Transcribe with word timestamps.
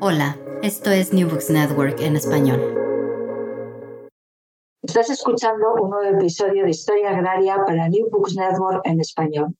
Hola, 0.00 0.36
esto 0.62 0.90
es 0.90 1.12
New 1.12 1.28
Books 1.28 1.50
Network 1.50 2.00
en 2.00 2.16
español. 2.16 2.60
Estás 4.82 5.08
escuchando 5.08 5.74
un 5.80 5.90
nuevo 5.90 6.18
episodio 6.18 6.64
de 6.64 6.70
Historia 6.70 7.10
Agraria 7.10 7.58
para 7.64 7.88
New 7.88 8.10
Books 8.10 8.34
Network 8.34 8.80
en 8.84 9.00
español. 9.00 9.54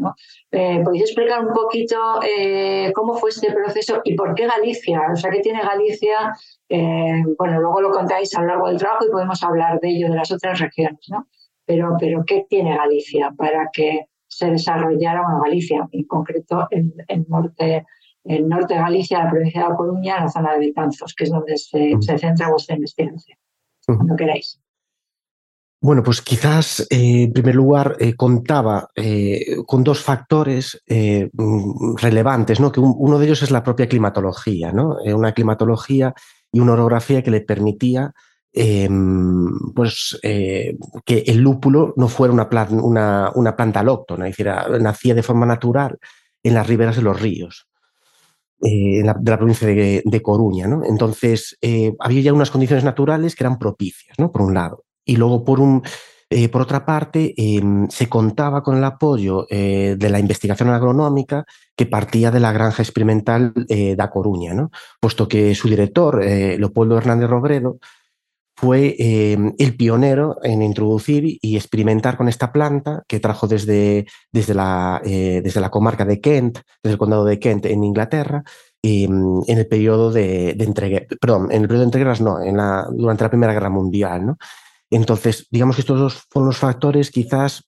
Eh, 0.52 0.82
¿Podéis 0.84 1.04
explicar 1.04 1.46
un 1.46 1.54
poquito 1.54 1.98
eh, 2.24 2.92
cómo 2.96 3.16
fue 3.16 3.32
este 3.32 3.52
proceso 3.52 4.02
y 4.06 4.16
por 4.16 4.34
qué 4.34 4.48
Galicia? 4.48 5.02
O 5.12 5.16
sea, 5.16 5.30
¿qué 5.30 5.42
tiene 5.42 5.62
Galicia? 5.62 6.34
Eh, 6.70 7.24
bueno, 7.38 7.60
luego 7.60 7.81
lo 7.81 7.92
contáis 7.92 8.34
a 8.36 8.42
lo 8.42 8.48
largo 8.48 8.68
del 8.70 8.78
trabajo 8.78 9.06
y 9.06 9.12
podemos 9.12 9.44
hablar 9.44 9.80
de 9.81 9.90
ello, 9.90 10.10
de 10.10 10.16
las 10.16 10.31
otras 10.31 10.60
regiones, 10.60 11.06
¿no? 11.10 11.28
Pero, 11.66 11.96
pero 12.00 12.24
¿qué 12.26 12.46
tiene 12.50 12.76
Galicia 12.76 13.31
para 13.38 13.70
que 13.72 14.06
se 14.30 14.52
desarrollara 14.52 15.26
una 15.28 15.44
Galicia, 15.44 15.90
en 15.92 16.04
concreto 16.06 16.68
el, 16.72 16.94
el 17.08 17.26
norte 17.28 17.86
el 18.26 18.48
norte 18.48 18.76
de 18.76 18.80
Galicia, 18.80 19.24
la 19.24 19.32
provincia 19.32 19.64
de 19.64 19.70
La 19.70 19.76
Coruña, 19.76 20.20
la 20.22 20.30
zona 20.30 20.54
de 20.54 20.60
Betanzos, 20.60 21.14
que 21.16 21.24
es 21.24 21.32
donde 21.32 21.58
se, 21.58 21.98
centra 22.18 22.50
vuestra 22.50 22.76
investigación, 22.76 23.38
cuando 23.86 24.16
queráis. 24.16 24.60
Bueno, 25.82 26.04
pues 26.04 26.22
quizás 26.22 26.82
eh, 26.90 27.24
en 27.24 27.34
primer 27.34 27.56
lugar 27.56 27.96
eh, 28.00 28.14
contaba 28.16 28.90
eh, 28.96 29.56
con 29.66 29.84
dos 29.84 30.04
factores 30.04 30.84
relevantes, 31.96 32.60
¿no? 32.60 32.72
que 32.72 32.82
uno 32.82 33.18
de 33.18 33.26
ellos 33.26 33.42
es 33.42 33.52
la 33.52 33.64
propia 33.64 33.88
climatología, 33.88 34.74
¿no? 34.74 34.98
una 35.16 35.34
climatología 35.34 36.14
y 36.52 36.60
una 36.60 36.74
orografía 36.74 37.24
que 37.24 37.32
le 37.32 37.42
permitía 37.42 38.14
Em, 38.52 39.74
pues, 39.76 40.20
eh, 40.24 40.76
que 41.06 41.20
el 41.28 41.38
lúpulo 41.38 41.94
no 41.98 42.08
fuera 42.08 42.34
una, 42.34 42.50
una, 42.72 43.32
una 43.36 43.56
planta 43.56 43.82
alóctona, 43.82 44.28
es 44.28 44.38
decir, 44.38 44.52
nacía 44.82 45.14
de 45.14 45.24
forma 45.24 45.46
natural 45.46 46.00
en 46.42 46.56
las 46.56 46.68
riberas 46.68 46.96
de 46.96 47.04
los 47.04 47.20
ríos. 47.20 47.68
Eh, 48.62 49.02
de 49.02 49.32
la 49.32 49.38
provincia 49.38 49.68
de, 49.68 50.22
Coruña. 50.22 50.68
¿no? 50.68 50.84
Entonces, 50.84 51.58
eh, 51.62 51.94
había 52.00 52.22
ya 52.22 52.34
unas 52.34 52.52
condiciones 52.52 52.84
naturales 52.84 53.36
que 53.36 53.44
eran 53.44 53.58
propicias, 53.58 54.20
¿no? 54.20 54.32
por 54.32 54.42
un 54.42 54.54
lado. 54.54 54.84
Y 55.06 55.16
luego, 55.16 55.46
por, 55.46 55.62
un, 55.62 55.81
por 56.52 56.62
otra 56.64 56.86
parte, 56.86 57.34
em, 57.38 57.88
se 57.90 58.10
contaba 58.10 58.62
con 58.62 58.76
el 58.76 58.84
apoyo 58.84 59.46
de 59.50 60.10
la 60.10 60.20
investigación 60.20 60.70
agronómica 60.70 61.46
que 61.76 61.86
partía 61.86 62.31
de 62.31 62.42
la 62.42 62.52
granja 62.52 62.84
experimental 62.84 63.54
de 63.56 64.10
Coruña, 64.12 64.54
¿no? 64.54 64.72
puesto 65.00 65.28
que 65.28 65.56
su 65.56 65.70
director, 65.70 66.22
Leopoldo 66.22 66.98
Hernández 66.98 67.30
Robredo, 67.30 67.78
fue 68.59 68.96
em, 69.00 69.53
el 69.58 69.78
pionero 69.78 70.38
en 70.44 70.62
introducir 70.62 71.38
y 71.42 71.56
experimentar 71.56 72.18
con 72.18 72.28
esta 72.28 72.52
planta 72.52 73.03
que 73.08 73.22
trajo 73.22 73.47
desde, 73.47 74.06
desde, 74.34 74.53
la, 74.53 75.01
eh, 75.06 75.39
desde 75.42 75.62
la 75.62 75.69
comarca 75.69 76.04
de 76.04 76.19
Kent, 76.19 76.60
desde 76.84 76.94
el 76.94 76.98
condado 76.98 77.24
de 77.24 77.39
Kent 77.39 77.68
en 77.68 77.86
Inglaterra, 77.86 78.44
em, 78.84 79.42
en 79.48 79.57
el 79.57 79.66
periodo 79.66 80.12
de, 80.12 80.56
de 80.56 81.07
perdón, 81.22 81.50
en 81.51 81.62
el 81.62 81.68
periodo 81.69 81.84
de 81.84 81.86
entreguerras 81.86 82.19
no, 82.19 82.42
en 82.42 82.57
la, 82.57 82.86
durante 82.92 83.24
la 83.24 83.30
Primera 83.30 83.54
Guerra 83.54 83.69
Mundial. 83.69 84.25
¿no? 84.25 84.38
Entonces, 84.89 85.48
digamos 85.50 85.78
que 85.78 85.81
estos 85.81 85.98
dos 85.98 86.28
fueron 86.30 86.48
los 86.48 86.57
factores 86.57 87.12
quizás 87.12 87.63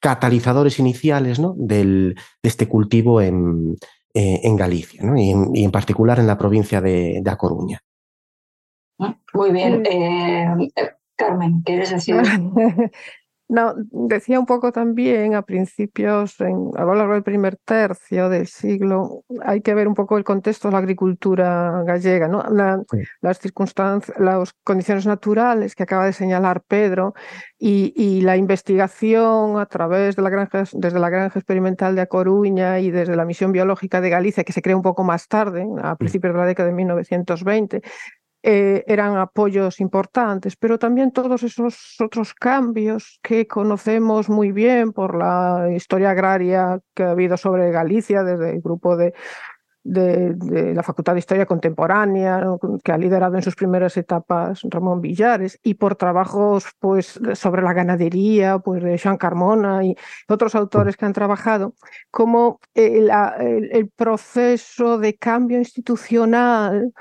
catalizadores 0.00 0.80
iniciales 0.80 1.38
¿no? 1.38 1.54
Del, 1.56 2.16
de 2.42 2.48
este 2.48 2.66
cultivo 2.66 3.20
en, 3.20 3.76
eh, 4.14 4.40
en 4.42 4.56
Galicia 4.56 5.04
¿no? 5.04 5.16
y, 5.16 5.30
en, 5.30 5.54
y, 5.54 5.62
en, 5.62 5.70
particular 5.70 6.18
en 6.18 6.26
la 6.26 6.36
provincia 6.36 6.80
de, 6.80 7.20
de 7.22 7.30
A 7.30 7.36
Coruña. 7.36 7.80
Muy 8.98 9.50
bien. 9.52 9.84
Eh, 9.86 10.70
Carmen, 11.16 11.62
¿quieres 11.62 11.90
decir? 11.90 12.16
No, 13.48 13.74
decía 13.76 14.40
un 14.40 14.46
poco 14.46 14.72
también 14.72 15.36
a 15.36 15.42
principios, 15.42 16.40
en, 16.40 16.70
a 16.76 16.84
lo 16.84 16.96
largo 16.96 17.12
del 17.12 17.22
primer 17.22 17.56
tercio 17.56 18.28
del 18.28 18.48
siglo, 18.48 19.22
hay 19.44 19.60
que 19.60 19.72
ver 19.72 19.86
un 19.86 19.94
poco 19.94 20.18
el 20.18 20.24
contexto 20.24 20.66
de 20.66 20.72
la 20.72 20.78
agricultura 20.78 21.84
gallega, 21.84 22.26
¿no? 22.26 22.42
Las 23.20 23.38
circunstancias, 23.38 24.18
las 24.18 24.52
condiciones 24.64 25.06
naturales 25.06 25.76
que 25.76 25.84
acaba 25.84 26.06
de 26.06 26.12
señalar 26.12 26.64
Pedro 26.66 27.14
y, 27.56 28.20
la 28.22 28.36
investigación 28.36 29.60
a 29.60 29.66
través 29.66 30.16
de 30.16 30.22
la 30.22 30.30
granja, 30.30 30.64
desde 30.72 30.98
la 30.98 31.10
granja 31.10 31.38
experimental 31.38 31.94
de 31.94 32.00
A 32.00 32.06
Coruña 32.06 32.80
y 32.80 32.90
desde 32.90 33.14
la 33.14 33.24
misión 33.24 33.52
biológica 33.52 34.00
de 34.00 34.10
Galicia, 34.10 34.42
que 34.42 34.52
se 34.52 34.62
crea 34.62 34.74
un 34.74 34.82
poco 34.82 35.04
más 35.04 35.28
tarde, 35.28 35.64
a 35.84 35.94
principios 35.94 36.34
de 36.34 36.40
la 36.40 36.46
década 36.46 36.68
de 36.68 36.74
1920, 36.74 37.82
eh, 38.48 38.84
eran 38.86 39.16
apoyos 39.16 39.80
importantes, 39.80 40.54
pero 40.54 40.78
también 40.78 41.10
todos 41.10 41.42
esos 41.42 41.96
otros 41.98 42.32
cambios 42.32 43.18
que 43.20 43.48
conocemos 43.48 44.28
muy 44.28 44.52
bien 44.52 44.92
por 44.92 45.16
la 45.16 45.68
historia 45.74 46.10
agraria 46.10 46.78
que 46.94 47.02
ha 47.02 47.10
habido 47.10 47.36
sobre 47.36 47.72
Galicia 47.72 48.22
desde 48.22 48.52
el 48.52 48.60
grupo 48.60 48.96
de 48.96 49.14
de, 49.86 50.74
la 50.74 50.82
Facultad 50.82 51.12
de 51.12 51.20
Historia 51.20 51.46
Contemporánea, 51.46 52.44
que 52.82 52.92
ha 52.92 52.98
liderado 52.98 53.36
en 53.36 53.42
sus 53.42 53.54
primeras 53.54 53.96
etapas 53.96 54.60
Ramón 54.64 55.00
Villares, 55.00 55.58
y 55.62 55.74
por 55.74 55.94
trabajos 55.94 56.66
pues, 56.80 57.20
sobre 57.34 57.62
la 57.62 57.72
ganadería, 57.72 58.58
pues, 58.58 58.82
de 58.82 58.96
Jean 58.96 59.16
Carmona 59.16 59.84
y 59.84 59.96
otros 60.28 60.54
autores 60.54 60.96
que 60.96 61.06
han 61.06 61.12
trabajado, 61.12 61.74
como 62.10 62.60
el, 62.74 63.10
el 63.70 63.88
proceso 63.90 64.98
de 64.98 65.14
cambio 65.16 65.58
institucional 65.58 66.92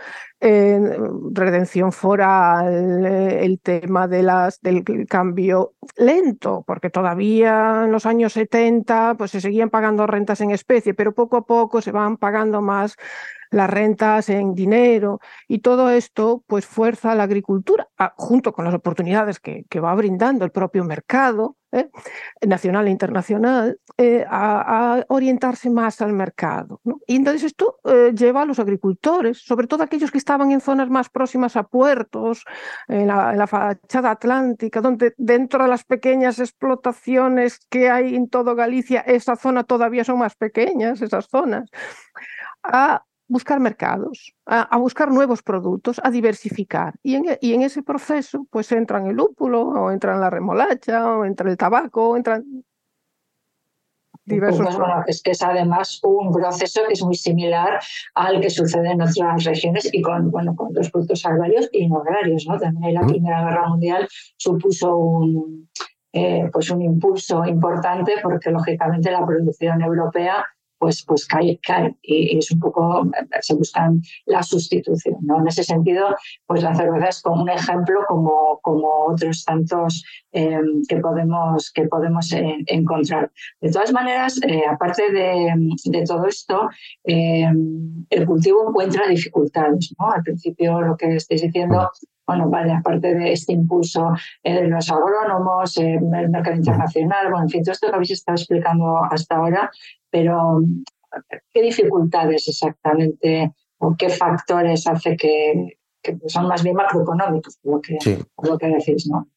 redención 1.32 1.92
foral, 1.92 3.06
el 3.06 3.60
tema 3.60 4.08
de 4.08 4.24
las, 4.24 4.62
del 4.62 4.84
cambio 5.08 5.74
lento, 5.98 6.64
porque 6.68 6.90
todavía 6.90 7.84
en 7.86 7.92
los 7.92 8.06
años 8.06 8.34
70 8.34 9.16
pues, 9.18 9.32
se 9.32 9.42
seguían 9.42 9.70
pagando 9.70 10.06
rentas 10.06 10.42
en 10.42 10.52
especie, 10.52 10.94
pero 10.94 11.14
poco 11.14 11.38
a 11.38 11.46
poco 11.46 11.82
se 11.82 11.92
van 11.92 12.18
pagando 12.18 12.62
más 12.62 12.96
las 13.50 13.70
rentas 13.70 14.30
en 14.30 14.54
dinero 14.54 15.20
y 15.48 15.60
todo 15.60 15.90
esto 15.90 16.44
pues 16.48 16.66
fuerza 16.66 17.12
a 17.12 17.16
la 17.16 17.24
agricultura, 17.24 17.88
junto 18.16 18.54
con 18.54 18.66
las 18.66 18.74
oportunidades 18.74 19.40
que, 19.40 19.66
que 19.70 19.80
va 19.80 19.96
brindando 19.96 20.46
el 20.46 20.52
propio 20.52 20.84
mercado, 20.84 21.58
¿eh? 21.76 21.90
nacional 22.48 22.88
e 22.88 22.92
internacional, 22.92 23.80
eh, 23.98 24.26
a, 24.30 25.04
orientarse 25.10 25.70
más 25.70 26.02
al 26.02 26.14
mercado. 26.14 26.82
Y 27.08 27.18
entonces 27.18 27.44
esto 27.44 27.80
eh, 27.84 28.14
lleva 28.16 28.42
a 28.42 28.46
los 28.46 28.60
agricultores, 28.60 29.40
sobre 29.40 29.68
todo 29.68 29.84
aquellos 29.84 30.12
que 30.12 30.18
estaban 30.18 30.52
en 30.52 30.62
zonas 30.62 30.90
más 30.90 31.10
próximas 31.10 31.56
a 31.56 31.64
puertos, 31.64 32.46
en 32.88 33.08
la, 33.08 33.48
fachada 33.48 34.12
atlántica, 34.12 34.82
donde 34.82 35.14
dentro 35.18 35.64
de 35.64 35.70
las 35.70 35.84
pequeñas 35.84 36.40
explotaciones 36.40 37.60
que 37.70 37.90
hay 37.90 38.16
en 38.16 38.30
todo 38.30 38.56
Galicia, 38.56 39.02
esa 39.02 39.36
zona 39.36 39.64
todavía 39.64 40.04
son 40.04 40.20
más 40.20 40.36
pequeñas, 40.36 41.02
esas 41.02 41.28
zonas, 41.28 41.70
a 42.64 43.04
buscar 43.28 43.60
mercados, 43.60 44.34
a, 44.46 44.78
buscar 44.78 45.12
nuevos 45.12 45.42
productos, 45.42 46.00
a 46.04 46.12
diversificar. 46.12 46.96
Y 47.02 47.16
en, 47.16 47.26
y 47.42 47.54
en, 47.54 47.62
ese 47.62 47.82
proceso, 47.82 48.46
pues 48.50 48.72
entran 48.72 49.08
el 49.08 49.16
lúpulo, 49.16 49.62
o 49.62 49.92
entran 49.92 50.20
la 50.22 50.30
remolacha, 50.30 51.18
o 51.18 51.26
entra 51.26 51.50
el 51.50 51.58
tabaco, 51.58 52.10
o 52.10 52.18
entran 52.18 52.46
diversos. 54.26 54.66
Pues 54.66 54.78
bueno, 54.78 55.04
es 55.08 55.22
que 55.22 55.32
es 55.32 55.42
además 55.42 56.00
un 56.04 56.32
proceso 56.32 56.82
que 56.88 56.94
es 56.94 57.04
muy 57.04 57.16
similar 57.16 57.80
al 58.16 58.42
que 58.42 58.50
sucede 58.50 58.92
en 58.92 59.02
otras 59.02 59.44
regiones 59.44 59.90
y 59.92 60.02
con, 60.02 60.32
bueno, 60.32 60.56
con 60.56 60.74
los 60.74 60.90
productos 60.90 61.26
agrarios 61.26 61.70
y 61.72 61.88
no 61.88 61.98
agrarios. 61.98 62.46
¿no? 62.48 62.58
También 62.60 62.94
la 62.94 63.06
Primera 63.06 63.44
Guerra 63.44 63.70
Mundial 63.70 64.08
supuso 64.38 64.96
un, 64.98 65.70
eh, 66.14 66.50
pues 66.52 66.70
un 66.70 66.82
impulso 66.82 67.46
importante 67.46 68.14
porque 68.22 68.50
lógicamente 68.50 69.12
la 69.12 69.26
producción 69.26 69.82
europea 69.82 70.46
pues, 70.86 71.04
pues 71.04 71.26
cae, 71.26 71.60
cae 71.64 71.96
y, 72.04 72.38
es 72.38 72.52
un 72.52 72.60
poco, 72.60 73.10
se 73.42 73.56
buscan 73.56 74.04
la 74.28 74.44
sustitución. 74.44 75.16
¿no? 75.22 75.40
En 75.40 75.48
ese 75.48 75.64
sentido, 75.64 76.16
pues 76.46 76.62
la 76.62 76.76
cerveza 76.76 77.08
es 77.08 77.24
como 77.24 77.42
un 77.42 77.50
ejemplo 77.50 78.02
como, 78.08 78.60
como 78.62 78.88
otros 79.08 79.44
tantos 79.46 80.06
eh, 80.32 80.60
que 80.88 80.98
podemos, 80.98 81.72
que 81.72 81.88
podemos 81.88 82.32
eh, 82.34 82.58
encontrar. 82.68 83.32
De 83.62 83.72
todas 83.72 83.92
maneras, 83.94 84.40
eh, 84.48 84.62
aparte 84.70 85.12
de, 85.12 85.56
de, 85.86 86.04
todo 86.04 86.28
esto, 86.28 86.70
el 87.04 88.26
cultivo 88.28 88.70
encuentra 88.70 89.08
dificultades. 89.08 89.92
¿no? 89.98 90.12
Al 90.12 90.22
principio 90.22 90.82
lo 90.82 90.96
que 90.98 91.16
estáis 91.16 91.42
diciendo 91.42 91.90
bueno, 92.28 92.50
vale, 92.50 92.74
aparte 92.74 93.14
de 93.14 93.32
este 93.32 93.54
impulso 93.54 94.10
de 94.44 94.68
los 94.68 94.90
agrónomos, 94.90 95.78
el 95.78 96.02
mercado 96.02 96.56
internacional, 96.56 97.30
bueno, 97.30 97.44
en 97.44 97.50
fin, 97.50 97.64
todo 97.64 97.74
esto 97.74 97.88
que 97.88 97.96
habéis 97.96 98.12
estado 98.12 98.36
explicando 98.36 98.98
hasta 99.12 99.36
ahora, 99.36 99.70
pero 100.16 100.62
¿qué 101.52 101.62
dificultades 101.62 102.48
exactamente 102.48 103.52
o 103.80 103.96
qué 103.98 104.08
factores 104.08 104.88
hace 104.88 105.18
que, 105.18 105.78
son 106.28 106.48
más 106.48 106.64
bien 106.64 106.78
macroeconómicos, 106.78 107.60
lo 107.64 107.82
que, 107.82 107.98
lo 108.42 108.58
que 108.58 108.68
decís, 108.68 109.08
¿no? 109.08 109.28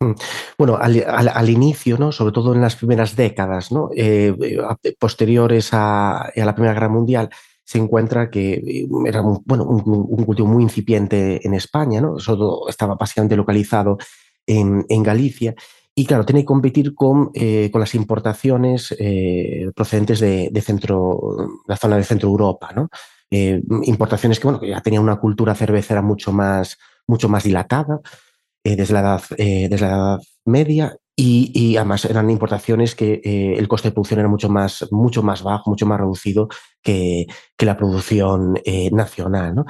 Mm. 0.00 0.12
Bueno, 0.56 0.78
al, 0.80 1.50
inicio, 1.50 1.98
¿no? 1.98 2.12
sobre 2.12 2.32
todo 2.32 2.54
en 2.54 2.62
las 2.62 2.76
primeras 2.76 3.14
décadas 3.14 3.70
¿no? 3.72 3.90
Eh, 3.94 4.34
posteriores 4.98 5.68
a, 5.72 6.32
la 6.34 6.54
Primera 6.54 6.72
Guerra 6.72 6.88
Mundial, 6.88 7.28
se 7.62 7.76
encuentra 7.76 8.30
que 8.30 8.54
eh, 8.54 8.88
era 9.04 9.20
un, 9.20 9.42
bueno, 9.44 9.64
un, 9.64 10.24
cultivo 10.24 10.48
muy 10.48 10.62
incipiente 10.62 11.46
en 11.46 11.52
España, 11.52 12.00
¿no? 12.00 12.18
Solo 12.18 12.68
estaba 12.70 12.94
básicamente 12.94 13.36
localizado 13.36 13.98
en, 14.46 14.86
en 14.88 15.02
Galicia 15.02 15.54
y 15.94 16.06
claro, 16.06 16.24
tiene 16.24 16.40
que 16.40 16.46
competir 16.46 16.94
con, 16.94 17.30
eh, 17.34 17.70
con 17.70 17.80
las 17.80 17.94
importaciones 17.94 18.94
eh, 18.98 19.70
procedentes 19.74 20.20
de, 20.20 20.62
centro, 20.62 21.60
la 21.66 21.76
zona 21.76 21.96
de 21.96 22.04
Centro 22.04 22.30
Europa, 22.30 22.70
¿no? 22.74 22.88
Eh, 23.30 23.62
importaciones 23.84 24.40
que, 24.40 24.46
bueno, 24.46 24.62
ya 24.64 24.80
tenían 24.80 25.02
una 25.02 25.20
cultura 25.20 25.54
cervecera 25.54 26.00
mucho 26.00 26.32
más, 26.32 26.78
mucho 27.06 27.28
más 27.28 27.44
dilatada 27.44 28.00
desde, 28.64 28.94
la 28.94 29.00
edad, 29.00 29.22
desde 29.36 29.80
la 29.80 29.88
Edad 29.88 30.18
Media 30.44 30.96
y, 31.16 31.76
además 31.76 32.04
eran 32.04 32.30
importaciones 32.30 32.94
que 32.94 33.20
el 33.56 33.68
coste 33.68 33.88
de 33.88 33.92
producción 33.92 34.20
era 34.20 34.28
mucho 34.28 34.48
más, 34.48 34.86
mucho 34.90 35.22
más 35.22 35.42
bajo, 35.42 35.70
mucho 35.70 35.86
más 35.86 36.00
reducido 36.00 36.48
que, 36.82 37.26
que 37.56 37.66
la 37.66 37.76
producción 37.76 38.58
nacional. 38.92 39.54
¿no? 39.54 39.64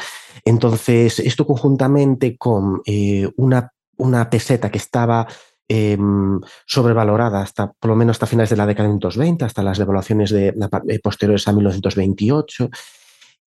Entonces, 0.44 1.20
esto 1.20 1.46
conjuntamente 1.46 2.36
con 2.36 2.82
una, 3.36 3.72
una 3.96 4.30
peseta 4.30 4.70
que 4.70 4.78
estaba 4.78 5.26
Em, 5.74 6.38
sobrevalorada 6.66 7.40
hasta 7.40 7.72
por 7.72 7.88
lo 7.88 7.96
menos 7.96 8.16
hasta 8.16 8.26
finales 8.26 8.50
de 8.50 8.56
la 8.56 8.66
década 8.66 8.88
de 8.88 8.94
1920, 8.94 9.46
hasta 9.46 9.62
las 9.62 9.78
devaluaciones 9.78 10.30
de, 10.30 10.48
eh, 10.48 10.98
posteriores 11.02 11.48
a 11.48 11.52
1928. 11.54 12.68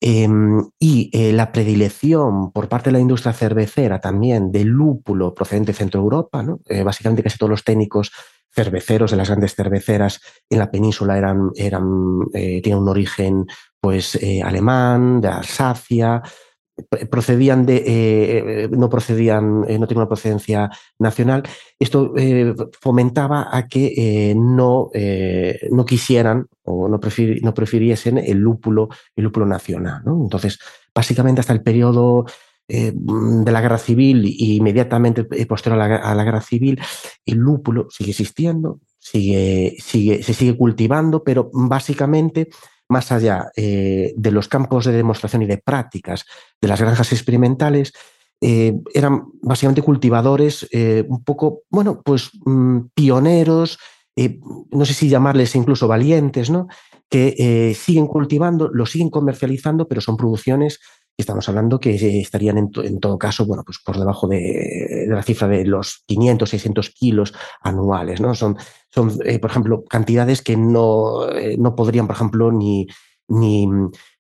Em, 0.02 0.60
y 0.80 1.12
eh, 1.14 1.32
la 1.34 1.52
predilección 1.52 2.52
por 2.52 2.68
parte 2.68 2.90
de 2.90 2.94
la 2.94 3.00
industria 3.00 3.32
cervecera 3.32 4.02
también 4.02 4.52
del 4.52 4.70
lúpulo 4.70 5.36
procedente 5.36 5.72
de 5.72 5.78
Centro 5.78 6.02
Europa. 6.02 6.44
Eh, 6.66 6.82
básicamente 6.82 7.22
casi 7.22 7.38
todos 7.38 7.52
los 7.52 7.64
técnicos 7.64 8.12
cerveceros 8.50 9.12
de 9.12 9.18
las 9.18 9.30
grandes 9.30 9.54
cerveceras 9.54 10.20
en 10.50 10.58
la 10.58 10.72
península 10.72 11.18
eran, 11.20 11.52
tienen 12.32 12.80
un 12.80 12.90
origen 12.90 13.46
pues, 13.80 14.18
alemán, 14.44 15.22
de 15.22 15.28
Alsacia, 15.28 16.24
procedían 17.10 17.66
de, 17.66 17.78
eh, 17.78 17.84
eh, 17.86 18.70
no 18.70 18.90
procedían, 18.90 19.66
eh, 19.68 19.80
no 19.80 19.88
tenían 19.88 20.02
una 20.02 20.10
procedencia 20.10 20.70
nacional, 21.00 21.44
esto 21.80 22.14
fomentaba 22.82 23.50
a 23.52 23.68
que 23.68 24.34
no, 24.36 24.90
no 25.72 25.86
quisieran 25.86 26.48
o 26.64 26.88
no, 26.88 27.00
no, 27.42 27.54
prefiriesen 27.54 28.18
el 28.18 28.38
lúpulo, 28.38 28.90
el 29.16 29.24
lúpulo 29.24 29.46
nacional. 29.46 30.02
Entonces, 30.06 30.60
básicamente 30.94 31.42
hasta 31.42 31.54
el 31.54 31.62
periodo 31.62 32.26
de 32.68 33.52
la 33.52 33.62
guerra 33.62 33.78
civil 33.78 34.26
e 34.26 34.56
inmediatamente 34.56 35.24
posterior 35.46 35.82
a 35.82 35.88
la, 35.88 35.96
a 35.98 36.16
la, 36.16 36.24
guerra 36.24 36.42
civil, 36.42 36.80
el 37.26 37.38
lúpulo 37.38 37.88
sigue 37.90 38.12
existiendo, 38.12 38.80
sigue, 38.98 39.76
sigue, 39.80 40.24
se 40.24 40.34
sigue 40.34 40.58
cultivando, 40.58 41.24
pero 41.24 41.50
básicamente 41.54 42.50
más 42.90 43.12
allá 43.12 43.52
eh, 43.56 44.14
de 44.16 44.32
los 44.32 44.48
campos 44.48 44.86
de 44.86 44.92
demostración 44.92 45.42
y 45.42 45.48
de 45.48 45.58
prácticas 45.58 46.26
de 46.62 46.68
las 46.68 46.82
granjas 46.82 47.12
experimentales, 47.12 47.94
eh, 48.42 48.74
eran 48.94 49.26
básicamente 49.42 49.82
cultivadores 49.82 50.68
eh, 50.72 51.06
un 51.08 51.24
poco, 51.24 51.62
bueno, 51.70 52.02
pues 52.04 52.32
mm, 52.46 52.80
pioneros, 52.94 53.80
no 54.72 54.86
sé 54.86 54.94
si 54.94 55.10
llamarles 55.10 55.56
incluso 55.56 55.90
valientes, 55.90 56.50
¿no? 56.50 56.68
Que 57.10 57.76
siguen 57.78 58.08
cultivando, 58.08 58.70
lo 58.72 58.86
siguen 58.86 59.10
comercializando, 59.10 59.90
pero 59.90 60.00
son 60.00 60.16
producciones 60.16 60.80
estamos 61.22 61.48
hablando 61.48 61.80
que 61.80 62.20
estarían 62.20 62.58
en, 62.58 63.00
todo 63.00 63.18
caso, 63.18 63.46
bueno, 63.46 63.64
pues 63.64 63.80
por 63.80 63.98
debajo 63.98 64.28
de, 64.28 65.06
la 65.08 65.24
cifra 65.24 65.48
de 65.48 65.66
los 65.66 66.04
500, 66.06 66.50
600 66.50 66.90
kilos 66.92 67.34
anuales, 67.62 68.22
¿no? 68.22 68.36
Son, 68.36 68.58
son 68.90 69.12
eh, 69.26 69.40
por 69.40 69.50
ejemplo, 69.50 69.84
cantidades 69.86 70.42
que 70.42 70.58
no, 70.58 71.30
eh, 71.30 71.56
no 71.58 71.76
podrían, 71.76 72.08
por 72.08 72.16
ejemplo, 72.16 72.52
ni, 72.52 72.88
ni, 73.28 73.68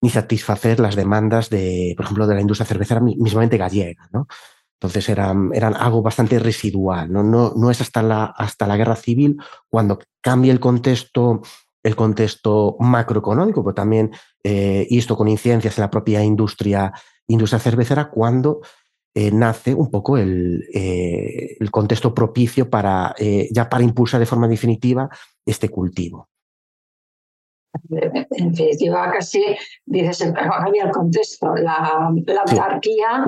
ni, 0.02 0.10
satisfacer 0.10 0.80
las 0.80 0.96
demandas 0.96 1.50
de, 1.50 1.94
por 1.98 2.06
ejemplo, 2.06 2.28
de 2.28 2.36
la 2.36 2.42
industria 2.42 2.66
cervecera 2.66 3.02
mismamente 3.02 3.58
gallega, 3.58 4.10
¿no? 4.14 4.28
Entonces 4.76 5.10
eran, 5.10 5.52
eran 5.54 5.74
algo 5.74 6.02
bastante 6.02 6.38
residual. 6.38 7.12
¿no? 7.12 7.24
No, 7.24 7.54
no 7.56 7.72
es 7.72 7.82
hasta 7.82 8.04
la, 8.04 8.26
hasta 8.26 8.68
la 8.68 8.78
guerra 8.78 8.96
civil 8.96 9.38
cuando 9.70 10.00
cambia 10.22 10.52
el 10.52 10.60
contexto, 10.60 11.42
el 11.86 11.96
contexto 11.96 12.78
macroeconómico, 12.80 13.64
pero 13.64 13.76
también, 13.76 14.12
eh, 14.44 14.88
y 14.90 14.98
esto 14.98 15.16
con 15.16 15.28
incidencias 15.28 15.78
en 15.78 15.84
la 15.84 15.92
propia 15.92 16.24
industria, 16.24 16.92
industria 17.28 17.60
cervecera, 17.60 18.10
cuando 18.10 18.62
eh, 19.14 19.30
nace 19.32 19.76
un 19.76 19.92
poco 19.92 20.18
el, 20.18 20.64
eh, 20.74 21.56
el 21.60 21.70
contexto 21.70 22.12
propicio 22.12 22.72
para, 22.72 23.14
ya 23.52 23.70
para 23.70 23.84
impulsar 23.84 24.20
de 24.20 24.26
forma 24.26 24.48
definitiva 24.48 25.10
este 25.46 25.70
cultivo 25.70 26.28
en 27.90 28.52
definitiva 28.52 29.12
casi 29.12 29.44
dices, 29.86 30.34
había 30.36 30.86
el 30.86 30.92
contexto, 30.92 31.56
la, 31.56 32.12
la 32.26 32.42
autarquía, 32.42 33.26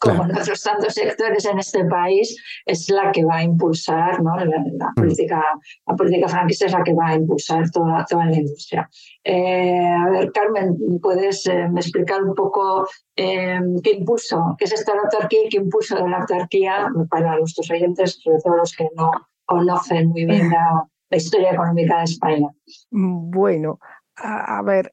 como 0.00 0.24
en 0.24 0.36
otros 0.36 0.62
tantos 0.62 0.94
sectores 0.94 1.44
en 1.44 1.58
este 1.58 1.84
país, 1.84 2.36
es 2.64 2.88
la 2.90 3.12
que 3.12 3.24
va 3.24 3.36
a 3.36 3.42
impulsar, 3.42 4.22
¿no? 4.22 4.36
la, 4.36 4.58
mm. 4.58 4.94
política, 4.94 5.42
la 5.86 5.96
política 5.96 6.28
franquista 6.28 6.66
es 6.66 6.72
la 6.72 6.82
que 6.82 6.94
va 6.94 7.08
a 7.08 7.14
impulsar 7.14 7.70
toda, 7.70 8.04
toda 8.08 8.26
la 8.26 8.36
industria. 8.36 8.88
Eh, 9.24 9.90
a 9.90 10.10
ver, 10.10 10.32
Carmen, 10.32 10.76
¿puedes 11.02 11.46
eh, 11.46 11.68
explicar 11.76 12.22
un 12.22 12.34
poco 12.34 12.86
eh, 13.16 13.60
qué 13.82 13.92
impulso, 13.92 14.54
qué 14.58 14.66
es 14.66 14.72
esta 14.72 14.92
autarquía 14.92 15.46
y 15.46 15.48
qué 15.48 15.56
impulso 15.58 15.96
de 15.96 16.08
la 16.08 16.18
autarquía 16.18 16.88
para 17.10 17.36
nuestros 17.38 17.70
oyentes, 17.70 18.20
sobre 18.22 18.38
todo 18.42 18.56
los 18.56 18.74
que 18.74 18.88
no 18.96 19.10
conocen 19.44 20.08
muy 20.08 20.24
bien 20.24 20.50
la 20.50 20.86
la 21.10 21.16
historia 21.16 21.52
económica 21.52 21.98
de 21.98 22.04
España. 22.04 22.48
Bueno, 22.90 23.78
a, 24.16 24.62
ver, 24.62 24.92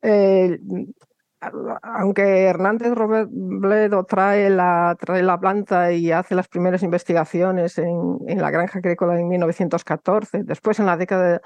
aunque 1.81 2.43
Hernández 2.43 2.93
Robledo 2.93 4.03
trae 4.05 4.49
la, 4.49 4.95
trae 4.99 5.23
la 5.23 5.39
planta 5.39 5.91
y 5.91 6.11
hace 6.11 6.35
las 6.35 6.47
primeras 6.47 6.83
investigaciones 6.83 7.77
en, 7.77 8.19
la 8.27 8.51
granja 8.51 8.79
agrícola 8.79 9.19
en 9.19 9.27
1914, 9.27 10.43
después 10.43 10.79
en 10.79 10.85
la 10.85 10.97
década 10.97 11.41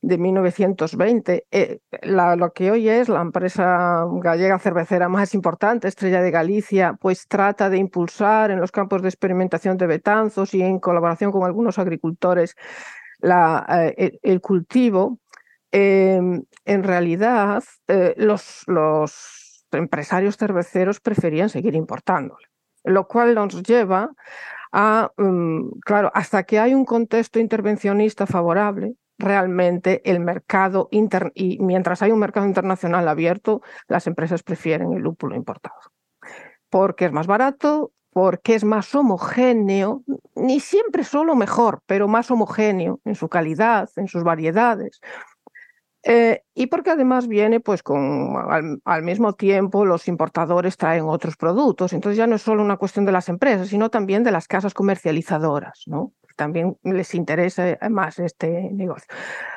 de, 0.00 0.18
1920, 0.18 1.46
eh, 1.52 1.78
lo 2.02 2.52
que 2.52 2.72
hoy 2.72 2.88
es 2.88 3.08
la 3.08 3.20
empresa 3.20 4.04
gallega 4.14 4.58
cervecera 4.58 5.08
más 5.08 5.32
importante, 5.32 5.86
Estrella 5.86 6.20
de 6.20 6.32
Galicia, 6.32 6.98
pues 7.00 7.28
trata 7.28 7.70
de 7.70 7.78
impulsar 7.78 8.50
en 8.50 8.60
los 8.60 8.72
campos 8.72 9.00
de 9.02 9.08
experimentación 9.08 9.76
de 9.76 9.86
Betanzos 9.86 10.54
y 10.54 10.62
en 10.62 10.80
colaboración 10.80 11.30
con 11.30 11.44
algunos 11.44 11.78
agricultores 11.78 12.56
eh, 13.22 14.18
el, 14.22 14.40
cultivo, 14.40 15.18
em, 15.70 16.44
en 16.64 16.82
realidad 16.82 17.62
eh, 17.88 18.14
los, 18.16 18.64
empresarios 19.72 20.36
cerveceros 20.36 21.00
preferían 21.00 21.48
seguir 21.48 21.74
importándole, 21.74 22.46
lo 22.84 23.08
cual 23.08 23.34
nos 23.34 23.62
lleva 23.62 24.10
a, 24.72 25.10
mm, 25.16 25.80
claro, 25.80 26.10
hasta 26.14 26.42
que 26.44 26.58
hay 26.58 26.74
un 26.74 26.84
contexto 26.84 27.38
intervencionista 27.38 28.26
favorable, 28.26 28.96
realmente 29.18 30.02
el 30.04 30.20
mercado 30.20 30.88
y 30.90 31.58
mientras 31.60 32.02
hay 32.02 32.10
un 32.10 32.18
mercado 32.18 32.46
internacional 32.46 33.08
abierto, 33.08 33.62
las 33.88 34.06
empresas 34.06 34.42
prefieren 34.42 34.92
el 34.92 35.02
lúpulo 35.02 35.36
importado 35.36 35.92
porque 36.72 37.04
es 37.04 37.12
más 37.12 37.26
barato, 37.26 37.92
porque 38.12 38.54
es 38.54 38.64
más 38.64 38.94
homogéneo, 38.94 40.02
ni 40.34 40.60
siempre 40.60 41.02
solo 41.02 41.34
mejor, 41.34 41.82
pero 41.86 42.08
más 42.08 42.30
homogéneo 42.30 43.00
en 43.04 43.14
su 43.14 43.28
calidad, 43.28 43.88
en 43.96 44.06
sus 44.06 44.22
variedades. 44.22 45.00
Eh, 46.04 46.42
y 46.54 46.66
porque 46.66 46.90
además 46.90 47.26
viene, 47.28 47.60
pues, 47.60 47.82
con 47.82 48.36
al, 48.84 49.02
mismo 49.02 49.34
tiempo 49.34 49.86
los 49.86 50.08
importadores 50.08 50.76
traen 50.76 51.04
otros 51.04 51.36
productos. 51.36 51.92
Entonces 51.92 52.18
ya 52.18 52.26
no 52.26 52.36
es 52.36 52.42
solo 52.42 52.62
una 52.62 52.76
cuestión 52.76 53.06
de 53.06 53.12
las 53.12 53.28
empresas, 53.28 53.68
sino 53.68 53.88
también 53.88 54.24
de 54.24 54.32
las 54.32 54.48
casas 54.48 54.74
comercializadoras, 54.74 55.84
¿no? 55.86 56.12
También 56.36 56.76
les 56.82 57.14
interesa 57.14 57.78
más 57.90 58.18
este 58.18 58.70
negocio. 58.72 59.06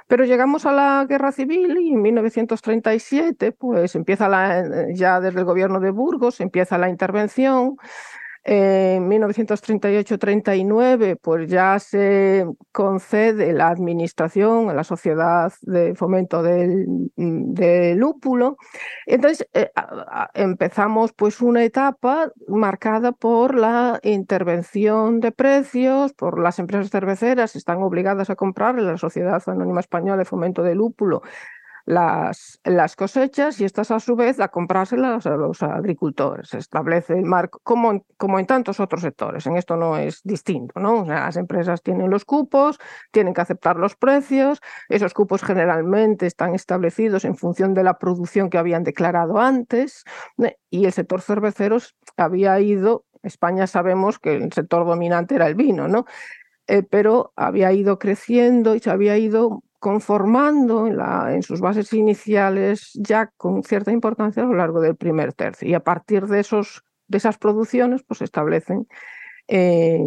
Pero 0.07 0.23
llegamos 0.25 0.65
a 0.65 0.71
la 0.71 1.05
guerra 1.09 1.31
civil 1.31 1.77
y 1.79 1.93
en 1.93 2.01
1937, 2.01 3.53
pues 3.53 3.95
empieza 3.95 4.29
la, 4.29 4.93
ya 4.93 5.19
desde 5.19 5.39
el 5.39 5.45
gobierno 5.45 5.79
de 5.79 5.91
Burgos, 5.91 6.41
empieza 6.41 6.77
la 6.77 6.89
intervención. 6.89 7.77
En 8.47 9.09
1938-39, 9.09 11.17
pues 11.19 11.49
ya 11.49 11.79
se 11.79 12.45
concede 12.71 13.53
la 13.53 13.69
administración 13.69 14.69
a 14.69 14.75
la 14.75 14.83
Sociedad 14.83 15.51
de 15.63 15.95
Fomento 15.95 16.43
del, 16.43 17.09
Lúpulo. 17.97 18.57
Entonces 19.07 19.47
eh, 19.51 19.71
empezamos 20.35 21.11
pues 21.13 21.41
una 21.41 21.63
etapa 21.63 22.31
marcada 22.47 23.13
por 23.13 23.55
la 23.55 23.99
intervención 24.03 25.21
de 25.21 25.31
precios, 25.31 26.13
por 26.13 26.39
las 26.39 26.59
empresas 26.59 26.91
cerveceras 26.91 27.55
están 27.55 27.81
obligadas 27.81 28.29
a 28.29 28.35
comprar 28.35 28.79
la 28.79 28.97
Sociedad 28.97 29.41
Anónima 29.47 29.79
Española 29.79 30.17
de 30.17 30.25
Fomento 30.25 30.61
del 30.61 30.77
Lúpulo 30.77 31.23
las, 31.85 32.59
las 32.63 32.95
cosechas 32.95 33.61
y 33.61 33.65
estas 33.65 33.91
a 33.91 33.99
su 33.99 34.15
vez 34.15 34.39
a 34.39 34.47
comprárselas 34.47 35.25
a 35.27 35.35
los 35.35 35.61
agricultores. 35.61 36.49
Se 36.49 36.57
establece 36.57 37.13
el 37.13 37.25
marco, 37.25 37.59
como, 37.63 38.05
como 38.17 38.39
en 38.39 38.47
tantos 38.47 38.79
otros 38.79 39.01
sectores, 39.01 39.45
en 39.45 39.55
esto 39.55 39.77
no 39.77 39.97
es 39.97 40.21
distinto, 40.23 40.79
¿no? 40.79 41.05
las 41.05 41.37
empresas 41.37 41.83
tienen 41.83 42.09
los 42.09 42.25
cupos, 42.25 42.79
tienen 43.11 43.33
que 43.33 43.41
aceptar 43.41 43.77
los 43.77 43.95
precios, 43.95 44.61
esos 44.89 45.13
cupos 45.13 45.43
generalmente 45.43 46.25
están 46.25 46.55
establecidos 46.55 47.23
en 47.25 47.35
función 47.35 47.73
de 47.73 47.83
la 47.83 47.99
producción 47.99 48.49
que 48.49 48.57
habían 48.57 48.83
declarado 48.83 49.39
antes 49.39 50.03
¿eh? 50.43 50.57
y 50.69 50.85
el 50.85 50.93
sector 50.93 51.21
cervecero 51.21 51.77
había 52.17 52.59
ido, 52.59 53.05
España 53.21 53.67
sabemos 53.67 54.17
que 54.19 54.35
el 54.35 54.51
sector 54.53 54.85
dominante 54.85 55.35
era 55.35 55.47
el 55.47 55.55
vino, 55.55 55.87
¿no? 55.87 56.05
Eh, 56.67 56.81
pero 56.81 57.31
había 57.35 57.71
ido 57.73 57.99
creciendo 57.99 58.73
y 58.73 58.79
se 58.79 58.89
había 58.89 59.17
ido 59.17 59.61
conformando 59.85 60.87
en, 60.87 61.43
sus 61.43 61.61
bases 61.61 61.93
iniciales 61.93 62.89
ya 62.95 63.31
con 63.37 63.61
cierta 63.61 63.91
importancia 63.91 64.41
a 64.41 64.47
lo 64.47 64.55
largo 64.55 64.81
del 64.81 64.95
primer 64.95 65.31
tercio. 65.33 65.67
Y 65.67 65.75
a 65.75 65.79
partir 65.79 66.25
de, 66.25 66.39
esos, 66.39 66.83
de 67.07 67.19
esas 67.19 67.37
producciones, 67.37 68.01
pues 68.01 68.23
establecen 68.23 68.87
eh, 69.47 70.01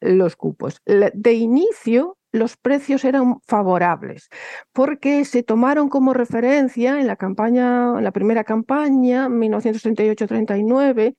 los 0.00 0.36
cupos. 0.36 0.82
De 0.84 1.32
inicio, 1.32 2.18
los 2.32 2.58
precios 2.58 3.02
eran 3.06 3.40
favorables 3.46 4.28
porque 4.74 5.24
se 5.24 5.42
tomaron 5.42 5.88
como 5.88 6.12
referencia 6.12 7.00
en 7.00 7.06
la 7.06 7.16
campaña, 7.16 7.94
en 7.96 8.04
la 8.04 8.12
primera 8.12 8.44
campaña, 8.44 9.30
1938-39, 9.30 11.16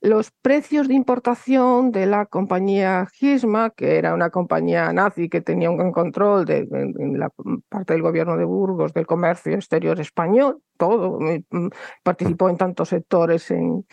los 0.00 0.30
precios 0.42 0.88
de 0.88 0.94
importación 0.94 1.90
de 1.90 2.06
la 2.06 2.26
compañía 2.26 3.06
Gisma, 3.12 3.70
que 3.70 3.96
era 3.96 4.14
una 4.14 4.30
compañía 4.30 4.92
nazi 4.92 5.28
que 5.28 5.40
tenía 5.40 5.70
un 5.70 5.78
gran 5.78 5.92
control 5.92 6.44
de, 6.44 6.66
la 7.14 7.30
parte 7.68 7.94
del 7.94 8.02
gobierno 8.02 8.36
de 8.36 8.44
Burgos, 8.44 8.92
del 8.92 9.06
comercio 9.06 9.54
exterior 9.54 9.98
español, 10.00 10.60
todo, 10.76 11.18
mm, 11.20 11.68
participó 12.02 12.50
en 12.50 12.56
tantos 12.58 12.90
sectores 12.90 13.50
en, 13.50 13.86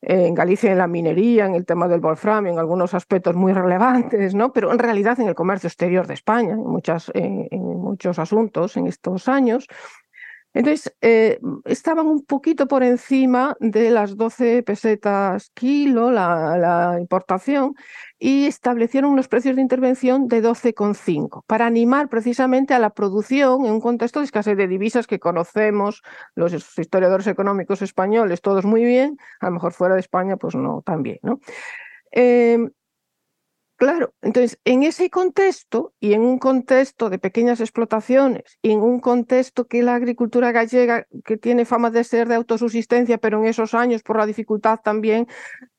en 0.00 0.34
Galicia 0.34 0.72
en 0.72 0.78
la 0.78 0.86
minería, 0.86 1.46
en 1.46 1.54
el 1.54 1.66
tema 1.66 1.88
del 1.88 2.00
wolfram, 2.00 2.46
en 2.46 2.58
algunos 2.58 2.94
aspectos 2.94 3.36
muy 3.36 3.52
relevantes, 3.52 4.34
¿no? 4.34 4.52
pero 4.52 4.72
en 4.72 4.78
realidad 4.78 5.20
en 5.20 5.28
el 5.28 5.34
comercio 5.34 5.68
exterior 5.68 6.06
de 6.06 6.14
España, 6.14 6.52
en, 6.52 6.64
muchas, 6.64 7.10
en 7.14 7.48
muchos 7.50 8.18
asuntos 8.18 8.76
en 8.76 8.86
estos 8.86 9.28
años. 9.28 9.66
Entonces, 10.54 10.94
eh, 11.00 11.40
estaban 11.64 12.06
un 12.06 12.24
poquito 12.24 12.68
por 12.68 12.84
encima 12.84 13.56
de 13.58 13.90
las 13.90 14.16
12 14.16 14.62
pesetas 14.62 15.50
kilo 15.52 16.12
la, 16.12 16.96
importación 17.00 17.74
y 18.18 18.46
establecieron 18.46 19.10
unos 19.10 19.26
precios 19.26 19.56
de 19.56 19.62
intervención 19.62 20.28
de 20.28 20.42
12,5 20.42 21.42
para 21.46 21.66
animar 21.66 22.08
precisamente 22.08 22.72
a 22.72 22.78
la 22.78 22.90
producción 22.90 23.66
en 23.66 23.72
un 23.72 23.80
contexto 23.80 24.20
de 24.20 24.26
escasez 24.26 24.56
de 24.56 24.68
divisas 24.68 25.08
que 25.08 25.18
conocemos 25.18 26.02
los 26.36 26.54
historiadores 26.78 27.26
económicos 27.26 27.82
españoles 27.82 28.40
todos 28.40 28.64
muy 28.64 28.84
bien, 28.84 29.18
a 29.40 29.46
lo 29.46 29.52
mejor 29.54 29.72
fuera 29.72 29.94
de 29.94 30.00
España 30.00 30.36
pues 30.36 30.54
no 30.54 30.82
tan 30.86 31.02
bien. 31.02 31.18
¿no? 31.22 31.40
Eh, 32.12 32.58
Claro, 33.84 34.14
entonces 34.22 34.58
en 34.64 34.82
ese 34.82 35.10
contexto 35.10 35.92
y 36.00 36.14
en 36.14 36.22
un 36.22 36.38
contexto 36.38 37.10
de 37.10 37.18
pequeñas 37.18 37.60
explotaciones 37.60 38.56
y 38.62 38.70
en 38.70 38.80
un 38.80 38.98
contexto 38.98 39.66
que 39.66 39.82
la 39.82 39.94
agricultura 39.94 40.52
gallega, 40.52 41.06
que 41.22 41.36
tiene 41.36 41.66
fama 41.66 41.90
de 41.90 42.02
ser 42.02 42.26
de 42.26 42.34
autosusistencia, 42.34 43.18
pero 43.18 43.40
en 43.40 43.44
esos 43.46 43.74
años 43.74 44.02
por 44.02 44.16
la 44.16 44.24
dificultad 44.24 44.78
también 44.82 45.26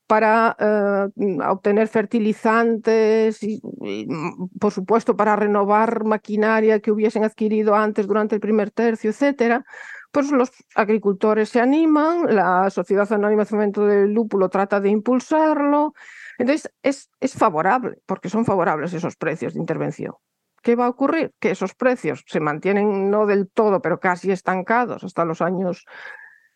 para 0.05 0.55
eh, 0.59 1.37
obtener 1.49 1.87
fertilizantes 1.87 3.41
y, 3.41 3.59
mm, 4.07 4.49
por 4.59 4.71
supuesto 4.71 5.15
para 5.17 5.35
renovar 5.35 6.03
maquinaria 6.05 6.81
que 6.81 6.91
hubiesen 6.91 7.23
adquirido 7.23 7.73
antes 7.73 8.05
durante 8.05 8.35
el 8.35 8.41
primer 8.41 8.69
tercio, 8.69 9.09
etcétera, 9.09 9.65
pues 10.11 10.31
los 10.31 10.51
agricultores 10.75 11.49
se 11.49 11.59
animan, 11.59 12.33
la 12.35 12.69
Sociedad 12.69 13.11
Anónima 13.11 13.43
de 13.43 13.49
Fomento 13.49 13.85
del 13.85 14.13
Lúpulo 14.13 14.49
trata 14.49 14.79
de 14.79 14.89
impulsarlo, 14.89 15.93
entonces, 16.37 16.71
es, 16.83 17.09
es 17.19 17.33
favorable, 17.33 17.97
porque 18.05 18.29
son 18.29 18.45
favorables 18.45 18.93
esos 18.93 19.15
precios 19.15 19.53
de 19.53 19.59
intervención. 19.59 20.13
¿Qué 20.61 20.75
va 20.75 20.87
a 20.87 20.89
ocurrir? 20.89 21.33
Que 21.39 21.51
esos 21.51 21.75
precios 21.75 22.23
se 22.27 22.39
mantienen 22.39 23.09
no 23.11 23.25
del 23.25 23.49
todo, 23.49 23.81
pero 23.81 23.99
casi 23.99 24.31
estancados 24.31 25.03
hasta 25.03 25.23
los 25.23 25.41
años 25.41 25.85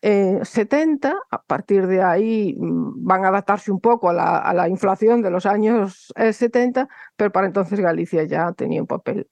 70, 0.02 1.14
a 1.30 1.42
partir 1.42 1.86
de 1.86 2.02
ahí 2.02 2.56
mm, 2.58 3.04
van 3.04 3.24
a 3.24 3.28
adaptarse 3.28 3.70
un 3.70 3.80
poco 3.80 4.08
a 4.10 4.52
la, 4.54 4.68
inflación 4.68 5.20
de 5.22 5.30
los 5.30 5.46
años 5.46 6.12
70, 6.16 6.88
pero 7.16 7.30
para 7.30 7.46
entonces 7.46 7.80
Galicia 7.80 8.24
ya 8.24 8.52
tenía 8.52 8.80
un 8.80 8.86
papel 8.86 9.28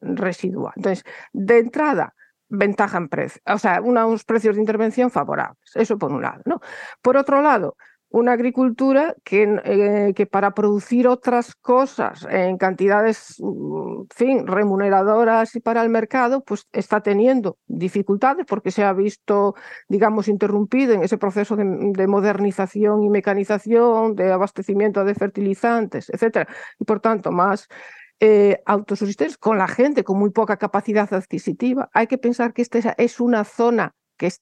residual. 0.00 0.74
Entonces, 0.76 1.04
de 1.32 1.58
entrada, 1.58 2.14
ventaja 2.48 2.98
en 2.98 3.08
precio, 3.08 3.40
o 3.46 3.58
sea, 3.58 3.80
unos 3.80 4.24
precios 4.24 4.56
de 4.56 4.62
intervención 4.62 5.10
favorables, 5.10 5.58
eso 5.74 5.98
por 5.98 6.12
un 6.12 6.22
lado. 6.22 6.42
¿no? 6.44 6.60
Por 7.00 7.16
otro 7.16 7.40
lado, 7.40 7.76
una 8.14 8.30
agricultura 8.30 9.16
que, 9.24 9.60
eh, 9.64 10.12
que, 10.14 10.26
para 10.26 10.54
producir 10.54 11.08
otras 11.08 11.56
cosas 11.56 12.24
en 12.30 12.58
cantidades 12.58 13.34
mm, 13.40 14.04
fin, 14.14 14.46
remuneradoras 14.46 15.56
y 15.56 15.60
para 15.60 15.82
el 15.82 15.88
mercado, 15.88 16.44
pues 16.44 16.68
está 16.72 17.00
teniendo 17.00 17.58
dificultades 17.66 18.46
porque 18.46 18.70
se 18.70 18.84
ha 18.84 18.92
visto, 18.92 19.56
digamos, 19.88 20.28
interrumpido 20.28 20.92
en 20.94 21.02
ese 21.02 21.18
proceso 21.18 21.56
de, 21.56 22.06
modernización 22.06 23.02
y 23.02 23.08
mecanización, 23.08 24.14
de 24.14 24.30
abastecimiento 24.30 25.04
de 25.04 25.16
fertilizantes, 25.16 26.08
etcétera, 26.08 26.46
y 26.78 26.84
por 26.84 27.00
tanto 27.00 27.32
más 27.32 27.66
eh, 28.20 28.62
con 29.40 29.58
la 29.58 29.66
gente 29.66 30.04
con 30.04 30.20
muy 30.20 30.30
poca 30.30 30.56
capacidad 30.56 31.12
adquisitiva. 31.12 31.90
Hay 31.92 32.06
que 32.06 32.18
pensar 32.18 32.52
que 32.52 32.62
esta 32.62 32.78
es 32.96 33.18
una 33.18 33.42
zona 33.42 33.92
que 34.16 34.32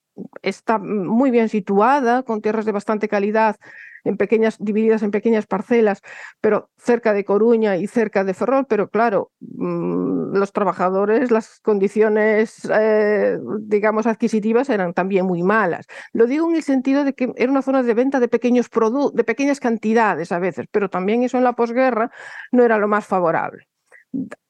está 0.43 0.79
muy 0.79 1.31
bien 1.31 1.49
situada, 1.49 2.23
con 2.23 2.43
tierras 2.43 2.65
de 2.65 2.73
bastante 2.73 3.09
calidad, 3.09 3.57
en 4.05 4.17
pequeñas, 4.17 4.57
divididas 4.59 5.03
en 5.03 5.11
pequeñas 5.11 5.47
parcelas, 5.47 6.03
pero 6.41 6.71
cerca 6.77 7.13
de 7.13 7.25
Coruña 7.25 7.77
y 7.77 7.87
cerca 7.87 8.25
de 8.25 8.35
Ferrol, 8.35 8.67
pero 8.69 8.89
claro, 8.89 9.31
mm, 9.41 10.35
los 10.37 10.53
trabajadores, 10.53 11.31
las 11.31 11.61
condiciones, 11.61 12.69
eh, 12.73 13.39
digamos, 13.61 14.07
adquisitivas 14.07 14.69
eran 14.71 14.93
también 14.93 15.27
muy 15.27 15.43
malas. 15.43 15.87
Lo 16.13 16.27
digo 16.27 16.49
en 16.49 16.57
el 16.57 16.63
sentido 16.63 17.05
de 17.05 17.15
que 17.15 17.33
era 17.37 17.51
una 17.51 17.63
zona 17.63 17.83
de 17.83 17.95
venta 17.95 18.19
de 18.21 18.29
pequeños 18.29 18.69
productos, 18.69 19.15
de 19.15 19.25
pequeñas 19.25 19.61
cantidades 19.61 20.33
a 20.33 20.39
veces, 20.39 20.67
pero 20.71 20.89
también 20.91 21.23
eso 21.23 21.39
en 21.39 21.45
la 21.45 21.53
posguerra 21.53 22.11
no 22.51 22.65
era 22.65 22.79
lo 22.79 22.89
más 22.89 23.07
favorable, 23.07 23.69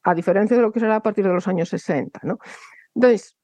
a 0.03 0.15
diferencia 0.15 0.57
de 0.57 0.63
lo 0.63 0.71
que 0.71 0.79
será 0.79 0.95
a 0.95 1.03
partir 1.03 1.25
de 1.25 1.33
los 1.33 1.47
años 1.47 1.69
60, 1.69 2.21
¿no? 2.23 2.39
Entonces, 2.95 3.35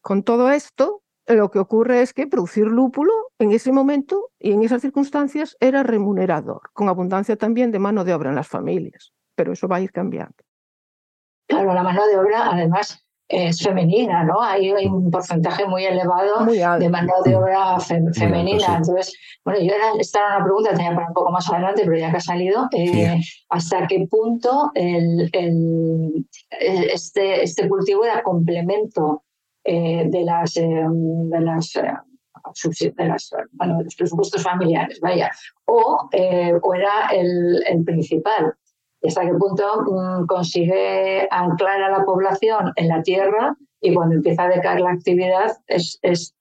con 0.00 0.22
todo 0.22 0.50
esto, 0.50 1.02
lo 1.34 1.50
que 1.50 1.58
ocurre 1.58 2.02
es 2.02 2.12
que 2.12 2.26
producir 2.26 2.66
lúpulo 2.66 3.12
en 3.38 3.52
ese 3.52 3.72
momento 3.72 4.30
y 4.38 4.52
en 4.52 4.62
esas 4.62 4.82
circunstancias 4.82 5.56
era 5.60 5.82
remunerador, 5.82 6.70
con 6.72 6.88
abundancia 6.88 7.36
también 7.36 7.72
de 7.72 7.78
mano 7.78 8.04
de 8.04 8.14
obra 8.14 8.30
en 8.30 8.36
las 8.36 8.48
familias, 8.48 9.12
pero 9.34 9.52
eso 9.52 9.66
va 9.66 9.76
a 9.76 9.80
ir 9.80 9.92
cambiando. 9.92 10.36
Claro, 11.48 11.74
la 11.74 11.82
mano 11.82 12.06
de 12.06 12.18
obra 12.18 12.50
además 12.50 13.06
es 13.28 13.60
femenina, 13.60 14.22
¿no? 14.22 14.40
Hay, 14.40 14.70
un 14.70 15.10
porcentaje 15.10 15.66
muy 15.66 15.84
elevado 15.84 16.44
de 16.46 16.88
mano 16.88 17.12
de 17.24 17.34
obra 17.34 17.78
femenina. 18.14 18.76
Entonces, 18.76 19.16
bueno, 19.44 19.60
yo 19.60 19.74
era, 19.74 19.92
esta 19.98 20.20
era 20.20 20.36
una 20.36 20.44
pregunta, 20.44 20.70
tenía 20.70 20.94
para 20.94 21.08
un 21.08 21.14
poco 21.14 21.32
más 21.32 21.50
adelante, 21.50 21.82
pero 21.84 21.98
ya 21.98 22.10
que 22.10 22.16
ha 22.18 22.20
salido, 22.20 22.68
eh, 22.72 23.20
¿hasta 23.48 23.86
qué 23.88 24.06
punto 24.08 24.70
el, 24.74 25.28
el, 25.32 26.26
este, 26.50 27.42
este 27.42 27.68
cultivo 27.68 28.04
era 28.04 28.22
complemento 28.22 29.24
eh, 29.66 30.04
de 30.08 30.22
las, 30.24 30.56
eh, 30.56 30.86
de 30.88 31.40
las 31.40 31.76
eh, 31.76 32.92
de, 32.96 33.04
las, 33.06 33.30
bueno, 33.52 33.78
de 33.78 33.84
los 33.84 33.96
presupuestos 33.96 34.42
familiares, 34.42 35.00
vaya, 35.00 35.30
o, 35.64 36.08
o 36.62 36.74
era 36.74 37.08
el, 37.12 37.64
el, 37.66 37.84
principal. 37.84 38.54
Y 39.02 39.08
hasta 39.08 39.22
qué 39.22 39.34
punto 39.34 39.82
mm, 39.82 40.26
consigue 40.26 41.26
anclar 41.30 41.82
a 41.82 41.90
la 41.90 42.04
población 42.04 42.72
en 42.76 42.88
la 42.88 43.02
tierra 43.02 43.56
y 43.80 43.92
cuando 43.94 44.14
empieza 44.14 44.44
a 44.44 44.48
decaer 44.48 44.80
la 44.80 44.92
actividad 44.92 45.56
es, 45.66 45.98
es 46.02 46.36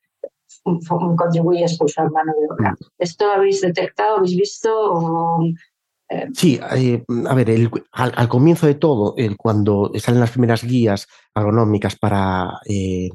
contribuye 1.17 1.63
a 1.63 1.67
expulsar 1.67 2.11
mano 2.11 2.33
de 2.39 2.47
obra. 2.47 2.71
Mm. 2.71 2.75
¿Esto 2.99 3.31
habéis 3.31 3.61
detectado, 3.61 4.17
habéis 4.17 4.35
visto? 4.37 4.71
O, 4.71 5.39
Sí, 6.33 6.59
a 6.61 7.33
ver, 7.33 7.69
al, 7.91 8.27
comienzo 8.29 8.67
de 8.67 8.75
todo, 8.75 9.15
cuando 9.37 9.91
salen 9.97 10.19
las 10.19 10.31
primeras 10.31 10.63
guías 10.63 11.07
agronómicas 11.33 11.95
para, 11.95 12.59
eh, 12.65 13.09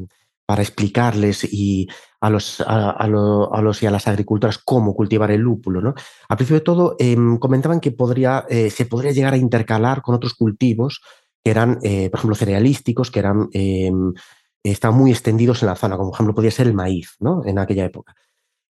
para 0.45 0.63
explicarles 0.63 1.45
y 1.45 1.87
a 2.21 2.29
los, 2.29 2.61
a, 2.67 3.07
los 3.07 3.83
y 3.85 3.87
a 3.87 3.91
las 3.93 4.09
agricultoras 4.09 4.59
cómo 4.59 4.95
cultivar 4.97 5.31
el 5.31 5.41
lúpulo, 5.41 5.81
¿no? 5.81 5.95
Al 6.29 6.37
principio 6.37 6.59
de 6.59 6.65
todo, 6.65 6.97
em, 6.99 7.39
comentaban 7.39 7.79
que 7.79 7.93
podría, 7.93 8.45
eh, 8.49 8.69
se 8.71 8.87
podría 8.87 9.13
llegar 9.13 9.35
a 9.35 9.37
intercalar 9.37 10.03
con 10.03 10.17
otros 10.17 10.35
cultivos 10.35 11.01
que 11.45 11.53
eran, 11.53 11.79
eh, 11.85 12.11
por 12.11 12.19
ejemplo, 12.19 12.35
cerealísticos, 12.35 13.13
que 13.13 13.21
eran, 13.21 13.49
em, 13.53 14.13
estaban 14.65 14.99
muy 14.99 15.13
extendidos 15.13 15.63
en 15.63 15.69
la 15.69 15.77
zona, 15.77 15.97
como 15.97 16.11
por 16.11 16.17
ejemplo 16.17 16.35
podía 16.35 16.51
ser 16.51 16.67
el 16.67 16.75
maíz, 16.75 17.15
¿no? 17.21 17.43
En 17.47 17.59
aquella 17.61 17.85
época. 17.85 18.15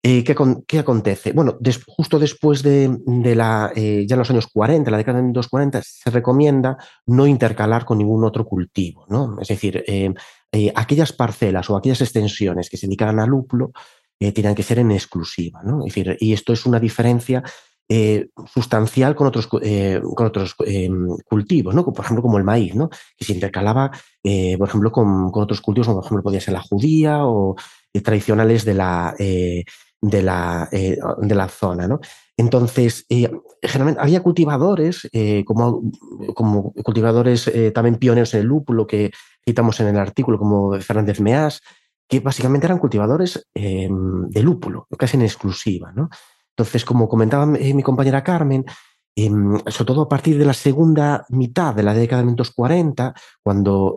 Eh, 0.03 0.25
¿qué, 0.25 0.79
acontece? 0.79 1.33
Bueno, 1.33 1.59
justo 1.87 2.19
después 2.19 2.63
de, 2.63 2.89
la, 3.37 3.71
eh, 3.77 4.07
ya 4.09 4.15
en 4.15 4.19
los 4.19 4.31
años 4.31 4.47
40, 4.47 4.91
la 4.91 4.97
década 4.97 5.19
de 5.19 5.25
1940, 5.25 5.83
se 5.83 6.11
recomienda 6.11 6.79
no 7.05 7.27
intercalar 7.27 7.85
con 7.85 7.99
ningún 7.99 8.25
otro 8.25 8.47
cultivo, 8.47 9.05
¿no? 9.11 9.37
Es 9.39 9.49
decir, 9.49 9.85
eh, 9.87 10.15
aquellas 10.75 11.13
parcelas 11.13 11.69
o 11.69 11.77
aquellas 11.77 12.01
extensiones 12.01 12.71
que 12.71 12.79
se 12.79 12.87
dedican 12.87 13.21
a 13.21 13.27
lúpulo 13.27 13.73
tienen 14.19 14.55
que 14.55 14.63
ser 14.63 14.79
en 14.79 14.91
exclusiva, 14.91 15.63
¿no? 15.65 15.83
Decir, 15.83 16.17
y 16.21 16.35
esto 16.35 16.53
es 16.53 16.67
una 16.67 16.79
diferencia 16.79 17.43
sustancial 18.47 19.17
con 19.17 19.27
otros, 19.27 19.47
con 19.47 20.27
otros 20.27 20.55
cultivos, 21.25 21.75
¿no? 21.75 21.85
Por 21.85 22.05
ejemplo, 22.05 22.23
como 22.23 22.37
el 22.37 22.45
maíz, 22.45 22.75
¿no? 22.75 22.91
Que 23.17 23.25
se 23.25 23.33
intercalaba, 23.33 23.91
por 23.91 24.69
ejemplo, 24.69 24.93
con, 24.93 25.31
con, 25.31 25.43
otros 25.43 25.63
cultivos, 25.63 25.87
como 25.87 26.01
por 26.01 26.07
ejemplo 26.07 26.23
podía 26.23 26.41
ser 26.41 26.53
la 26.53 26.61
judía 26.61 27.25
o 27.25 27.57
tradicionales 28.03 28.67
de 28.67 28.75
la 28.75 29.15
de 29.19 29.65
la, 30.23 30.69
eh, 30.73 30.99
de 31.19 31.35
la 31.35 31.49
zona. 31.49 31.87
¿no? 31.87 32.01
Entonces, 32.37 33.05
eh, 33.09 33.31
generalmente 33.63 34.01
había 34.01 34.23
cultivadores, 34.23 35.09
eh, 35.13 35.45
como, 35.45 35.83
como, 36.35 36.73
cultivadores 36.73 37.51
también 37.75 37.97
pioneros 37.97 38.35
en 38.35 38.41
el 38.41 38.47
lúpulo 38.47 38.87
que 38.87 39.11
citamos 39.45 39.79
en 39.81 39.89
el 39.89 39.99
artículo, 39.99 40.39
como 40.39 40.79
Fernández 40.81 41.21
Meás, 41.21 41.61
que 42.09 42.21
básicamente 42.21 42.67
eran 42.67 42.79
cultivadores 42.79 43.49
em, 43.55 44.29
de 44.29 44.43
lúpulo, 44.43 44.87
casi 44.99 45.17
en 45.17 45.23
exclusiva. 45.23 45.93
¿no? 45.93 46.09
Entonces, 46.57 46.85
como 46.85 47.09
comentaba 47.09 47.47
mi 47.47 47.83
compañera 47.83 48.25
Carmen, 48.25 48.65
em, 49.15 49.59
sobre 49.67 49.87
todo 49.87 50.03
a 50.03 50.09
partir 50.09 50.39
de 50.39 50.45
la 50.45 50.55
segunda 50.55 51.25
mitad 51.29 51.75
de 51.75 51.83
la 51.83 51.95
década 51.95 52.23
de 52.23 52.27
1940, 52.27 53.15
cuando 53.43 53.95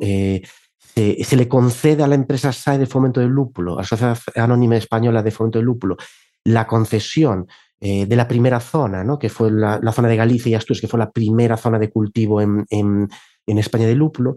se, 0.95 1.35
le 1.35 1.47
concede 1.47 2.03
a 2.03 2.07
la 2.07 2.15
empresa 2.15 2.51
SAE 2.51 2.77
de 2.77 2.85
Fomento 2.85 3.19
del 3.19 3.29
Lúpulo, 3.29 3.83
Sociedad 3.83 4.17
Anónima 4.35 4.75
Española 4.75 5.23
de 5.23 5.31
Fomento 5.31 5.57
del 5.59 5.65
Lúpulo, 5.65 5.97
la 6.43 6.67
concesión 6.67 7.47
eh, 7.79 8.05
de 8.05 8.15
la 8.15 8.27
primera 8.27 8.59
zona, 8.59 9.03
¿no? 9.03 9.17
que 9.17 9.29
fue 9.29 9.51
la, 9.51 9.79
zona 9.91 10.07
de 10.07 10.15
Galicia 10.15 10.51
y 10.51 10.55
Asturias, 10.55 10.81
que 10.81 10.87
fue 10.87 10.99
la 10.99 11.11
primera 11.11 11.57
zona 11.57 11.79
de 11.79 11.89
cultivo 11.89 12.41
en, 12.41 13.09
España 13.45 13.87
de 13.87 13.95
lúpulo, 13.95 14.35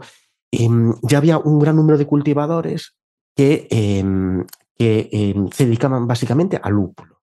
em, 0.51 0.95
ya 1.03 1.19
había 1.19 1.39
un 1.39 1.59
gran 1.59 1.77
número 1.77 1.99
de 1.99 2.07
cultivadores 2.07 2.97
que, 3.37 3.69
em, 3.71 4.45
em, 4.79 5.49
se 5.51 5.65
dedicaban 5.65 6.07
básicamente 6.07 6.59
al 6.61 6.73
lúpulo. 6.73 7.21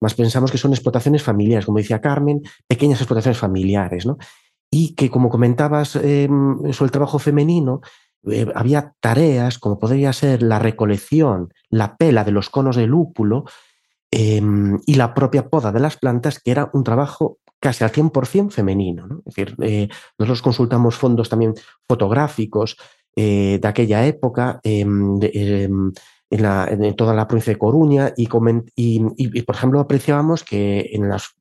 Más 0.00 0.14
pensamos 0.14 0.50
que 0.50 0.58
son 0.58 0.72
explotaciones 0.72 1.22
familiares, 1.22 1.66
como 1.66 1.78
decía 1.78 2.00
Carmen, 2.00 2.42
pequeñas 2.66 3.00
explotaciones 3.00 3.38
familiares, 3.38 4.06
¿no? 4.06 4.16
Y 4.70 4.94
que, 4.94 5.10
como 5.10 5.28
comentabas 5.28 5.90
sobre 5.90 6.24
el 6.26 6.90
trabajo 6.90 7.18
femenino, 7.18 7.80
eh, 8.30 8.46
había 8.54 8.92
tareas 9.00 9.58
como 9.58 9.78
podría 9.78 10.12
ser 10.12 10.42
la 10.42 10.58
recolección, 10.58 11.52
la 11.70 11.96
pela 11.96 12.24
de 12.24 12.32
los 12.32 12.50
conos 12.50 12.76
de 12.76 12.86
lúpulo 12.86 13.44
em, 14.10 14.78
y 14.86 14.94
la 14.94 15.14
propia 15.14 15.48
poda 15.48 15.72
de 15.72 15.80
las 15.80 15.96
plantas, 15.96 16.40
que 16.40 16.50
era 16.50 16.70
un 16.72 16.84
trabajo 16.84 17.38
casi 17.60 17.84
al 17.84 17.92
100% 17.92 18.50
femenino. 18.50 19.22
Es 19.26 19.34
decir, 19.34 19.56
eh, 19.62 19.88
nosotros 20.18 20.42
consultamos 20.42 20.96
fondos 20.96 21.28
también 21.28 21.54
fotográficos 21.88 22.76
eh, 23.16 23.58
de 23.60 23.68
aquella 23.68 24.06
época 24.06 24.60
em, 24.62 25.18
em, 25.22 25.92
en, 26.30 26.96
toda 26.96 27.14
la 27.14 27.26
provincia 27.26 27.52
de 27.52 27.58
Coruña 27.58 28.12
y, 28.16 28.26
por 28.26 29.54
ejemplo, 29.54 29.80
apreciábamos 29.80 30.44
que 30.44 30.90
en 30.92 31.08
las, 31.08 31.34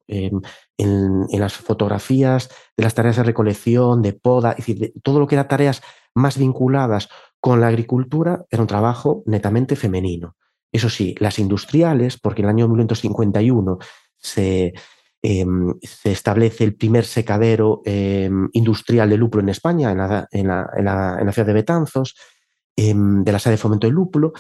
en, 0.78 1.28
las 1.32 1.54
fotografías 1.54 2.50
de 2.76 2.84
las 2.84 2.94
tareas 2.94 3.18
de 3.18 3.24
recolección, 3.24 4.02
de 4.02 4.14
poda, 4.14 4.52
es 4.52 4.66
decir, 4.66 4.94
todo 5.04 5.20
lo 5.20 5.28
que 5.28 5.36
era 5.36 5.48
tareas 5.48 5.82
más 6.14 6.38
vinculadas 6.38 7.10
con 7.40 7.62
la 7.62 7.68
agricultura 7.68 8.46
era 8.50 8.62
un 8.62 8.68
trabajo 8.68 9.24
netamente 9.26 9.76
femenino. 9.76 10.36
Eso 10.72 10.90
sí, 10.90 11.16
las 11.20 11.40
industriales, 11.40 12.20
porque 12.20 12.42
en 12.42 12.46
el 12.46 12.56
año 12.56 12.68
1951 12.68 13.78
se, 14.18 14.74
em, 15.22 15.74
se 15.82 16.12
establece 16.12 16.64
el 16.64 16.76
primer 16.76 17.06
secadero 17.06 17.82
em, 17.86 18.50
industrial 18.54 19.10
de 19.10 19.18
lúpulo 19.18 19.44
en 19.44 19.50
España, 19.50 19.92
en 19.92 19.98
la, 19.98 20.28
en 20.32 20.48
la, 20.48 21.32
ciudad 21.32 21.48
de 21.48 21.54
Betanzos, 21.54 22.16
em, 22.76 23.24
de 23.24 23.32
la 23.32 23.40
sede 23.40 23.54
de 23.54 23.58
fomento 23.58 23.88
del 23.88 23.96
lúpulo, 23.96 24.34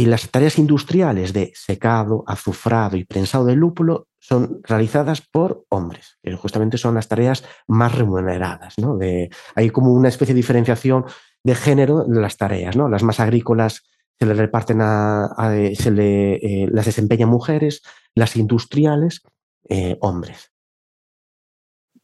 y 0.00 0.06
las 0.06 0.30
tareas 0.30 0.58
industriales 0.58 1.34
de 1.34 1.52
secado, 1.54 2.24
azufrado 2.26 2.96
y 2.96 3.04
prensado 3.04 3.44
del 3.44 3.58
lúpulo 3.58 4.08
son 4.18 4.62
realizadas 4.62 5.20
por 5.20 5.66
hombres, 5.68 6.16
que 6.22 6.34
justamente 6.36 6.78
son 6.78 6.94
las 6.94 7.06
tareas 7.06 7.44
más 7.68 7.94
remuneradas. 7.94 8.78
¿no? 8.78 8.96
De, 8.96 9.28
hay 9.54 9.68
como 9.68 9.92
una 9.92 10.08
especie 10.08 10.32
de 10.32 10.38
diferenciación 10.38 11.04
de 11.44 11.54
género 11.54 12.04
de 12.04 12.18
las 12.18 12.38
tareas. 12.38 12.76
¿no? 12.76 12.88
Las 12.88 13.02
más 13.02 13.20
agrícolas 13.20 13.82
se 14.18 14.24
le 14.24 14.32
reparten 14.32 14.78
a, 14.80 15.28
se 15.74 15.90
le, 15.90 16.36
eh, 16.36 16.68
las 16.72 16.86
desempeñan 16.86 17.28
mujeres, 17.28 17.82
las 18.14 18.36
industriales, 18.36 19.20
eh, 19.68 19.98
hombres. 20.00 20.50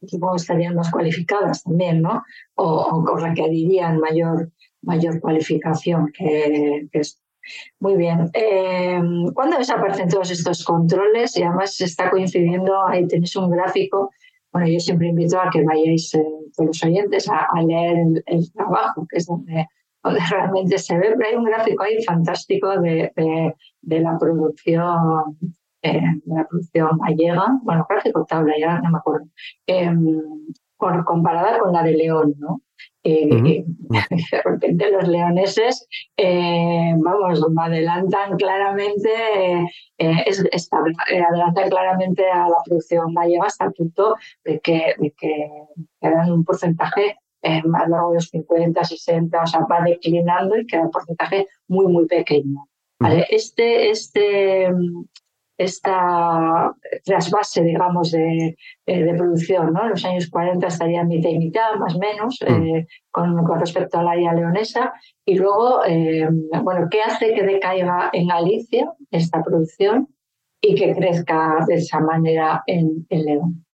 Supongo 0.05 0.35
estarían 0.35 0.75
más 0.75 0.91
cualificadas 0.91 1.63
también, 1.63 2.03
¿no? 2.03 2.21
O, 2.53 3.17
requerirían 3.17 3.97
mayor, 3.97 4.51
mayor 4.83 5.19
cualificación 5.19 6.11
que. 6.15 6.87
Muy 7.79 7.95
bien. 7.95 8.29
Eh, 8.33 9.01
¿Cuándo 9.33 9.57
desaparecen 9.57 10.09
todos 10.09 10.31
estos 10.31 10.63
controles? 10.63 11.37
Y 11.37 11.43
además 11.43 11.79
está 11.81 12.09
coincidiendo, 12.09 12.85
ahí 12.87 13.07
tenéis 13.07 13.35
un 13.35 13.49
gráfico. 13.49 14.11
Bueno, 14.51 14.67
yo 14.67 14.79
siempre 14.79 15.09
invito 15.09 15.39
a 15.39 15.49
que 15.51 15.63
vayáis, 15.63 16.13
eh, 16.15 16.23
todos 16.55 16.67
los 16.67 16.83
oyentes, 16.83 17.29
a, 17.29 17.61
leer 17.61 18.23
el, 18.25 18.51
trabajo, 18.53 19.05
que 19.09 19.17
es 19.17 19.25
donde, 19.25 19.67
realmente 20.31 20.77
se 20.77 20.97
ve. 20.97 21.13
Pero 21.17 21.29
hay 21.29 21.35
un 21.35 21.45
gráfico 21.45 21.83
ahí 21.83 22.03
fantástico 22.03 22.79
de, 22.79 23.11
de 23.81 23.99
la 23.99 24.17
producción 24.17 25.37
eh, 25.83 26.01
la 26.25 26.45
producción 26.47 26.97
gallega, 26.97 27.59
bueno, 27.61 27.85
gráfico 27.87 28.25
tabla, 28.25 28.53
ya 28.59 28.79
no 28.79 28.89
me 28.89 28.97
acuerdo, 28.97 29.27
em, 30.79 31.03
comparada 31.03 31.59
con 31.59 31.73
la 31.73 31.83
de 31.83 31.93
León, 31.93 32.35
¿no? 32.37 32.61
Eh, 33.03 33.63
de 34.31 34.41
repente 34.43 34.91
los 34.91 35.07
leoneses, 35.07 35.87
eh, 36.17 36.93
vamos, 36.97 37.41
adelantan 37.57 38.37
claramente, 38.37 39.09
adelantan 39.97 41.69
claramente 41.69 42.29
a 42.29 42.49
la 42.49 42.57
producción 42.65 43.13
gallega 43.13 43.45
hasta 43.45 43.65
el 43.65 43.73
punto 43.73 44.15
de 44.43 44.59
que, 44.59 44.95
de 44.97 45.11
que 45.11 45.49
quedan 46.01 46.31
un 46.31 46.43
porcentaje 46.43 47.17
más 47.65 47.87
largo 47.87 48.09
de 48.09 48.15
los 48.15 48.27
50, 48.27 48.83
60, 48.83 49.41
o 49.41 49.47
sea, 49.47 49.61
va 49.61 49.81
declinando 49.81 50.57
y 50.57 50.67
queda 50.67 50.81
un 50.81 50.91
porcentaje 50.91 51.47
muy, 51.67 51.87
muy 51.87 52.05
pequeño. 52.07 52.67
Este, 53.29 53.91
este, 53.91 54.69
esta 55.57 56.75
trasvase, 57.03 57.63
digamos, 57.63 58.11
de, 58.11 58.55
eh, 58.85 59.03
de, 59.03 59.13
producción. 59.15 59.73
¿no? 59.73 59.83
En 59.83 59.89
los 59.89 60.05
años 60.05 60.29
40 60.29 60.67
estaría 60.67 61.03
mitad 61.03 61.29
y 61.29 61.39
mitad, 61.39 61.75
más 61.79 61.95
o 61.95 61.99
menos, 61.99 62.39
mm. 62.47 62.63
eh, 62.63 62.87
con, 63.09 63.43
con, 63.43 63.59
respecto 63.59 64.01
la 64.01 64.11
área 64.11 64.33
leonesa. 64.33 64.93
Y 65.25 65.35
luego, 65.35 65.83
eh, 65.85 66.27
bueno, 66.63 66.87
¿qué 66.91 67.01
hace 67.01 67.33
que 67.33 67.43
decaiga 67.43 68.09
en 68.13 68.27
Galicia 68.27 68.93
esta 69.09 69.41
producción 69.43 70.07
y 70.61 70.75
que 70.75 70.93
crezca 70.93 71.65
de 71.67 71.75
esa 71.75 71.99
manera 71.99 72.63
en, 72.67 73.05
en 73.09 73.25
León? 73.25 73.65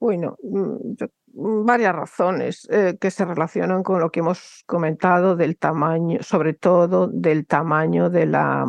Bueno, 0.00 0.36
mm, 0.42 0.94
mm, 1.34 1.64
varias 1.64 1.94
razones 1.94 2.68
que 3.00 3.10
se 3.10 3.24
relacionan 3.24 3.82
con 3.82 4.00
lo 4.00 4.10
que 4.10 4.20
hemos 4.20 4.62
comentado 4.66 5.36
del 5.36 5.56
tamaño, 5.58 6.22
sobre 6.22 6.54
todo 6.54 7.06
del 7.06 7.46
tamaño 7.46 8.10
de 8.10 8.26
la 8.26 8.66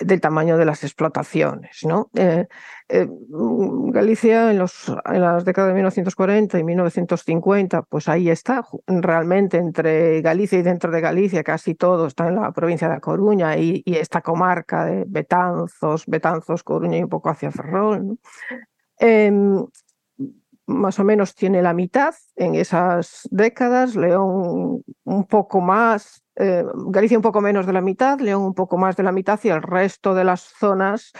del 0.00 0.20
tamaño 0.20 0.56
de 0.56 0.64
las 0.64 0.82
explotaciones. 0.84 1.80
¿no? 1.84 2.10
Eh, 2.14 2.46
eh, 2.88 3.08
Galicia 3.08 4.50
en, 4.50 4.58
los, 4.58 4.92
en 5.04 5.20
las 5.20 5.44
décadas 5.44 5.68
de 5.68 5.74
1940 5.74 6.58
y 6.58 6.64
1950, 6.64 7.82
pues 7.82 8.08
ahí 8.08 8.30
está, 8.30 8.64
realmente 8.86 9.58
entre 9.58 10.20
Galicia 10.22 10.58
y 10.58 10.62
dentro 10.62 10.90
de 10.90 11.00
Galicia 11.00 11.44
casi 11.44 11.74
todo 11.74 12.06
está 12.06 12.28
en 12.28 12.36
la 12.36 12.52
provincia 12.52 12.88
de 12.88 13.00
Coruña 13.00 13.56
y, 13.56 13.82
esta 13.86 14.22
comarca 14.22 14.86
de 14.86 15.04
Betanzos, 15.06 16.04
Betanzos, 16.06 16.62
Coruña 16.62 16.98
y 16.98 17.02
un 17.02 17.08
poco 17.08 17.28
hacia 17.28 17.50
Ferrol. 17.50 18.18
Em, 18.98 19.66
más 20.66 20.98
o 20.98 21.04
menos 21.04 21.34
tiene 21.34 21.62
la 21.62 21.74
mitad 21.74 22.14
en 22.36 22.54
esas 22.54 23.28
décadas, 23.30 23.96
León 23.96 24.82
un 25.04 25.26
poco 25.26 25.60
más, 25.60 26.22
eh, 26.40 26.64
Galicia 26.88 27.18
un 27.18 27.22
poco 27.22 27.40
menos 27.40 27.66
de 27.66 27.72
la 27.72 27.80
mitad, 27.80 28.18
León 28.20 28.42
un 28.42 28.54
poco 28.54 28.78
más 28.78 28.96
de 28.96 29.02
la 29.02 29.12
mitad 29.12 29.38
y 29.42 29.48
el 29.48 29.62
resto 29.62 30.14
de 30.14 30.24
las 30.24 30.40
zonas 30.40 31.12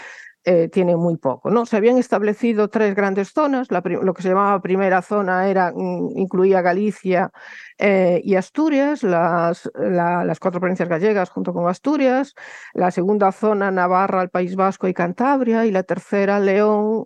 eh, 0.44 0.68
tiene 0.68 0.96
muy 0.96 1.18
poco. 1.18 1.50
¿no? 1.50 1.66
Se 1.66 1.76
habían 1.76 1.98
establecido 1.98 2.68
tres 2.68 2.94
grandes 2.94 3.33
zonas. 3.33 3.68
lo 3.70 4.14
que 4.14 4.22
se 4.22 4.30
llamaba 4.30 4.62
primera 4.62 5.02
zona 5.02 5.48
era, 5.48 5.72
mm, 5.74 6.16
incluía 6.16 6.62
Galicia 6.62 7.30
eh, 7.78 8.22
y 8.24 8.37
Asturias, 8.37 9.02
las, 9.02 9.70
las 9.74 10.38
cuatro 10.40 10.61
provincias 10.61 10.88
gallegas 10.88 11.28
junto 11.28 11.52
con 11.52 11.68
Asturias. 11.68 12.35
La 12.72 12.90
segunda 12.90 13.33
zona, 13.33 13.70
Navarra, 13.70 14.22
el 14.22 14.30
País 14.30 14.56
Vasco 14.56 14.88
y 14.88 14.94
Cantabria. 14.94 15.66
Y 15.66 15.70
la 15.70 15.83
tercera, 15.83 16.40
León, 16.40 17.04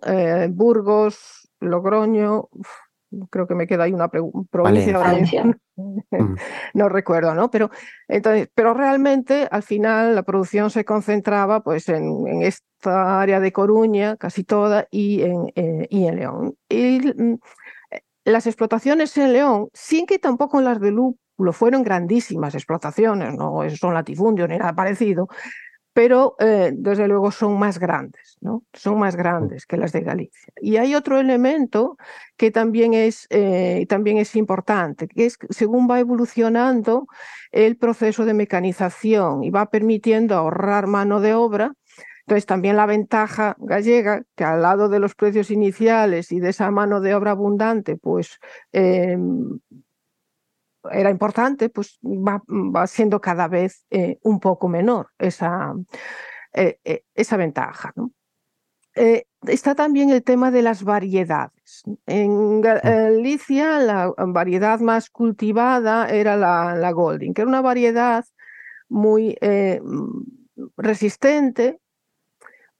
Burgos, 0.51 1.49
Logroño, 1.59 2.49
creo 3.29 3.47
que 3.47 3.55
me 3.55 3.67
queda 3.67 3.83
ahí 3.83 3.93
una 3.93 4.09
provincia 4.09 5.43
mm. 5.75 6.35
no 6.73 6.89
recuerdo, 6.89 7.33
¿no? 7.35 7.49
Pero 7.49 7.69
entonces, 8.07 8.49
pero 8.53 8.73
realmente 8.73 9.47
al 9.49 9.63
final 9.63 10.15
la 10.15 10.23
producción 10.23 10.69
se 10.69 10.85
concentraba 10.85 11.61
pues 11.61 11.89
en, 11.89 12.27
en 12.27 12.41
esta 12.43 13.21
área 13.21 13.39
de 13.39 13.51
Coruña, 13.51 14.15
casi 14.17 14.43
toda, 14.43 14.87
y 14.91 15.21
en, 15.23 15.51
eh, 15.55 15.87
y 15.89 16.07
en 16.07 16.15
León. 16.15 16.55
Y 16.69 16.99
mm, 16.99 17.39
las 18.25 18.47
explotaciones 18.47 19.15
en 19.17 19.33
León, 19.33 19.69
sin 19.73 20.05
que 20.05 20.19
tampoco 20.19 20.61
las 20.61 20.79
de 20.79 20.91
Lúpulo 20.91 21.53
fueron 21.53 21.83
grandísimas 21.83 22.55
explotaciones, 22.55 23.33
no 23.33 23.61
son 23.77 23.93
latifundios 23.93 24.49
ni 24.49 24.57
nada 24.57 24.73
parecido, 24.73 25.27
pero 25.95 26.35
eh, 26.39 26.73
desde 26.75 27.07
luego 27.07 27.31
son 27.31 27.57
más 27.57 27.79
grandes, 27.79 28.37
¿no? 28.41 28.63
Son 28.73 28.99
más 28.99 29.15
grandes 29.15 29.65
que 29.65 29.77
las 29.77 29.93
de 29.93 30.01
Galicia. 30.01 30.51
Y 30.59 30.75
hay 30.75 30.93
otro 30.93 31.21
elemento 31.21 31.95
que 32.35 32.51
también 32.51 32.93
es, 32.93 33.27
eh, 33.29 33.85
también 33.87 34.17
es 34.17 34.35
importante, 34.35 35.07
que 35.07 35.25
es 35.25 35.37
según 35.51 35.89
va 35.89 36.01
evolucionando 36.01 37.07
el 37.53 37.77
proceso 37.77 38.25
de 38.25 38.33
mecanización 38.33 39.45
y 39.45 39.51
va 39.51 39.67
permitiendo 39.67 40.35
ahorrar 40.35 40.87
mano 40.87 41.21
de 41.21 41.33
obra, 41.33 41.71
entonces 42.25 42.45
también 42.45 42.75
la 42.75 42.87
ventaja 42.87 43.55
gallega, 43.57 44.23
que 44.35 44.43
al 44.43 44.63
lado 44.63 44.89
de 44.89 44.99
los 44.99 45.15
precios 45.15 45.49
iniciales 45.49 46.33
y 46.33 46.41
de 46.41 46.49
esa 46.49 46.71
mano 46.71 46.99
de 46.99 47.15
obra 47.15 47.31
abundante, 47.31 47.95
pues 47.95 48.37
em, 48.73 49.59
era 50.91 51.09
importante, 51.09 51.69
pues 51.69 51.99
va, 52.03 52.43
va 52.47 52.87
siendo 52.87 53.21
cada 53.21 53.47
vez 53.47 53.85
eh, 53.89 54.19
un 54.23 54.39
poco 54.39 54.67
menor 54.67 55.09
esa, 55.17 55.73
eh, 56.53 56.79
eh, 56.83 57.03
esa 57.13 57.37
ventaja. 57.37 57.93
¿no? 57.95 58.11
está 59.45 59.75
también 59.75 60.09
el 60.09 60.23
tema 60.23 60.51
de 60.51 60.61
las 60.61 60.83
variedades. 60.83 61.83
En 62.05 62.59
mm. 62.59 62.61
Galicia 62.61 63.79
la 63.79 64.13
variedad 64.17 64.79
más 64.79 65.09
cultivada 65.09 66.07
era 66.07 66.37
la, 66.37 66.75
la 66.75 66.91
Golding, 66.91 67.33
que 67.33 67.41
era 67.41 67.49
una 67.49 67.61
variedad 67.61 68.23
muy 68.87 69.37
resistente, 70.77 71.81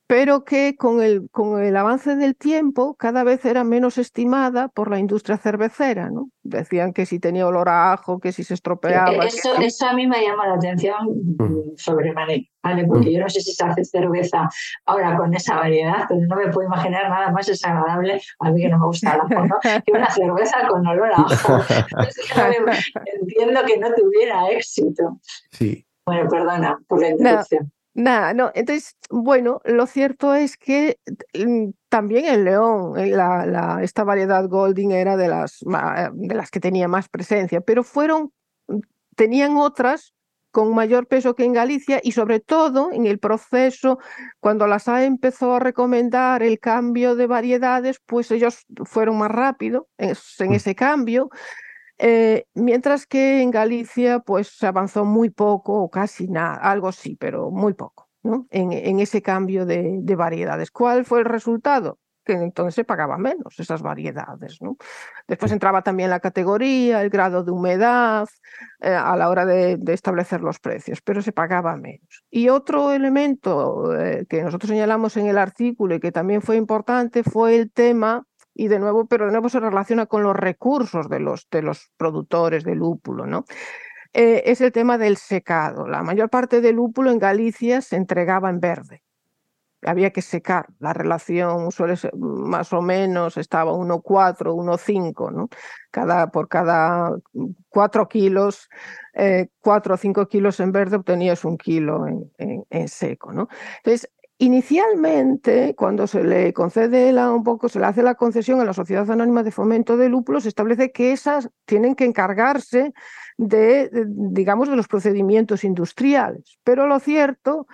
pero 0.08 0.44
que 0.44 0.76
con 0.76 1.02
el, 1.02 1.30
con 1.32 1.63
el 1.63 1.76
avance 1.76 2.15
del 2.15 2.36
tiempo 2.36 2.96
cada 2.96 3.24
vez 3.24 3.44
era 3.46 3.63
menos 3.63 3.98
estimada 3.98 4.68
por 4.68 4.91
la 4.91 5.00
industria 5.00 5.38
cervecera. 5.38 6.10
¿no? 6.12 6.30
Decían 6.44 6.94
que 6.94 7.06
si 7.08 7.20
tenía 7.20 7.48
olor 7.48 7.70
a 7.70 7.94
ajo, 7.94 8.20
que 8.20 8.32
si 8.32 8.44
se 8.44 8.54
estropeaba. 8.54 9.26
Eso, 9.26 9.56
eso 9.60 9.88
a 9.88 9.94
mí 9.94 10.06
me 10.06 10.22
llama 10.22 10.48
la 10.48 10.56
atención 10.56 10.96
mm. 11.39 11.76
sobremanera, 11.78 12.44
¿vale? 12.62 12.86
porque 12.86 13.12
yo 13.12 13.20
no 13.20 13.30
sé 13.30 13.41
si 13.41 13.54
se 13.54 13.63
hace 13.63 13.84
cerveza 13.84 14.48
ahora 14.86 15.18
con 15.18 15.34
esa 15.34 15.56
variedad, 15.56 16.06
pero 16.08 16.22
no 16.22 16.36
me 16.36 16.52
puedo 16.52 16.68
imaginar 16.68 17.10
nada 17.10 17.32
más 17.32 17.48
desagradable, 17.48 18.22
a 18.39 18.52
mí 18.52 18.62
que 18.62 18.70
no 18.70 18.78
me 18.78 18.86
gusta 18.86 19.15
el 19.15 19.22
ajo, 19.22 19.48
¿no? 19.48 19.56
que 19.84 19.91
una 19.91 20.12
cerveza 20.12 20.68
con 20.68 20.86
olor 20.86 21.12
a 21.13 21.22
ajo. 21.22 21.60
Entiendo 23.22 23.62
que 23.65 23.80
no 23.80 23.91
tuviera 23.94 24.50
éxito. 24.50 25.20
Sí. 25.52 25.86
Bueno, 26.06 26.30
perdona 26.30 26.78
por 26.88 27.02
la 27.02 27.10
interrupción. 27.10 27.72
Nada, 27.95 28.34
no. 28.34 28.51
Entonces, 28.53 28.97
bueno, 29.10 29.62
lo 29.63 29.88
cierto 29.88 30.36
es 30.36 30.58
que 30.58 30.99
mm, 31.34 31.69
también 31.88 32.25
el 32.25 32.43
león, 32.43 32.99
eh, 32.99 33.08
la, 33.08 33.79
esta 33.81 34.03
variedad 34.03 34.47
Golding 34.49 34.91
era 34.91 35.15
de 35.15 35.29
las, 35.29 35.60
de 36.13 36.36
las 36.36 36.51
que 36.51 36.60
tenía 36.60 36.89
más 36.89 37.08
presencia, 37.08 37.62
pero 37.62 37.86
fueron, 37.86 38.34
mm, 38.67 38.79
tenían 39.15 39.55
otras 39.55 40.13
con 40.51 40.75
mayor 40.75 41.08
peso 41.08 41.36
que 41.36 41.45
en 41.45 41.53
Galicia 41.53 42.01
y 42.03 42.12
sobre 42.12 42.41
todo 42.41 42.91
en 42.91 43.05
el 43.05 43.17
proceso, 43.17 43.99
cuando 44.41 44.67
la 44.67 44.79
SAE 44.79 45.05
empezó 45.05 45.55
a 45.55 45.60
recomendar 45.60 46.43
el 46.43 46.60
cambio 46.60 47.15
de 47.15 47.27
variedades, 47.27 48.01
pues 48.05 48.29
ellos 48.31 48.65
fueron 48.84 49.17
más 49.17 49.31
rápido 49.31 49.88
en 49.97 50.12
mm. 50.12 50.53
ese 50.53 50.75
cambio 50.75 51.29
eh, 51.97 52.45
mientras 52.53 53.05
que 53.08 53.41
en 53.41 53.51
Galicia 53.51 54.19
pues 54.19 54.49
se 54.49 54.67
avanzó 54.67 55.05
muy 55.05 55.29
poco 55.29 55.81
o 55.81 55.89
casi 55.89 56.27
nada, 56.27 56.55
algo 56.55 56.91
sí, 56.91 57.15
pero 57.17 57.51
muy 57.51 57.73
poco, 57.73 58.10
¿no? 58.23 58.47
En, 58.49 58.73
en 58.73 58.99
ese 58.99 59.21
cambio 59.21 59.65
de, 59.65 59.99
de, 60.01 60.15
variedades. 60.15 60.71
¿Cuál 60.71 61.05
fue 61.05 61.19
el 61.19 61.25
resultado? 61.25 61.97
Que 62.25 62.34
entonces 62.34 62.75
se 62.75 62.84
pagaba 62.84 63.17
menos 63.17 63.60
esas 63.60 63.81
variedades, 63.81 64.62
¿no? 64.62 64.77
Después 65.27 65.51
entraba 65.53 65.84
también 65.84 66.10
la 66.10 66.19
categoría, 66.19 67.01
el 67.01 67.10
grado 67.10 67.43
de 67.43 67.51
humedad 67.51 68.27
eh, 68.81 68.89
a 68.89 69.15
la 69.15 69.29
hora 69.29 69.45
de, 69.45 69.77
de, 69.77 69.93
establecer 69.93 70.41
los 70.41 70.60
precios, 70.60 71.01
pero 71.01 71.21
se 71.21 71.31
pagaba 71.31 71.77
menos. 71.77 72.25
Y 72.29 72.49
otro 72.49 72.91
elemento 72.91 73.95
eh, 73.97 74.25
que 74.27 74.43
nosotros 74.43 74.69
señalamos 74.69 75.15
en 75.17 75.27
el 75.27 75.38
artículo 75.38 75.95
y 75.95 75.99
que 75.99 76.12
también 76.12 76.41
fue 76.41 76.58
importante 76.58 77.23
fue 77.23 77.55
el 77.55 77.71
tema 77.71 78.25
y 78.56 78.70
de 78.70 78.80
nuevo, 78.80 79.06
pero 79.06 79.26
de 79.26 79.32
nuevo 79.32 79.50
se 79.50 79.60
relaciona 79.60 80.08
con 80.08 80.24
los 80.24 80.36
recursos 80.36 81.10
de 81.10 81.20
los, 81.20 81.48
de 81.52 81.62
los 81.62 81.91
productores 81.98 82.63
de 82.63 82.74
lúpulo, 82.74 83.28
¿no? 83.28 83.46
eh, 84.15 84.44
es 84.50 84.62
el 84.62 84.72
tema 84.72 84.98
del 84.98 85.18
secado. 85.18 85.88
La 85.88 86.02
mayor 86.02 86.30
parte 86.30 86.62
del 86.62 86.78
lúpulo 86.78 87.12
en 87.12 87.20
Galicia 87.20 87.82
se 87.82 87.98
entregaba 87.98 88.50
en 88.50 88.62
verde. 88.62 89.04
Había 89.82 90.12
que 90.12 90.22
secar. 90.22 90.68
La 90.80 90.94
relación 90.94 91.70
suele 91.70 91.98
ser 91.98 92.15
más 92.15 92.72
o 92.72 92.82
menos, 92.82 93.36
estaba 93.36 93.74
1,4, 93.74 94.54
1,5, 94.54 95.32
¿no? 95.34 95.50
Cada, 95.91 96.32
por 96.32 96.48
cada 96.48 97.12
4 97.70 98.08
kilos, 98.08 98.70
4 99.60 99.94
o 99.94 99.98
5 99.98 100.28
kilos 100.28 100.60
en 100.62 100.72
verde 100.72 100.96
obtenías 100.96 101.44
un 101.44 101.58
kilo 101.58 102.08
en, 102.08 102.32
en 102.70 102.88
seco, 102.88 103.34
¿no? 103.34 103.50
Entonces, 103.84 104.10
Inicialmente, 104.38 105.76
cuando 105.76 106.08
se 106.08 106.21
le 106.21 106.52
concede 106.52 107.13
la, 107.13 107.32
un 107.32 107.43
poco, 107.43 107.69
se 107.69 107.80
le 107.80 107.86
hace 107.86 108.04
la 108.04 108.15
concesión 108.15 108.60
a 108.60 108.65
la 108.65 108.74
Sociedad 108.74 109.10
Anónima 109.10 109.43
de 109.43 109.52
Fomento 109.52 109.95
de 109.95 110.10
Lúpulo, 110.10 110.41
se 110.41 110.50
establece 110.50 110.91
que 110.91 111.13
esas 111.13 111.50
tienen 111.63 111.95
que 111.95 112.04
encargarse 112.04 112.93
de, 113.38 113.89
digamos, 114.08 114.69
de 114.69 114.76
los 114.76 114.89
procedimientos 114.89 115.63
industriales. 115.63 116.60
Pero 116.65 116.86
lo 116.86 117.00
cierto 117.00 117.67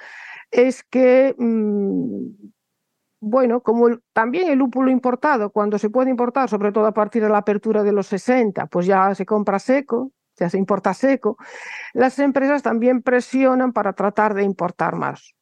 es 0.52 0.84
que, 0.84 1.34
mm, 1.36 2.52
bueno, 3.22 3.62
como 3.62 3.98
también 4.14 4.50
el 4.50 4.60
lúpulo 4.60 4.92
importado, 4.92 5.50
cuando 5.52 5.80
se 5.80 5.90
puede 5.90 6.12
importar, 6.12 6.48
sobre 6.48 6.72
todo 6.72 6.86
a 6.86 6.94
partir 6.94 7.24
de 7.24 7.30
la 7.30 7.40
apertura 7.40 7.82
de 7.84 7.92
los 7.92 8.06
60, 8.06 8.68
pues 8.68 8.86
ya 8.86 9.16
se 9.16 9.26
compra 9.26 9.58
seco, 9.58 10.12
ya 10.38 10.48
se 10.50 10.60
importa 10.60 10.94
seco, 10.94 11.38
las 11.94 12.20
empresas 12.20 12.62
también 12.62 13.02
presionan 13.02 13.74
para 13.74 13.94
tratar 13.94 14.36
de 14.36 14.44
importar 14.44 14.96
más. 14.96 15.36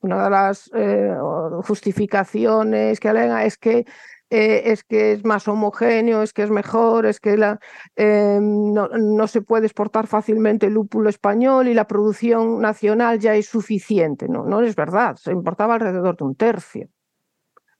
Una 0.00 0.24
de 0.24 0.30
las 0.30 0.70
eh, 0.74 1.14
justificaciones 1.64 3.00
que 3.00 3.08
alega 3.08 3.44
es 3.44 3.56
que 3.56 3.84
eh, 4.30 4.72
es 4.72 4.84
que 4.84 5.12
es 5.12 5.24
más 5.24 5.48
homogéneo, 5.48 6.22
es 6.22 6.34
que 6.34 6.42
es 6.42 6.50
mejor, 6.50 7.06
es 7.06 7.18
que 7.18 7.38
la, 7.38 7.58
eh, 7.96 8.38
no, 8.42 8.88
no, 8.88 9.26
se 9.26 9.40
puede 9.40 9.66
exportar 9.66 10.06
fácilmente 10.06 10.66
el 10.66 10.74
lúpulo 10.74 11.08
español 11.08 11.66
y 11.68 11.74
la 11.74 11.86
producción 11.86 12.60
nacional 12.60 13.18
ya 13.20 13.34
es 13.34 13.46
suficiente. 13.46 14.28
No, 14.28 14.44
no 14.44 14.60
es 14.60 14.76
verdad, 14.76 15.16
se 15.16 15.32
importaba 15.32 15.74
alrededor 15.74 16.16
de 16.16 16.24
un 16.24 16.34
tercio. 16.34 16.88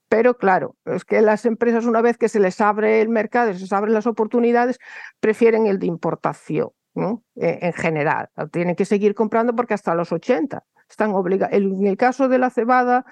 Pero 0.08 0.38
claro, 0.38 0.76
es 0.86 1.04
que 1.04 1.20
las 1.20 1.44
empresas 1.44 1.84
una 1.84 2.00
vez 2.00 2.16
que 2.16 2.30
se 2.30 2.40
les 2.40 2.60
abre 2.62 3.02
el 3.02 3.10
mercado, 3.10 3.52
se 3.52 3.60
les 3.60 3.72
abren 3.74 3.92
las 3.92 4.06
oportunidades, 4.06 4.78
prefieren 5.20 5.66
el 5.66 5.78
de 5.78 5.86
importación. 5.86 6.70
¿no? 6.94 7.22
En 7.36 7.72
general, 7.74 8.28
tienen 8.50 8.74
que 8.74 8.84
seguir 8.84 9.14
comprando 9.14 9.54
porque 9.54 9.74
hasta 9.74 9.94
los 9.94 10.10
80 10.10 10.64
están. 10.90 11.12
En 11.50 11.86
el 11.86 11.96
caso 11.96 12.28
de 12.28 12.38
la 12.38 12.50
cebada, 12.50 13.04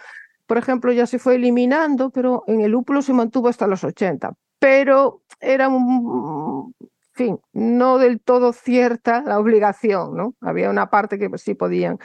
por 0.46 0.58
ejemplo, 0.58 0.92
ya 0.92 1.06
se 1.06 1.18
fue 1.18 1.36
eliminando, 1.36 2.10
pero 2.10 2.44
en 2.46 2.60
el 2.60 2.72
lúpulo 2.72 3.02
se 3.02 3.12
mantuvo 3.12 3.48
hasta 3.48 3.66
los 3.66 3.84
80. 3.84 4.34
Pero 4.58 5.22
era 5.40 5.68
un, 5.68 6.74
fin, 7.12 7.40
no 7.52 7.98
del 7.98 8.20
todo 8.20 8.52
cierta 8.52 9.22
la 9.22 9.38
obligación, 9.38 10.16
¿no? 10.16 10.34
Había 10.40 10.70
una 10.70 10.90
parte 10.90 11.18
que 11.18 11.28
sí 11.38 11.54
podían 11.54 11.98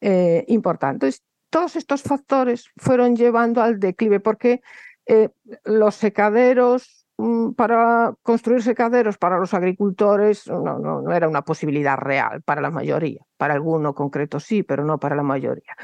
eh, 0.00 0.44
importar. 0.48 0.94
Entonces, 0.94 1.22
todos 1.50 1.76
estos 1.76 2.02
factores 2.02 2.70
fueron 2.76 3.16
llevando 3.16 3.62
al 3.62 3.80
declive, 3.80 4.20
porque 4.20 4.62
eh, 5.06 5.30
los 5.64 5.96
secaderos 5.96 6.99
para 7.56 8.14
construir 8.22 8.62
secaderos 8.62 9.18
para 9.18 9.38
los 9.38 9.54
agricultores 9.54 10.46
no, 10.46 10.78
no, 10.78 11.12
era 11.12 11.28
una 11.28 11.42
posibilidad 11.42 11.96
real 11.96 12.42
para 12.42 12.60
la 12.60 12.70
mayoría. 12.70 13.24
Para 13.36 13.54
alguno 13.54 13.94
concreto 13.94 14.40
sí, 14.40 14.62
pero 14.62 14.84
no 14.84 14.98
para 14.98 15.16
la 15.16 15.22
mayoría. 15.22 15.76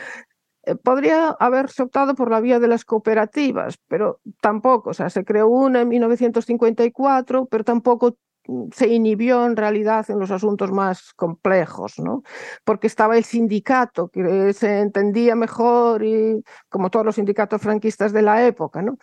Eh, 0.63 0.75
podría 0.77 1.29
haberse 1.39 1.83
optado 1.83 2.15
por 2.15 2.31
la 2.31 2.41
vía 2.41 2.59
de 2.59 2.69
las 2.69 2.85
cooperativas, 2.85 3.79
pero 3.89 4.21
tampoco. 4.41 4.91
O 4.91 4.95
sea, 4.95 5.11
se 5.11 5.25
creó 5.25 5.49
una 5.49 5.83
en 5.83 5.89
1954, 5.89 7.47
pero 7.47 7.65
tampoco 7.65 8.17
mm, 8.49 8.69
se 8.73 8.89
inhibió 8.89 9.47
en 9.47 9.57
realidad 9.57 10.11
en 10.11 10.19
los 10.19 10.31
asuntos 10.31 10.73
más 10.73 11.13
complejos, 11.15 11.99
¿no? 11.99 12.23
Porque 12.65 12.89
estaba 12.89 13.17
el 13.17 13.25
sindicato, 13.25 14.09
que 14.09 14.53
se 14.53 14.81
entendía 14.81 15.37
mejor 15.37 16.05
y 16.05 16.43
como 16.69 16.91
todos 16.91 17.07
los 17.07 17.15
sindicatos 17.17 17.63
franquistas 17.63 18.13
de 18.13 18.23
la 18.23 18.47
época, 18.47 18.83
¿no? 18.83 18.99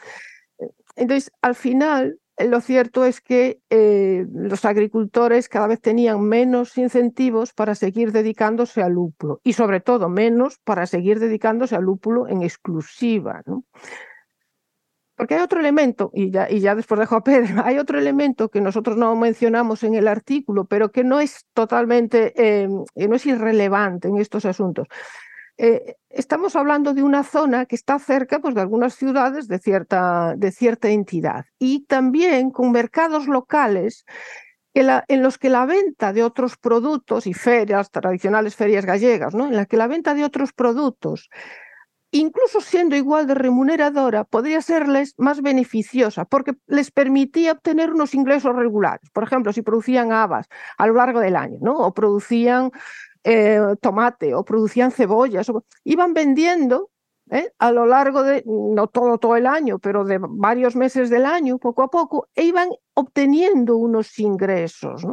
Entonces, 0.96 1.32
al 1.42 1.56
final, 1.56 2.20
eh, 2.20 2.23
lo 2.38 2.62
cierto 2.62 3.06
es 3.06 3.22
que 3.22 3.62
eh, 3.70 4.26
los 4.34 4.66
agricultores 4.66 5.50
cada 5.50 5.68
vez 5.68 5.82
tenían 5.82 6.22
menos 6.22 6.78
incentivos 6.78 7.54
para 7.54 7.76
seguir 7.76 8.12
dedicándose 8.12 8.82
al 8.82 8.94
lúpulo 8.94 9.40
y 9.44 9.54
sobre 9.54 9.82
todo 9.82 10.10
menos 10.10 10.58
para 10.64 10.88
seguir 10.88 11.20
dedicándose 11.20 11.76
al 11.76 11.84
lúpulo 11.84 12.28
en 12.28 12.42
exclusiva. 12.42 13.44
Porque 15.16 15.36
hay 15.36 15.42
otro 15.42 15.60
elemento, 15.60 16.10
y 16.12 16.32
ya, 16.32 16.50
y 16.50 16.60
ya 16.60 16.74
después 16.74 17.00
dejo 17.00 17.16
a 17.16 17.24
Pedro, 17.24 17.62
hay 17.66 17.78
otro 17.78 18.00
elemento 18.00 18.50
que 18.50 18.62
nosotros 18.62 18.98
no 18.98 19.16
mencionamos 19.16 19.84
en 19.84 19.94
el 19.94 20.08
artículo, 20.08 20.66
pero 20.66 20.92
que 20.92 21.04
no 21.04 21.20
es 21.20 21.46
totalmente, 21.54 22.34
eh, 22.36 22.68
no 22.68 23.16
es 23.16 23.26
irrelevante 23.28 24.08
en 24.08 24.18
estos 24.18 24.46
asuntos. 24.46 24.88
Eh, 25.66 25.96
estamos 26.10 26.58
hablando 26.58 26.94
de 26.94 27.04
una 27.04 27.24
zona 27.24 27.66
que 27.66 27.78
está 27.78 27.98
cerca 27.98 28.40
pues, 28.40 28.54
de 28.54 28.60
algunas 28.60 28.96
ciudades 28.96 29.48
de 29.48 29.60
cierta, 29.60 30.34
de 30.36 30.52
cierta 30.52 30.90
entidad 30.90 31.46
y 31.58 31.86
también 31.86 32.52
con 32.52 32.74
mercados 32.74 33.28
locales 33.28 34.04
en, 34.74 35.24
los 35.24 35.38
que 35.38 35.50
la 35.50 35.66
venta 35.66 36.12
de 36.12 36.22
otros 36.22 36.58
productos 36.58 37.28
y 37.28 37.34
ferias, 37.34 37.92
tradicionales 37.92 38.58
ferias 38.58 38.86
gallegas, 38.86 39.34
¿no? 39.34 39.48
en 39.48 39.56
la 39.56 39.66
que 39.66 39.78
la 39.78 39.88
venta 39.88 40.14
de 40.14 40.26
otros 40.26 40.52
productos 40.52 41.30
incluso 42.12 42.60
siendo 42.60 42.98
igual 42.98 43.26
de 43.26 43.34
remuneradora, 43.34 44.26
podría 44.26 44.62
serles 44.62 45.16
más 45.18 45.42
beneficiosa 45.42 46.26
porque 46.26 46.56
les 46.68 46.92
permitía 46.92 47.54
obtener 47.54 47.92
unos 47.92 48.14
ingresos 48.14 48.54
regulares. 48.54 49.10
Por 49.12 49.24
ejemplo, 49.24 49.54
si 49.54 49.62
producían 49.62 50.12
habas 50.12 50.48
a 50.78 50.88
lo 50.88 50.96
largo 50.96 51.22
del 51.22 51.38
año, 51.38 51.58
¿no? 51.62 51.78
O 51.78 51.94
producían 51.94 52.70
eh, 53.24 53.60
tomate 53.82 54.36
o 54.36 54.44
producían 54.44 54.92
cebollas, 54.92 55.48
iban 55.84 56.14
vendiendo 56.14 56.90
¿eh? 57.34 57.52
a 57.58 57.72
lo 57.72 57.86
largo 57.88 58.24
de, 58.24 58.44
no 58.46 58.88
todo, 58.88 59.18
todo 59.18 59.36
el 59.36 59.48
año, 59.48 59.80
pero 59.80 60.06
de 60.06 60.20
varios 60.22 60.76
meses 60.76 61.10
del 61.10 61.26
año, 61.26 61.58
poco 61.58 61.82
a 61.82 61.90
poco, 61.90 62.30
e 62.36 62.44
iban 62.44 62.70
obteniendo 62.94 63.76
unos 63.76 64.20
ingresos. 64.20 65.04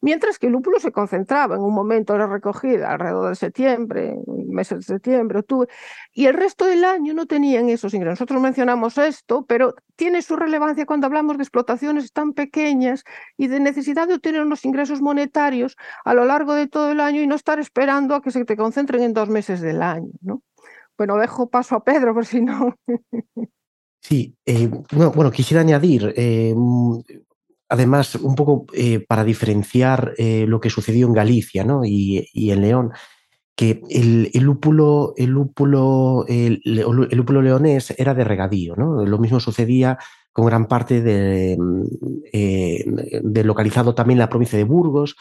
Mientras 0.00 0.38
que 0.40 0.48
el 0.48 0.52
lúpulo 0.52 0.80
se 0.80 0.90
concentraba 0.90 1.54
en 1.54 1.62
un 1.62 1.72
momento 1.72 2.14
de 2.14 2.26
recogida, 2.26 2.90
alrededor 2.90 3.28
de 3.28 3.36
septiembre, 3.36 4.16
meses 4.48 4.78
de 4.78 4.84
septiembre, 4.94 5.38
octubre, 5.38 5.68
y 6.12 6.26
el 6.26 6.34
resto 6.34 6.64
del 6.64 6.84
año 6.84 7.14
no 7.14 7.26
tenían 7.26 7.68
esos 7.68 7.94
ingresos. 7.94 8.18
Nosotros 8.18 8.42
mencionamos 8.42 8.98
esto, 8.98 9.44
pero 9.46 9.74
tiene 9.94 10.22
su 10.22 10.34
relevancia 10.34 10.86
cuando 10.86 11.06
hablamos 11.06 11.36
de 11.36 11.44
explotaciones 11.44 12.12
tan 12.12 12.32
pequeñas 12.32 13.04
y 13.36 13.46
de 13.46 13.60
necesidad 13.60 14.08
de 14.08 14.14
obtener 14.14 14.42
unos 14.42 14.64
ingresos 14.64 15.00
monetarios 15.00 15.76
a 16.04 16.14
lo 16.14 16.24
largo 16.24 16.54
de 16.54 16.66
todo 16.66 16.90
el 16.90 16.98
año 16.98 17.22
y 17.22 17.28
no 17.28 17.36
estar 17.36 17.60
esperando 17.60 18.16
a 18.16 18.22
que 18.22 18.32
se 18.32 18.44
te 18.44 18.56
concentren 18.56 19.04
en 19.04 19.12
dos 19.12 19.28
meses 19.28 19.60
del 19.60 19.82
año. 19.82 20.10
Bueno, 21.00 21.16
dejo 21.16 21.48
paso 21.48 21.76
a 21.76 21.82
Pedro, 21.82 22.12
por 22.12 22.26
si 22.26 22.42
no. 22.42 22.76
Sí, 24.02 24.36
eh, 24.44 24.68
bueno, 24.92 25.30
quisiera 25.30 25.62
añadir, 25.62 26.12
eh, 26.14 26.54
además, 27.70 28.16
un 28.16 28.34
poco 28.34 28.66
eh, 28.74 29.00
para 29.08 29.24
diferenciar 29.24 30.12
lo 30.18 30.60
que 30.60 30.68
sucedió 30.68 31.06
en 31.06 31.14
Galicia 31.14 31.64
¿no? 31.64 31.86
y, 31.86 32.28
en 32.34 32.60
León, 32.60 32.92
que 33.56 33.80
el, 33.88 34.30
lúpulo, 34.34 35.14
el, 35.16 35.30
lúpulo, 35.30 36.26
el, 36.28 36.60
lúpulo 36.64 37.40
leonés 37.40 37.94
era 37.96 38.12
de 38.12 38.24
regadío. 38.24 38.76
¿no? 38.76 39.02
Lo 39.06 39.18
mismo 39.18 39.40
sucedía 39.40 39.96
con 40.32 40.44
gran 40.44 40.66
parte 40.66 41.00
de, 41.00 41.56
de 42.30 43.44
localizado 43.44 43.94
también 43.94 44.18
en 44.18 44.20
la 44.20 44.28
provincia 44.28 44.58
de 44.58 44.64
Burgos, 44.64 45.16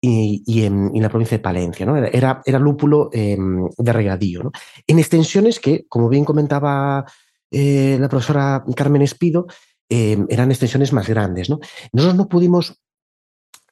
y, 0.00 0.64
en, 0.64 0.90
la 0.94 1.08
provincia 1.08 1.36
de 1.36 1.42
Palencia. 1.42 1.86
Era, 2.12 2.42
era 2.44 2.58
lúpulo 2.58 3.10
em, 3.12 3.68
de 3.76 3.92
regadío. 3.92 4.52
En 4.86 4.98
extensiones 4.98 5.60
que, 5.60 5.86
como 5.88 6.08
bien 6.08 6.24
comentaba 6.24 7.04
eh, 7.50 7.96
la 8.00 8.08
profesora 8.08 8.64
Carmen 8.74 9.02
Espido, 9.02 9.46
em, 9.88 10.26
eran 10.28 10.50
extensiones 10.50 10.92
más 10.92 11.08
grandes. 11.08 11.48
¿no? 11.50 11.58
Nosotros 11.92 12.16
no 12.16 12.28
pudimos 12.28 12.80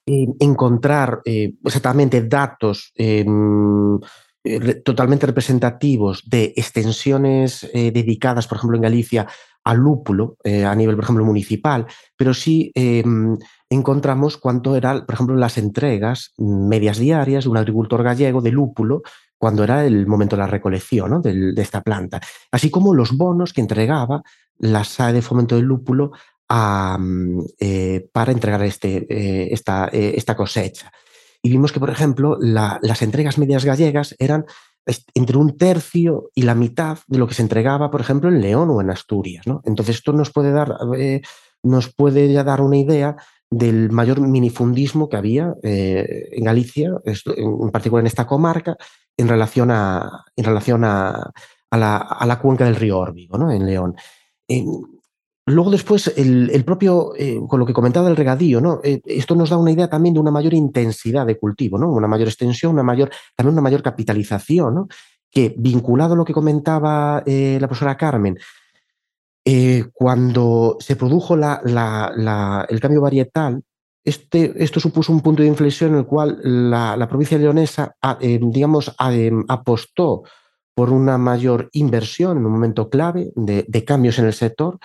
em, 0.06 0.34
encontrar 0.40 1.20
eh, 1.24 1.54
exactamente 1.64 2.22
datos 2.22 2.92
eh, 2.96 3.24
totalmente 4.84 5.26
representativos 5.26 6.22
de 6.28 6.52
extensiones 6.54 7.66
dedicadas, 7.72 8.46
por 8.46 8.58
ejemplo, 8.58 8.76
en 8.76 8.82
Galicia 8.82 9.26
al 9.64 9.78
lúpulo 9.78 10.36
a 10.44 10.74
nivel, 10.74 10.96
por 10.96 11.04
ejemplo, 11.04 11.24
municipal, 11.24 11.86
pero 12.14 12.34
sí 12.34 12.70
encontramos 13.74 14.36
cuánto 14.36 14.76
eran, 14.76 15.04
por 15.06 15.14
ejemplo, 15.14 15.36
las 15.36 15.58
entregas 15.58 16.32
medias 16.38 16.98
diarias 16.98 17.44
de 17.44 17.50
un 17.50 17.56
agricultor 17.56 18.02
gallego 18.02 18.40
de 18.40 18.52
lúpulo 18.52 19.02
cuando 19.38 19.64
era 19.64 19.84
el 19.84 20.06
momento 20.06 20.36
de 20.36 20.40
la 20.40 20.48
recolección 20.48 21.20
de, 21.20 21.52
esta 21.56 21.82
planta, 21.82 22.20
así 22.50 22.70
como 22.70 22.94
los 22.94 23.16
bonos 23.16 23.52
que 23.52 23.60
entregaba 23.60 24.22
la 24.58 24.84
SAE 24.84 25.12
de 25.12 25.22
fomento 25.22 25.56
del 25.56 25.66
lúpulo 25.66 26.12
mm, 26.48 27.40
eh, 27.58 28.08
para 28.12 28.32
entregar 28.32 28.62
este, 28.62 29.06
eh, 29.08 29.48
esta, 29.52 29.88
eh, 29.92 30.14
esta, 30.16 30.34
cosecha. 30.34 30.90
Y 31.42 31.50
vimos 31.50 31.72
que, 31.72 31.80
por 31.80 31.90
ejemplo, 31.90 32.38
las 32.40 33.02
entregas 33.02 33.36
medias 33.36 33.66
gallegas 33.66 34.14
eran 34.18 34.46
entre 35.14 35.36
un 35.36 35.58
tercio 35.58 36.30
y 36.34 36.42
la 36.42 36.54
mitad 36.54 36.98
de 37.06 37.18
lo 37.18 37.26
que 37.26 37.34
se 37.34 37.42
entregaba, 37.42 37.90
por 37.90 38.00
ejemplo, 38.00 38.30
en 38.30 38.40
León 38.40 38.70
o 38.70 38.80
en 38.80 38.88
Asturias. 38.88 39.44
Entonces, 39.64 39.96
esto 39.96 40.14
nos 40.14 40.30
puede 40.30 40.52
dar, 40.52 40.74
nos 41.62 41.92
puede 41.92 42.32
ya 42.32 42.44
dar 42.44 42.62
una 42.62 42.78
idea 42.78 43.16
del 43.56 43.90
mayor 43.92 44.20
minifundismo 44.20 45.08
que 45.08 45.16
había 45.16 45.54
eh, 45.62 46.28
en 46.32 46.44
Galicia, 46.44 46.90
en 47.04 47.70
particular 47.70 48.02
en 48.02 48.08
esta 48.08 48.26
comarca, 48.26 48.76
en 49.16 49.28
relación 49.28 49.70
a, 49.70 50.24
en 50.34 50.44
relación 50.44 50.84
a, 50.84 51.30
la, 51.70 52.38
cuenca 52.42 52.64
del 52.64 52.76
río 52.76 52.98
Órbigo, 52.98 53.38
¿no? 53.38 53.50
en 53.50 53.66
León. 53.66 53.94
luego 55.46 55.70
después, 55.70 56.12
el, 56.16 56.64
propio, 56.64 57.12
eh, 57.16 57.38
con 57.48 57.60
lo 57.60 57.66
que 57.66 57.72
comentaba 57.72 58.06
del 58.06 58.16
regadío, 58.16 58.60
¿no? 58.60 58.80
Eh, 58.82 59.00
esto 59.04 59.36
nos 59.36 59.50
da 59.50 59.56
una 59.56 59.70
idea 59.70 59.88
también 59.88 60.14
de 60.14 60.20
una 60.20 60.32
mayor 60.32 60.54
intensidad 60.54 61.24
de 61.24 61.38
cultivo, 61.38 61.78
¿no? 61.78 61.92
una 61.92 62.08
mayor 62.08 62.28
extensión, 62.28 62.72
una 62.72 62.82
mayor, 62.82 63.10
también 63.36 63.54
una 63.54 63.62
mayor 63.62 63.82
capitalización, 63.82 64.74
¿no? 64.74 64.88
que 65.30 65.54
vinculado 65.56 66.14
a 66.14 66.16
lo 66.16 66.24
que 66.24 66.32
comentaba 66.32 67.22
la 67.26 67.66
profesora 67.66 67.96
Carmen, 67.96 68.38
eh, 69.44 69.84
cuando 69.92 70.78
se 70.80 70.96
produjo 70.96 71.34
el 71.34 72.80
cambio 72.80 73.00
varietal, 73.00 73.62
este, 74.02 74.52
esto 74.62 74.80
supuso 74.80 75.12
un 75.12 75.20
punto 75.20 75.42
de 75.42 75.48
inflexión 75.48 75.92
en 75.92 75.98
el 75.98 76.06
cual 76.06 76.38
la, 76.42 77.06
provincia 77.08 77.38
leonesa, 77.38 77.96
eh, 78.20 78.38
digamos, 78.42 78.94
em, 78.98 79.44
apostó 79.48 80.22
por 80.74 80.90
una 80.90 81.18
mayor 81.18 81.68
inversión 81.72 82.38
en 82.38 82.46
un 82.46 82.52
momento 82.52 82.88
clave 82.88 83.32
de, 83.34 83.84
cambios 83.84 84.18
en 84.18 84.26
el 84.26 84.32
sector 84.32 84.78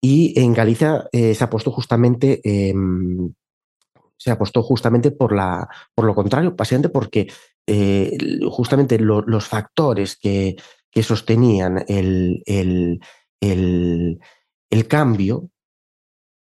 y 0.00 0.38
en 0.40 0.52
Galicia 0.52 1.06
eh, 1.12 1.34
se 1.34 1.44
apostó 1.44 1.70
justamente 1.70 2.40
se 4.18 4.30
apostó 4.30 4.62
justamente 4.62 5.10
por, 5.10 5.34
la, 5.34 5.68
por 5.94 6.06
lo 6.06 6.14
contrario, 6.14 6.54
básicamente 6.56 6.88
porque 6.88 7.28
justamente 8.48 8.98
los 8.98 9.46
factores 9.46 10.16
que, 10.16 10.56
que 10.90 11.02
sostenían 11.02 11.84
el, 11.86 12.42
cambio 14.88 15.50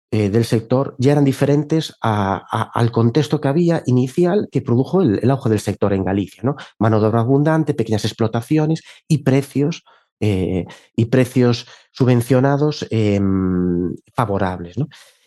eh, 0.09 0.29
del 0.29 0.45
sector 0.45 0.95
ya 0.99 1.11
eran 1.11 1.25
diferentes 1.25 1.93
al 1.99 2.91
contexto 2.91 3.41
que 3.41 3.49
había 3.49 3.83
inicial 3.87 4.47
que 4.49 4.61
produjo 4.61 5.01
el, 5.01 5.29
auge 5.29 5.49
del 5.49 5.59
sector 5.59 5.91
en 5.91 6.05
Galicia. 6.05 6.43
¿no? 6.43 6.55
Mano 6.79 7.01
de 7.01 7.07
obra 7.07 7.19
abundante, 7.19 7.73
pequeñas 7.73 8.05
explotaciones 8.05 8.83
y 9.09 9.17
precios, 9.19 9.83
eh, 10.21 10.65
y 10.95 11.05
precios 11.05 11.67
subvencionados 11.91 12.87
em, 12.89 13.93
favorables. 14.15 14.77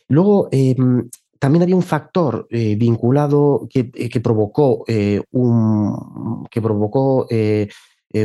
Luego, 0.09 0.49
em, 0.51 1.11
también 1.39 1.63
había 1.63 1.77
un 1.77 1.83
factor 1.83 2.47
eh, 2.51 2.75
vinculado 2.77 3.69
que, 3.69 3.91
que 3.91 4.21
provocó 4.21 4.85
un 5.33 6.47
que 6.51 6.63
provocó 6.63 7.27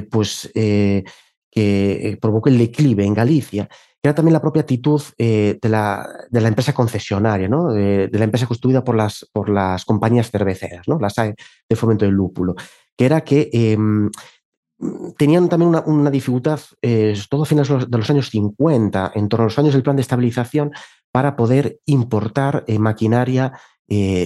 pues 0.10 0.52
que 1.56 2.10
eh, 2.10 2.18
provocó 2.18 2.50
el 2.50 2.58
declive 2.58 3.06
en 3.06 3.14
Galicia, 3.14 3.68
que 3.68 4.10
era 4.10 4.14
también 4.14 4.34
la 4.34 4.42
propia 4.42 4.64
actitud 4.64 5.02
eh, 5.18 5.58
de, 5.62 5.70
la, 5.70 6.06
de, 6.30 6.42
la, 6.42 6.50
empresa 6.50 6.74
concesionaria, 6.74 7.48
¿no? 7.48 7.72
de, 7.72 8.10
la 8.12 8.26
empresa 8.26 8.46
construida 8.46 8.84
por 8.84 8.96
las, 8.96 9.26
por 9.32 9.50
las 9.50 9.86
compañías 9.86 10.30
cerveceras, 10.30 10.86
¿no? 10.90 11.00
las 11.00 11.16
de 11.16 11.76
fomento 11.78 12.04
del 12.04 12.14
lúpulo, 12.14 12.56
que 12.98 13.06
era 13.06 13.22
que 13.22 13.50
em, 13.54 14.12
tenían 15.18 15.48
también 15.48 15.82
una, 15.86 16.12
dificultad, 16.12 16.60
eh, 16.82 17.18
todo 17.30 17.44
a 17.44 17.46
finales 17.46 17.90
de 17.90 17.98
los 17.98 18.10
años 18.10 18.30
50, 18.30 19.14
en 19.16 19.30
torno 19.30 19.44
a 19.44 19.48
los 19.48 19.58
años 19.58 19.74
del 19.74 19.84
plan 19.84 19.96
de 19.96 20.02
estabilización, 20.02 20.72
para 21.10 21.38
poder 21.38 21.80
importar 21.86 22.66
maquinaria, 22.78 23.54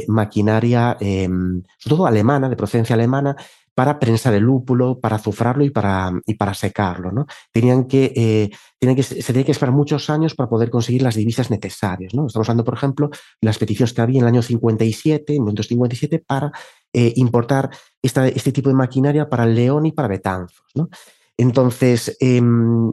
maquinaria 0.07 0.97
em, 0.99 1.61
sobre 1.77 1.95
todo 1.95 2.07
alemana, 2.07 2.49
de 2.49 2.55
procedencia 2.55 2.95
alemana, 2.95 3.35
para 3.73 3.99
prensar 3.99 4.33
el 4.33 4.43
lúpulo, 4.43 4.99
para 4.99 5.15
azufrarlo 5.15 5.63
y 5.63 5.69
para, 5.69 6.11
y 6.25 6.33
para 6.33 6.53
secarlo. 6.53 7.11
¿no? 7.11 7.25
Tenían 7.51 7.85
que, 7.85 8.11
eh, 8.15 8.49
que, 8.79 9.03
se 9.03 9.23
tenía 9.23 9.45
que 9.45 9.51
esperar 9.51 9.73
muchos 9.73 10.09
años 10.09 10.35
para 10.35 10.49
poder 10.49 10.69
conseguir 10.69 11.01
las 11.01 11.15
divisas 11.15 11.49
necesarias. 11.49 12.13
¿no? 12.13 12.27
Estamos 12.27 12.49
hablando, 12.49 12.65
por 12.65 12.73
ejemplo, 12.73 13.09
de 13.09 13.45
las 13.45 13.57
peticiones 13.57 13.93
que 13.93 14.01
había 14.01 14.17
en 14.17 14.23
el 14.23 14.33
año 14.33 14.41
57, 14.41 15.33
en 15.35 15.43
1957, 15.43 16.23
para 16.25 16.51
eh, 16.93 17.13
importar 17.15 17.69
esta, 18.01 18.27
este 18.27 18.51
tipo 18.51 18.69
de 18.69 18.75
maquinaria 18.75 19.29
para 19.29 19.45
León 19.45 19.85
y 19.85 19.91
para 19.91 20.07
Betanzos. 20.07 20.65
¿no? 20.75 20.89
Entonces, 21.37 22.17
em, 22.19 22.91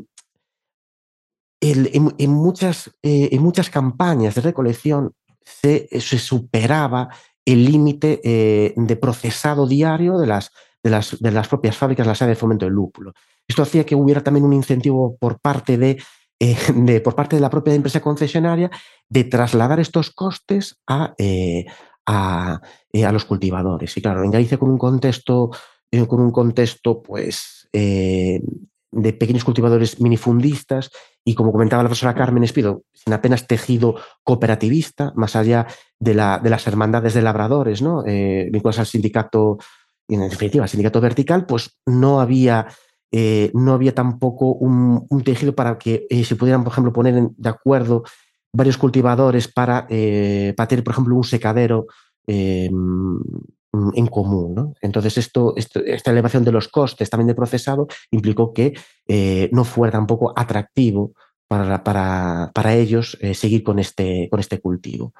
en, 1.60 2.30
muchas, 2.30 2.92
eh, 3.02 3.30
en 3.32 3.42
muchas 3.42 3.70
campañas 3.70 4.34
de 4.36 4.40
recolección 4.42 5.12
se, 5.42 5.88
se 6.00 6.18
superaba 6.18 7.08
el 7.44 7.64
límite 7.64 8.20
de 8.76 8.96
procesado 8.96 9.68
diario 9.68 10.18
de 10.18 10.26
las, 10.26 10.50
de 10.86 10.90
las, 10.90 11.18
de 11.18 11.32
las 11.32 11.48
propias 11.48 11.76
fábricas, 11.76 12.06
la 12.06 12.14
sede 12.14 12.28
de 12.28 12.34
fomento 12.36 12.64
del 12.64 12.74
lúpulo. 12.74 13.12
Esto 13.48 13.62
hacía 13.62 13.84
que 13.84 13.96
hubiera 13.96 14.22
también 14.22 14.44
un 14.44 14.52
incentivo 14.52 15.16
por 15.18 15.40
parte 15.40 15.76
de, 15.76 16.00
eh, 16.38 16.56
de 16.76 17.00
por 17.00 17.16
parte 17.16 17.34
de 17.34 17.42
la 17.42 17.50
propia 17.50 17.74
empresa 17.74 18.00
concesionaria 18.00 18.70
de 19.08 19.24
trasladar 19.24 19.80
estos 19.80 20.12
costes 20.12 20.78
a, 20.86 21.12
eh, 21.18 21.66
a, 22.06 22.60
eh, 22.92 23.04
a, 23.04 23.10
los 23.10 23.24
cultivadores. 23.24 23.96
Y 23.96 24.00
claro, 24.00 24.22
en 24.22 24.30
Galicia 24.30 24.58
con 24.58 24.70
un 24.70 24.78
contexto, 24.78 25.50
con 26.06 26.20
un 26.20 26.30
contexto 26.30 27.02
pues, 27.02 27.68
de 27.72 29.12
pequeños 29.12 29.42
cultivadores 29.42 30.00
minifundistas 30.00 30.90
y 31.24 31.34
como 31.34 31.50
comentaba 31.50 31.82
la 31.82 31.88
profesora 31.88 32.14
Carmen 32.14 32.44
Espido, 32.44 32.84
sin 32.92 33.12
apenas 33.12 33.48
tejido 33.48 33.96
cooperativista, 34.22 35.12
más 35.16 35.34
allá 35.34 35.66
de, 35.98 36.14
la, 36.14 36.38
de 36.38 36.50
las 36.50 36.64
hermandades 36.68 37.14
de 37.14 37.22
labradores, 37.22 37.82
¿no? 37.82 38.04
vinculadas 38.04 38.78
al 38.78 38.86
sindicato 38.86 39.58
y 40.08 40.14
en 40.14 40.28
definitiva, 40.28 40.66
sindicato 40.66 41.00
vertical, 41.00 41.46
pues 41.46 41.78
no 41.84 42.20
había, 42.20 42.66
eh, 43.10 43.50
no 43.54 43.72
había 43.72 43.94
tampoco 43.94 44.52
un, 44.52 45.06
tejido 45.24 45.54
para 45.54 45.78
que 45.78 46.06
eh, 46.08 46.24
se 46.24 46.36
pudieran, 46.36 46.62
por 46.62 46.72
ejemplo, 46.72 46.92
poner 46.92 47.30
de 47.36 47.48
acuerdo 47.48 48.04
varios 48.52 48.78
cultivadores 48.78 49.48
para, 49.48 49.86
eh, 49.90 50.54
para 50.56 50.68
tener, 50.68 50.84
por 50.84 50.92
ejemplo, 50.92 51.16
un 51.16 51.24
secadero 51.24 51.86
en 52.28 54.06
común. 54.10 54.74
Entonces, 54.80 55.18
esto, 55.18 55.54
esta 55.56 56.10
elevación 56.10 56.42
de 56.42 56.50
los 56.50 56.66
costes 56.66 57.08
también 57.08 57.28
de 57.28 57.36
procesado 57.36 57.86
implicó 58.10 58.52
que 58.52 58.72
no 59.52 59.64
fuera 59.64 59.92
tampoco 59.92 60.32
atractivo 60.34 61.12
para, 61.46 61.84
para, 61.84 62.50
para 62.52 62.74
ellos 62.74 63.16
seguir 63.34 63.62
con 63.62 63.78
este, 63.78 64.28
con 64.28 64.40
este 64.40 64.60
cultivo. 64.60 65.12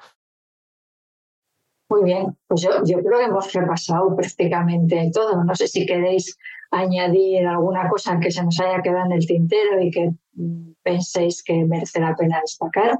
Muy 1.89 2.03
bien, 2.03 2.37
pues 2.47 2.61
yo, 2.61 2.83
yo 2.83 2.99
creo 3.01 3.19
que 3.19 3.25
hemos 3.25 3.53
repasado 3.53 4.15
prácticamente 4.15 5.09
todo. 5.13 5.43
No 5.43 5.55
sé 5.55 5.67
si 5.67 5.85
queréis 5.85 6.37
añadir 6.71 7.47
alguna 7.47 7.89
cosa 7.89 8.19
que 8.19 8.29
se 8.29 8.43
nos 8.43 8.59
haya 8.59 8.81
quedado 8.81 9.05
en 9.05 9.13
el 9.13 9.25
tintero 9.25 9.81
y 9.81 9.91
que 9.91 10.11
mm, 10.33 10.73
penséis 10.83 11.43
que 11.43 11.65
merece 11.65 11.99
la 12.01 12.15
pena 12.15 12.41
destacar. 12.41 12.99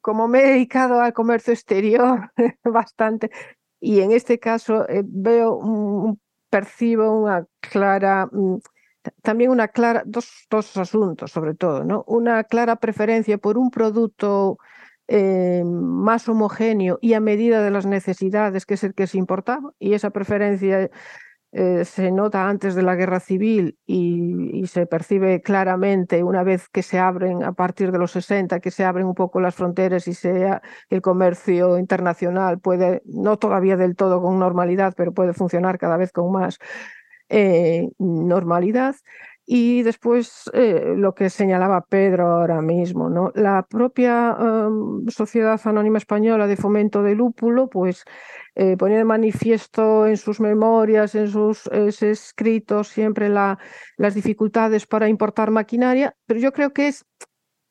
Como 0.00 0.26
me 0.28 0.40
he 0.40 0.48
dedicado 0.52 1.00
al 1.00 1.12
comercio 1.12 1.52
exterior 1.52 2.30
bastante, 2.64 3.30
y 3.80 4.00
en 4.00 4.12
este 4.12 4.38
caso 4.38 4.88
eh, 4.88 5.02
veo, 5.04 6.16
percibo 6.48 7.20
una 7.20 7.46
clara, 7.60 8.26
mm, 8.32 8.56
también 9.20 9.50
una 9.50 9.68
clara, 9.68 10.02
dos, 10.06 10.46
dos 10.48 10.74
asuntos 10.78 11.30
sobre 11.30 11.54
todo, 11.54 11.84
¿no? 11.84 12.04
Una 12.06 12.44
clara 12.44 12.76
preferencia 12.76 13.36
por 13.36 13.58
un 13.58 13.70
producto 13.70 14.58
eh, 15.08 15.62
más 15.64 16.28
homogéneo 16.28 16.98
y 17.00 17.14
a 17.14 17.20
medida 17.20 17.62
de 17.62 17.70
las 17.70 17.86
necesidades, 17.86 18.66
que 18.66 18.74
es 18.74 18.84
el 18.84 18.94
que 18.94 19.06
se 19.06 19.18
importaba, 19.18 19.72
y 19.78 19.94
esa 19.94 20.10
preferencia 20.10 20.90
eh, 21.56 21.84
se 21.84 22.10
nota 22.10 22.48
antes 22.48 22.74
de 22.74 22.82
la 22.82 22.96
guerra 22.96 23.20
civil 23.20 23.78
y, 23.86 24.66
se 24.66 24.86
percibe 24.86 25.40
claramente 25.40 26.24
una 26.24 26.42
vez 26.42 26.68
que 26.68 26.82
se 26.82 26.98
abren 26.98 27.44
a 27.44 27.52
partir 27.52 27.92
de 27.92 27.98
los 27.98 28.10
60, 28.12 28.58
que 28.58 28.72
se 28.72 28.84
abren 28.84 29.06
un 29.06 29.14
poco 29.14 29.40
las 29.40 29.54
fronteras 29.54 30.08
y 30.08 30.14
sea 30.14 30.62
el 30.90 31.00
comercio 31.00 31.78
internacional 31.78 32.58
puede, 32.58 33.02
no 33.04 33.38
todavía 33.38 33.76
del 33.76 33.94
todo 33.94 34.20
con 34.22 34.38
normalidad, 34.38 34.94
pero 34.96 35.12
puede 35.12 35.32
funcionar 35.32 35.78
cada 35.78 35.96
vez 35.96 36.10
con 36.12 36.32
más 36.32 36.58
eh, 37.28 37.88
normalidad. 37.98 38.96
Y 39.46 39.82
después 39.82 40.50
eh, 40.54 40.94
lo 40.96 41.14
que 41.14 41.28
señalaba 41.28 41.82
Pedro 41.82 42.26
ahora 42.28 42.62
mismo, 42.62 43.10
¿no? 43.10 43.30
La 43.34 43.66
propia 43.68 44.34
em, 44.40 45.06
Sociedad 45.08 45.60
Anónima 45.64 45.98
Española 45.98 46.46
de 46.46 46.56
Fomento 46.56 47.02
del 47.02 47.18
Lúpulo, 47.18 47.68
pues 47.68 48.04
eh, 48.54 48.76
ponía 48.78 48.96
de 48.98 49.04
manifiesto 49.04 50.06
en 50.06 50.16
sus 50.16 50.40
memorias, 50.40 51.14
en 51.14 51.28
sus 51.28 51.66
escritos, 51.66 52.88
siempre 52.88 53.28
la, 53.28 53.58
las 53.98 54.14
dificultades 54.14 54.86
para 54.86 55.08
importar 55.08 55.50
maquinaria, 55.50 56.16
pero 56.26 56.40
yo 56.40 56.52
creo 56.52 56.72
que 56.72 56.88
es, 56.88 57.04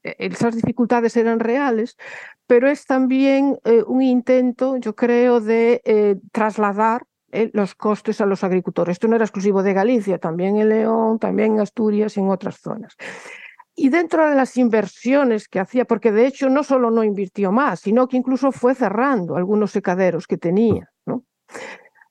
e, 0.04 0.16
esas 0.20 0.56
dificultades 0.56 1.18
eran 1.18 1.40
reales, 1.40 1.98
pero 2.46 2.70
es 2.70 2.86
también 2.86 3.58
eh, 3.66 3.82
un 3.88 4.04
intento, 4.04 4.78
yo 4.78 4.96
creo, 4.96 5.40
de 5.40 6.20
trasladar 6.32 7.08
eh, 7.34 7.50
los 7.54 7.76
costes 7.76 8.22
a 8.22 8.26
los 8.26 8.44
agricultores. 8.44 8.94
Esto 8.94 9.08
no 9.08 9.16
era 9.16 9.26
exclusivo 9.26 9.64
de 9.64 9.74
Galicia, 9.74 10.20
también 10.20 10.58
en 10.58 10.70
León, 10.70 11.20
también 11.20 11.54
en 11.54 11.60
Asturias 11.62 12.16
y 12.16 12.20
en 12.20 12.30
otras 12.30 12.58
zonas. 12.58 12.96
Y 13.76 13.90
dentro 13.90 14.30
de 14.30 14.36
las 14.36 14.56
inversiones 14.56 15.48
que 15.48 15.60
hacía, 15.60 15.86
porque 15.86 16.12
de 16.12 16.28
hecho 16.28 16.50
no 16.50 16.64
solo 16.64 16.92
no 16.92 17.04
invirtió 17.04 17.52
más, 17.52 17.80
sino 17.80 18.08
que 18.08 18.18
incluso 18.18 18.52
fue 18.52 18.76
cerrando 18.76 19.36
algunos 19.36 19.72
secaderos 19.72 20.28
que 20.28 20.38
tenía. 20.38 20.92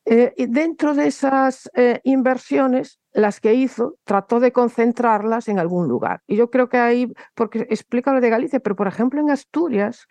Eh, 0.04 0.34
y 0.36 0.46
dentro 0.46 0.94
de 0.94 1.06
esas 1.06 1.70
eh, 1.74 2.00
inversiones, 2.02 2.98
las 3.12 3.38
que 3.38 3.54
hizo, 3.54 3.98
trató 4.02 4.40
de 4.40 4.50
concentrarlas 4.50 5.46
en 5.46 5.60
algún 5.60 5.86
lugar. 5.86 6.22
Y 6.26 6.36
yo 6.36 6.50
creo 6.50 6.68
que 6.68 6.78
ahí, 6.78 7.12
porque 7.34 7.60
explica 7.70 8.12
lo 8.12 8.20
de 8.20 8.30
Galicia, 8.30 8.58
pero 8.58 8.74
por 8.74 8.88
ejemplo 8.88 9.20
en 9.20 9.30
Asturias, 9.30 10.08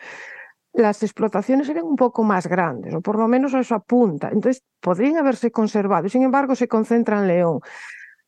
las 0.73 1.03
explotaciones 1.03 1.67
eran 1.69 1.85
un 1.85 1.95
poco 1.95 2.23
más 2.23 2.47
grandes, 2.47 2.93
o 2.93 3.01
por 3.01 3.17
lo 3.17 3.27
menos 3.27 3.53
eso 3.53 3.75
apunta. 3.75 4.29
Entonces, 4.29 4.63
podrían 4.79 5.17
haberse 5.17 5.51
conservado, 5.51 6.07
sin 6.09 6.23
embargo, 6.23 6.55
se 6.55 6.67
concentra 6.67 7.19
en 7.19 7.27
León. 7.27 7.59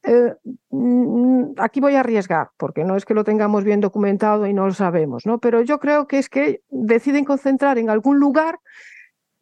Eh, 0.03 0.35
mm, 0.69 1.53
aquí 1.57 1.79
voy 1.79 1.95
a 1.95 2.01
arriesgar, 2.01 2.49
porque 2.57 2.83
no 2.83 2.97
es 2.97 3.05
que 3.05 3.13
lo 3.13 3.23
tengamos 3.23 3.63
bien 3.63 3.79
documentado 3.79 4.45
y 4.45 4.53
no 4.53 4.65
lo 4.65 4.73
sabemos, 4.73 5.25
¿no? 5.25 5.39
Pero 5.39 5.61
yo 5.61 5.79
creo 5.79 6.07
que 6.07 6.19
es 6.19 6.29
que 6.29 6.61
deciden 6.69 7.23
concentrar 7.23 7.77
en 7.77 7.89
algún 7.89 8.19
lugar 8.19 8.59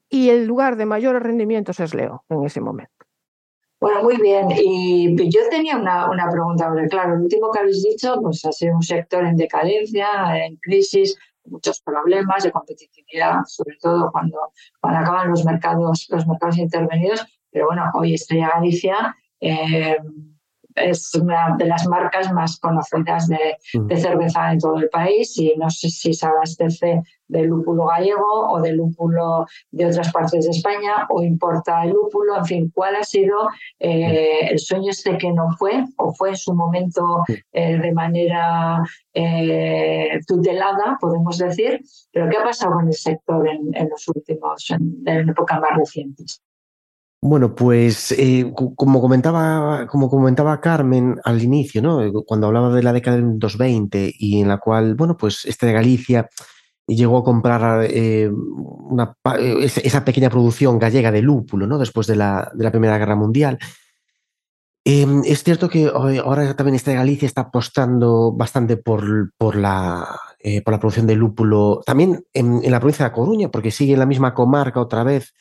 y 0.08 0.30
el 0.30 0.46
lugar 0.46 0.76
de 0.76 0.86
mayores 0.86 1.24
rendimientos 1.24 1.80
es 1.80 1.96
León 1.96 2.20
en 2.30 2.44
ese 2.44 2.62
momento. 2.62 2.94
Bueno, 3.80 4.04
muy 4.04 4.18
bien. 4.18 4.48
Y 4.56 5.16
yo 5.32 5.40
tenía 5.50 5.76
una, 5.76 6.08
una 6.08 6.30
pregunta, 6.30 6.68
porque 6.68 6.88
claro, 6.88 7.16
lo 7.16 7.24
último 7.24 7.50
que 7.50 7.60
habéis 7.62 7.82
dicho, 7.82 8.20
pues 8.22 8.46
ha 8.46 8.52
sido 8.52 8.76
un 8.76 8.84
sector 8.84 9.26
en 9.26 9.36
decadencia, 9.36 10.08
en 10.38 10.58
crisis, 10.58 11.18
muchos 11.46 11.82
problemas 11.82 12.44
de 12.44 12.52
competitividad, 12.52 13.42
sobre 13.46 13.78
todo 13.82 14.12
cuando, 14.12 14.38
cuando 14.80 15.00
acaban 15.00 15.30
los 15.30 15.46
mercados, 15.46 16.08
los 16.10 16.28
mercados 16.28 16.58
intervenidos. 16.58 17.26
Pero 17.52 17.68
bueno, 17.68 17.90
hoy 17.94 18.14
Estrella 18.14 18.52
Galicia 18.56 19.16
eh, 19.40 19.98
es 20.76 21.14
una 21.16 21.56
de 21.58 21.66
las 21.66 21.88
marcas 21.88 22.32
más 22.32 22.60
conocidas 22.60 23.28
de, 23.28 23.58
de, 23.74 23.98
cerveza 23.98 24.52
en 24.52 24.60
todo 24.60 24.78
el 24.78 24.90
país 24.90 25.38
y 25.38 25.54
no 25.58 25.70
sé 25.70 25.90
si 25.90 26.14
se 26.14 26.26
abastece 26.26 27.02
de 27.32 27.44
lúpulo 27.44 27.88
gallego 27.88 28.52
o 28.52 28.62
de 28.62 28.74
lúpulo 28.74 29.46
de 29.72 29.86
otras 29.86 30.12
partes 30.12 30.46
de 30.46 30.52
España 30.52 31.08
o 31.10 31.24
importa 31.24 31.84
el 31.84 31.92
lúpulo, 31.92 32.38
en 32.38 32.46
fin, 32.46 32.72
¿cuál 32.74 32.96
ha 32.98 33.04
sido 33.04 33.36
eh, 33.80 34.50
el 34.52 34.60
sueño 34.60 34.92
este 34.92 35.18
que 35.18 35.32
no 35.32 35.50
fue 35.58 35.86
o 35.98 36.14
fue 36.14 36.30
en 36.30 36.36
su 36.36 36.54
momento 36.54 37.24
eh, 37.54 37.78
de 37.78 37.92
manera 37.94 38.84
eh, 39.14 40.20
tutelada, 40.28 40.98
podemos 41.00 41.38
decir? 41.38 41.80
Pero 42.12 42.30
¿qué 42.30 42.38
ha 42.38 42.44
pasado 42.44 42.74
con 42.74 42.88
el 42.88 42.94
sector 42.94 43.48
en, 43.48 43.72
en 43.74 43.90
los 43.90 44.08
últimos, 44.10 44.70
en, 44.72 45.02
en 45.06 45.30
épocas 45.30 45.60
más 45.62 45.78
recientes? 45.78 46.42
Bueno, 47.24 47.54
pues 47.54 48.12
eh, 48.14 48.52
como, 48.76 49.00
comentaba, 49.00 49.86
como 49.86 50.10
comentaba 50.10 50.60
Carmen 50.60 51.18
al 51.24 51.44
inicio, 51.44 51.80
¿no? 51.80 52.00
Cuando 52.26 52.48
hablaba 52.48 52.74
de 52.74 52.82
la 52.82 52.94
década 52.94 53.18
del 53.18 53.38
220 53.38 54.12
y 54.18 54.42
en 54.42 54.48
la 54.48 54.58
cual, 54.58 54.96
bueno, 54.96 55.16
pues 55.18 55.46
este 55.46 55.68
de 55.68 55.74
Galicia 55.74 56.28
llegó 56.88 57.20
a 57.20 57.24
comprar 57.24 57.88
eh, 57.90 58.30
una, 58.30 59.16
esa 59.38 60.04
pequeña 60.06 60.30
producción 60.30 60.80
gallega 60.80 61.12
de 61.12 61.22
lúpulo, 61.22 61.68
¿no? 61.68 61.78
Después 61.78 62.08
de 62.08 62.16
la, 62.16 62.52
de 62.54 62.64
la 62.64 62.72
Primera 62.72 62.98
Guerra 62.98 63.16
Mundial. 63.16 63.58
Em, 64.84 65.22
es 65.26 65.44
cierto 65.44 65.70
que 65.70 65.88
ahora 65.88 66.56
también 66.56 66.82
de 66.84 66.96
Galicia 66.96 67.28
está 67.28 67.42
apostando 67.42 68.32
bastante 68.32 68.78
por, 68.78 69.32
por, 69.38 69.56
la, 69.56 70.20
por 70.66 70.74
la 70.74 70.80
producción 70.80 71.06
de 71.06 71.16
lúpulo, 71.16 71.82
también 71.86 72.24
en, 72.34 72.62
en 72.64 72.72
la 72.72 72.80
provincia 72.80 73.06
de 73.06 73.12
Coruña, 73.12 73.50
porque 73.50 73.70
sigue 73.70 73.94
en 73.94 74.00
la 74.00 74.08
misma 74.08 74.34
comarca 74.34 74.82
otra 74.82 75.04
vez 75.04 75.34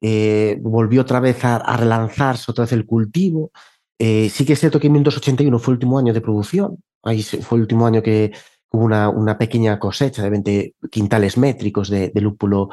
eh, 0.00 0.58
volvió 0.60 1.00
otra 1.02 1.20
vez 1.20 1.44
a, 1.44 1.56
a, 1.56 1.76
relanzarse 1.76 2.50
otra 2.50 2.64
vez 2.64 2.72
el 2.72 2.86
cultivo. 2.86 3.50
Eh, 3.98 4.28
sí 4.30 4.44
que 4.44 4.52
es 4.52 4.60
cierto 4.60 4.78
que 4.78 4.88
en 4.88 4.94
1981 4.94 5.58
fue 5.58 5.72
el 5.72 5.76
último 5.76 5.98
año 5.98 6.12
de 6.12 6.20
producción, 6.20 6.82
ahí 7.02 7.22
fue 7.22 7.56
el 7.56 7.62
último 7.62 7.86
año 7.86 8.02
que 8.02 8.32
una, 8.76 9.08
una 9.08 9.38
pequeña 9.38 9.78
cosecha 9.78 10.22
de 10.22 10.30
20 10.30 10.74
quintales 10.90 11.36
métricos 11.36 11.88
de, 11.88 12.10
de 12.14 12.20
lúpulo, 12.20 12.68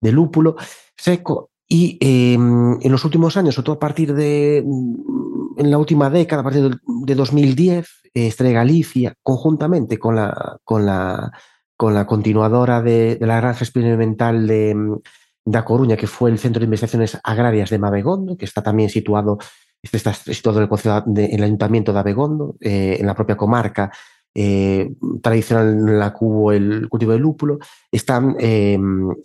de 0.00 0.12
lúpulo 0.12 0.56
seco. 0.96 1.50
Y 1.66 1.98
eh, 2.00 2.34
en 2.34 2.92
los 2.92 3.04
últimos 3.04 3.36
años, 3.36 3.54
sobre 3.54 3.66
todo 3.66 3.76
a 3.76 3.80
partir 3.80 4.14
de 4.14 4.62
mm, 4.64 5.60
en 5.60 5.70
la 5.70 5.78
última 5.78 6.10
década, 6.10 6.40
a 6.40 6.44
partir 6.44 6.70
de 6.84 7.14
2010, 7.14 7.86
eh, 8.14 8.26
Estrella 8.26 8.60
Galicia, 8.60 9.14
conjuntamente 9.22 9.98
con 9.98 10.16
la, 10.16 10.58
con 10.64 10.84
la, 10.84 11.32
con 11.76 11.94
la 11.94 12.06
continuadora 12.06 12.82
de, 12.82 13.16
de 13.16 13.26
la 13.26 13.36
granja 13.36 13.64
experimental 13.64 14.46
de, 14.46 14.74
mm, 14.74 14.96
da 15.44 15.64
Coruña, 15.64 15.96
que 15.96 16.06
fue 16.06 16.30
el 16.30 16.38
Centro 16.38 16.60
de 16.60 16.64
Investigaciones 16.64 17.18
Agrarias 17.22 17.70
de 17.70 17.78
Mabegondo, 17.78 18.36
que 18.36 18.46
está 18.46 18.62
también 18.62 18.88
situado, 18.88 19.38
está 19.82 20.14
situado 20.14 20.62
en 20.62 20.68
el, 20.70 21.14
de, 21.14 21.24
en 21.26 21.34
el 21.34 21.44
Ayuntamiento 21.44 21.92
de 21.92 21.98
Abegondo, 21.98 22.56
eh, 22.60 22.96
en 22.98 23.06
la 23.06 23.14
propia 23.14 23.36
comarca 23.36 23.92
eh, 24.36 24.90
tradicional 25.22 25.68
en 25.68 25.98
la 25.98 26.10
que 26.10 26.18
hubo 26.24 26.50
el 26.50 26.88
cultivo 26.88 27.12
de 27.12 27.18
lúpulo, 27.18 27.58
están, 27.92 28.36
eh, 28.40 28.76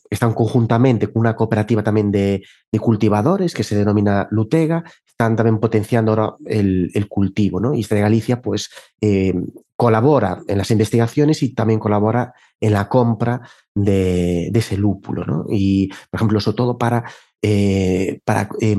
están 0.10 0.34
conjuntamente 0.34 1.08
con 1.08 1.22
una 1.22 1.36
cooperativa 1.36 1.82
también 1.82 2.12
de, 2.12 2.44
de, 2.72 2.80
cultivadores 2.80 3.56
que 3.56 3.64
se 3.64 3.76
denomina 3.76 4.28
Lutega, 4.30 4.84
están 5.08 5.36
también 5.36 5.60
potenciando 5.60 6.12
ahora 6.12 6.36
el, 6.46 6.92
el 6.94 7.08
cultivo, 7.08 7.60
¿no? 7.60 7.74
Y 7.74 7.84
de 7.84 8.02
Galicia, 8.02 8.40
pues, 8.40 8.70
eh, 9.02 9.34
colabora 9.76 10.42
en 10.48 10.60
las 10.60 10.70
investigaciones 10.70 11.42
y 11.42 11.56
también 11.56 11.80
colabora 11.80 12.34
en 12.60 12.74
la 12.74 12.88
compra 12.88 13.42
de, 13.74 14.50
de 14.52 14.60
ese 14.60 14.78
lúpulo, 14.78 15.26
¿no? 15.26 15.46
Y, 15.50 15.88
por 16.12 16.20
ejemplo, 16.20 16.40
sobre 16.40 16.58
todo 16.58 16.78
para, 16.78 17.04
para 18.26 18.50
eh, 18.62 18.78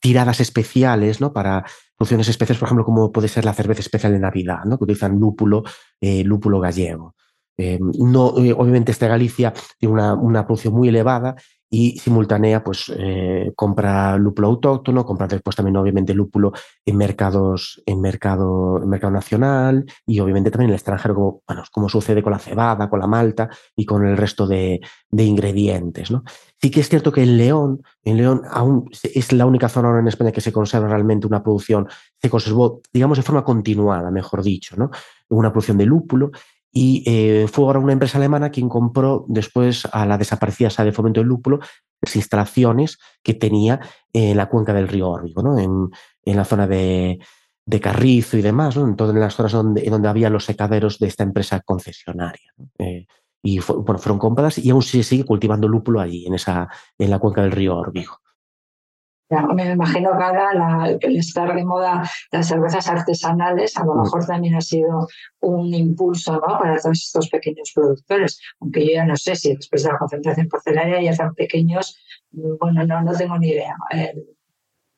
tiradas 0.00 0.40
especiales, 0.40 1.20
¿no? 1.20 1.32
Para 1.32 1.64
producciones 1.98 2.28
especiales, 2.28 2.60
por 2.60 2.68
ejemplo, 2.68 2.84
como 2.84 3.12
puede 3.12 3.28
ser 3.28 3.44
la 3.44 3.52
cerveza 3.52 3.80
especial 3.80 4.12
de 4.12 4.20
Navidad, 4.20 4.64
¿no? 4.64 4.78
Que 4.78 4.84
utilizan 4.84 5.18
lúpulo, 5.18 5.64
eh, 6.00 6.22
lúpulo 6.24 6.60
gallego. 6.60 7.14
No, 7.58 8.38
eh, 8.38 8.54
obviamente, 8.56 8.92
este 8.92 9.08
Galicia 9.08 9.52
tiene 9.80 9.92
una, 9.92 10.14
una, 10.14 10.46
producción 10.46 10.74
muy 10.74 10.88
elevada 10.88 11.34
y 11.70 11.98
simultánea, 11.98 12.64
pues 12.64 12.90
eh, 12.96 13.52
compra 13.54 14.16
lúpulo 14.16 14.48
autóctono, 14.48 15.04
compra 15.04 15.26
después 15.26 15.54
también, 15.54 15.76
obviamente, 15.76 16.14
lúpulo 16.14 16.52
en 16.84 16.96
mercados, 16.96 17.82
en 17.84 18.00
mercado, 18.00 18.82
en 18.82 18.88
mercado 18.88 19.12
nacional 19.12 19.84
y 20.06 20.20
obviamente 20.20 20.50
también 20.50 20.70
en 20.70 20.74
el 20.74 20.76
extranjero, 20.76 21.14
como, 21.14 21.42
bueno, 21.46 21.62
como 21.70 21.88
sucede 21.88 22.22
con 22.22 22.32
la 22.32 22.38
cebada, 22.38 22.88
con 22.88 23.00
la 23.00 23.06
malta 23.06 23.50
y 23.76 23.84
con 23.84 24.06
el 24.06 24.16
resto 24.16 24.46
de, 24.46 24.80
de 25.10 25.24
ingredientes, 25.24 26.10
¿no? 26.10 26.24
Sí 26.60 26.70
que 26.70 26.80
es 26.80 26.88
cierto 26.88 27.12
que 27.12 27.22
en 27.22 27.36
León, 27.36 27.82
en 28.02 28.16
León 28.16 28.42
aún 28.50 28.90
es 29.02 29.32
la 29.32 29.46
única 29.46 29.68
zona 29.68 29.88
ahora 29.88 30.00
en 30.00 30.08
España 30.08 30.32
que 30.32 30.40
se 30.40 30.52
conserva 30.52 30.88
realmente 30.88 31.26
una 31.26 31.42
producción, 31.42 31.86
se 32.20 32.30
conservó, 32.30 32.80
digamos, 32.92 33.18
de 33.18 33.22
forma 33.22 33.44
continuada, 33.44 34.10
mejor 34.10 34.42
dicho, 34.42 34.74
¿no? 34.76 34.90
Una 35.28 35.52
producción 35.52 35.78
de 35.78 35.86
lúpulo 35.86 36.30
y 36.72 37.02
eh, 37.06 37.46
fue 37.48 37.64
ahora 37.64 37.78
una 37.78 37.92
empresa 37.92 38.18
alemana 38.18 38.50
quien 38.50 38.68
compró 38.68 39.24
después 39.28 39.88
a 39.90 40.06
la 40.06 40.18
desaparecida 40.18 40.70
Sala 40.70 40.86
de 40.86 40.92
Fomento 40.92 41.20
del 41.20 41.28
Lúpulo 41.28 41.60
las 42.00 42.16
instalaciones 42.16 42.98
que 43.22 43.34
tenía 43.34 43.80
en 44.12 44.36
la 44.36 44.48
cuenca 44.48 44.72
del 44.72 44.88
río 44.88 45.08
Órbigo, 45.08 45.42
¿no? 45.42 45.58
en, 45.58 45.90
en, 46.24 46.36
la 46.36 46.44
zona 46.44 46.66
de, 46.66 47.18
de, 47.66 47.80
Carrizo 47.80 48.36
y 48.36 48.42
demás, 48.42 48.76
¿no? 48.76 48.86
en 48.86 48.96
todas 48.96 49.14
las 49.14 49.34
zonas 49.34 49.52
donde, 49.52 49.82
donde 49.82 50.08
había 50.08 50.30
los 50.30 50.44
secaderos 50.44 50.98
de 50.98 51.08
esta 51.08 51.24
empresa 51.24 51.60
concesionaria. 51.60 52.54
Eh, 52.78 53.06
y 53.42 53.58
fue, 53.58 53.76
bueno, 53.76 53.98
fueron 53.98 54.18
compradas 54.18 54.58
y 54.58 54.70
aún 54.70 54.82
se 54.82 55.02
sigue 55.02 55.24
cultivando 55.24 55.68
lúpulo 55.68 56.00
allí, 56.00 56.26
en, 56.26 56.34
esa, 56.34 56.68
en 56.98 57.10
la 57.10 57.18
cuenca 57.18 57.42
del 57.42 57.52
río 57.52 57.76
Órbigo. 57.76 58.20
Ya, 59.30 59.42
me 59.42 59.72
imagino 59.72 60.16
que 60.16 60.24
ahora 60.24 60.54
la, 60.54 60.96
el 61.00 61.16
estar 61.16 61.54
de 61.54 61.64
moda 61.64 62.08
las 62.32 62.48
cervezas 62.48 62.88
artesanales 62.88 63.76
a 63.76 63.84
lo 63.84 63.94
mm. 63.94 64.02
mejor 64.02 64.26
también 64.26 64.54
ha 64.54 64.60
sido 64.62 65.06
un 65.40 65.74
impulso 65.74 66.32
¿no? 66.34 66.58
para 66.58 66.80
todos 66.80 66.98
estos 66.98 67.28
pequeños 67.28 67.70
productores, 67.74 68.40
aunque 68.60 68.86
yo 68.86 68.92
ya 68.92 69.04
no 69.04 69.16
sé 69.16 69.36
si 69.36 69.54
después 69.54 69.82
de 69.82 69.92
la 69.92 69.98
concentración 69.98 70.48
porcelánea 70.48 71.02
ya 71.02 71.10
están 71.10 71.34
pequeños, 71.34 71.98
bueno, 72.30 72.86
no, 72.86 73.02
no 73.02 73.12
tengo 73.12 73.38
ni 73.38 73.50
idea. 73.50 73.76
El, 73.90 74.24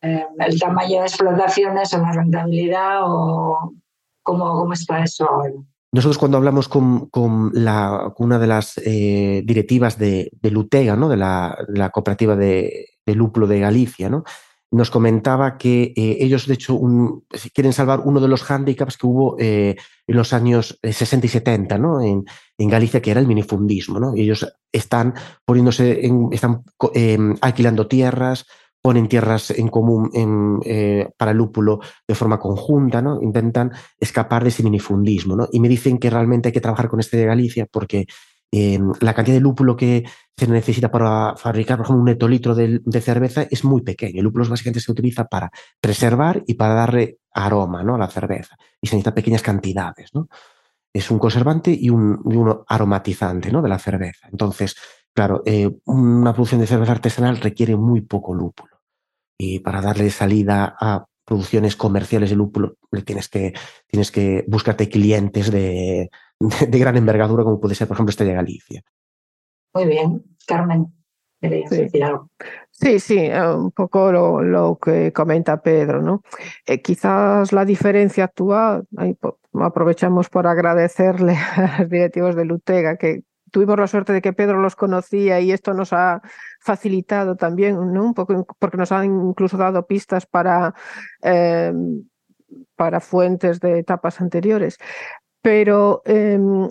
eh, 0.02 0.26
el 0.38 0.58
tamaño 0.58 1.00
de 1.00 1.06
explotaciones 1.06 1.92
o 1.92 1.98
la 1.98 2.12
rentabilidad 2.12 3.00
o 3.02 3.74
cómo, 4.22 4.58
cómo 4.58 4.72
está 4.72 5.02
eso 5.02 5.28
ahora. 5.28 5.52
Nosotros 5.92 6.18
cuando 6.18 6.38
hablamos 6.38 6.68
con, 6.68 7.10
con, 7.10 7.50
la, 7.52 8.12
con 8.16 8.26
una 8.26 8.38
de 8.38 8.46
las 8.46 8.78
eh, 8.78 9.42
directivas 9.44 9.98
de, 9.98 10.30
de, 10.40 10.50
Lutega, 10.52 10.94
¿no? 10.94 11.08
de, 11.08 11.16
la, 11.16 11.58
de 11.66 11.78
la 11.78 11.90
cooperativa 11.90 12.36
de, 12.36 12.86
de, 13.10 13.14
lúpulo 13.14 13.46
de 13.46 13.60
Galicia, 13.60 14.08
¿no? 14.08 14.24
nos 14.72 14.90
comentaba 14.90 15.58
que 15.58 15.92
eh, 15.96 16.18
ellos, 16.20 16.46
de 16.46 16.54
hecho, 16.54 16.78
quieren 17.52 17.72
salvar 17.72 18.02
uno 18.04 18.20
de 18.20 18.28
los 18.28 18.42
hándicaps 18.44 18.96
que 18.96 19.06
hubo 19.06 19.36
eh, 19.38 19.76
en 20.06 20.16
los 20.16 20.32
años 20.32 20.78
60 20.82 21.26
y 21.26 21.28
70 21.28 21.78
¿no? 21.78 22.00
en, 22.00 22.24
Galicia, 22.56 23.02
que 23.02 23.10
era 23.10 23.20
el 23.20 23.26
minifundismo. 23.26 23.98
¿no? 23.98 24.14
Ellos 24.14 24.46
están 24.70 25.14
poniéndose, 25.44 26.06
en, 26.06 26.28
están 26.30 26.62
em, 26.94 27.34
alquilando 27.40 27.88
tierras, 27.88 28.46
ponen 28.80 29.08
tierras 29.08 29.50
en 29.50 29.68
común 29.68 30.10
en, 30.14 30.60
eh, 30.64 31.08
para 31.16 31.34
lúpulo 31.34 31.80
de 32.06 32.14
forma 32.14 32.38
conjunta, 32.38 33.02
¿no? 33.02 33.20
Intentan 33.20 33.72
escapar 33.98 34.42
de 34.42 34.48
ese 34.48 34.62
minifundismo, 34.62 35.36
¿no? 35.36 35.48
Y 35.52 35.60
me 35.60 35.68
dicen 35.68 35.98
que 35.98 36.08
realmente 36.08 36.48
hay 36.48 36.52
que 36.52 36.62
trabajar 36.62 36.88
con 36.88 36.98
este 36.98 37.18
de 37.18 37.26
Galicia 37.26 37.66
porque 37.70 38.06
eh, 38.52 38.78
la 39.00 39.14
cantidad 39.14 39.36
de 39.36 39.40
lúpulo 39.40 39.76
que 39.76 40.04
se 40.36 40.46
necesita 40.46 40.90
para 40.90 41.36
fabricar, 41.36 41.76
por 41.76 41.86
ejemplo, 41.86 42.02
un 42.02 42.08
hectolitro 42.08 42.54
de, 42.54 42.80
de, 42.84 43.00
cerveza 43.00 43.46
es 43.50 43.64
muy 43.64 43.82
pequeño. 43.82 44.18
El 44.18 44.24
lúpulo 44.24 44.48
básicamente 44.48 44.80
se 44.80 44.90
utiliza 44.90 45.24
para 45.24 45.50
preservar 45.80 46.42
y 46.46 46.54
para 46.54 46.74
darle 46.74 47.18
aroma 47.32 47.82
¿no? 47.82 47.94
a 47.94 47.98
la 47.98 48.08
cerveza. 48.08 48.56
Y 48.80 48.88
se 48.88 48.96
necesitan 48.96 49.14
pequeñas 49.14 49.42
cantidades, 49.42 50.10
¿no? 50.14 50.28
Es 50.92 51.10
un 51.10 51.20
conservante 51.20 51.70
y 51.70 51.88
un, 51.90 52.18
aromatizante 52.66 53.52
¿no? 53.52 53.62
de 53.62 53.68
la 53.68 53.78
cerveza. 53.78 54.28
Entonces, 54.28 54.74
Claro, 55.14 55.42
eh, 55.44 55.70
una 55.86 56.32
producción 56.32 56.60
de 56.60 56.66
cerveza 56.66 56.92
artesanal 56.92 57.38
requiere 57.38 57.76
muy 57.76 58.00
poco 58.02 58.34
lúpulo. 58.34 58.80
Y 59.38 59.60
para 59.60 59.80
darle 59.80 60.10
salida 60.10 60.76
a 60.80 61.06
producciones 61.30 61.76
comerciales 61.76 62.30
de 62.30 62.36
lúpulo, 62.36 62.74
tienes 63.04 63.28
que, 63.28 63.52
tienes 63.86 64.10
que 64.10 64.44
buscarte 64.48 64.88
clientes 64.88 65.52
de, 65.52 66.10
de, 66.40 66.66
de 66.66 66.78
gran 66.80 66.96
envergadura, 66.96 67.44
como 67.44 67.60
puede 67.60 67.76
ser, 67.76 67.86
por 67.86 67.94
ejemplo, 67.94 68.10
este 68.10 68.24
de 68.24 68.34
Galicia. 68.34 68.82
Muy 69.72 69.86
bien, 69.86 70.24
Carmen. 70.44 70.92
¿Querías 71.40 71.70
decir 71.70 72.02
algo? 72.02 72.30
Sí, 72.72 72.98
sí, 72.98 73.18
eh, 73.18 73.48
un 73.54 73.70
poco 73.70 74.10
lo, 74.10 74.76
que 74.82 75.12
comenta 75.12 75.62
Pedro, 75.62 76.02
¿no? 76.02 76.22
Eh, 76.66 76.82
quizás 76.82 77.52
la 77.52 77.64
diferencia 77.64 78.24
actual, 78.24 78.88
aprovechamos 79.52 80.28
por 80.28 80.48
agradecerle 80.48 81.36
a 81.56 81.78
los 81.78 81.90
directivos 81.90 82.34
de 82.34 82.44
Lutega 82.44 82.96
que 82.96 83.22
tuvimos 83.52 83.78
la 83.78 83.86
suerte 83.86 84.12
de 84.12 84.20
que 84.20 84.32
Pedro 84.32 84.60
los 84.60 84.74
conocía 84.74 85.40
y 85.40 85.52
esto 85.52 85.74
nos 85.74 85.92
ha 85.92 86.22
facilitado 86.60 87.36
también, 87.36 87.76
¿no? 87.92 88.04
Un 88.04 88.14
poco, 88.14 88.46
porque 88.58 88.76
nos 88.76 88.92
han 88.92 89.06
incluso 89.06 89.56
dado 89.56 89.86
pistas 89.86 90.26
para, 90.26 90.74
em, 91.22 92.04
para 92.76 93.00
fuentes 93.00 93.60
de 93.60 93.78
etapas 93.80 94.20
anteriores. 94.20 94.78
Pero 95.42 96.02
em, 96.04 96.68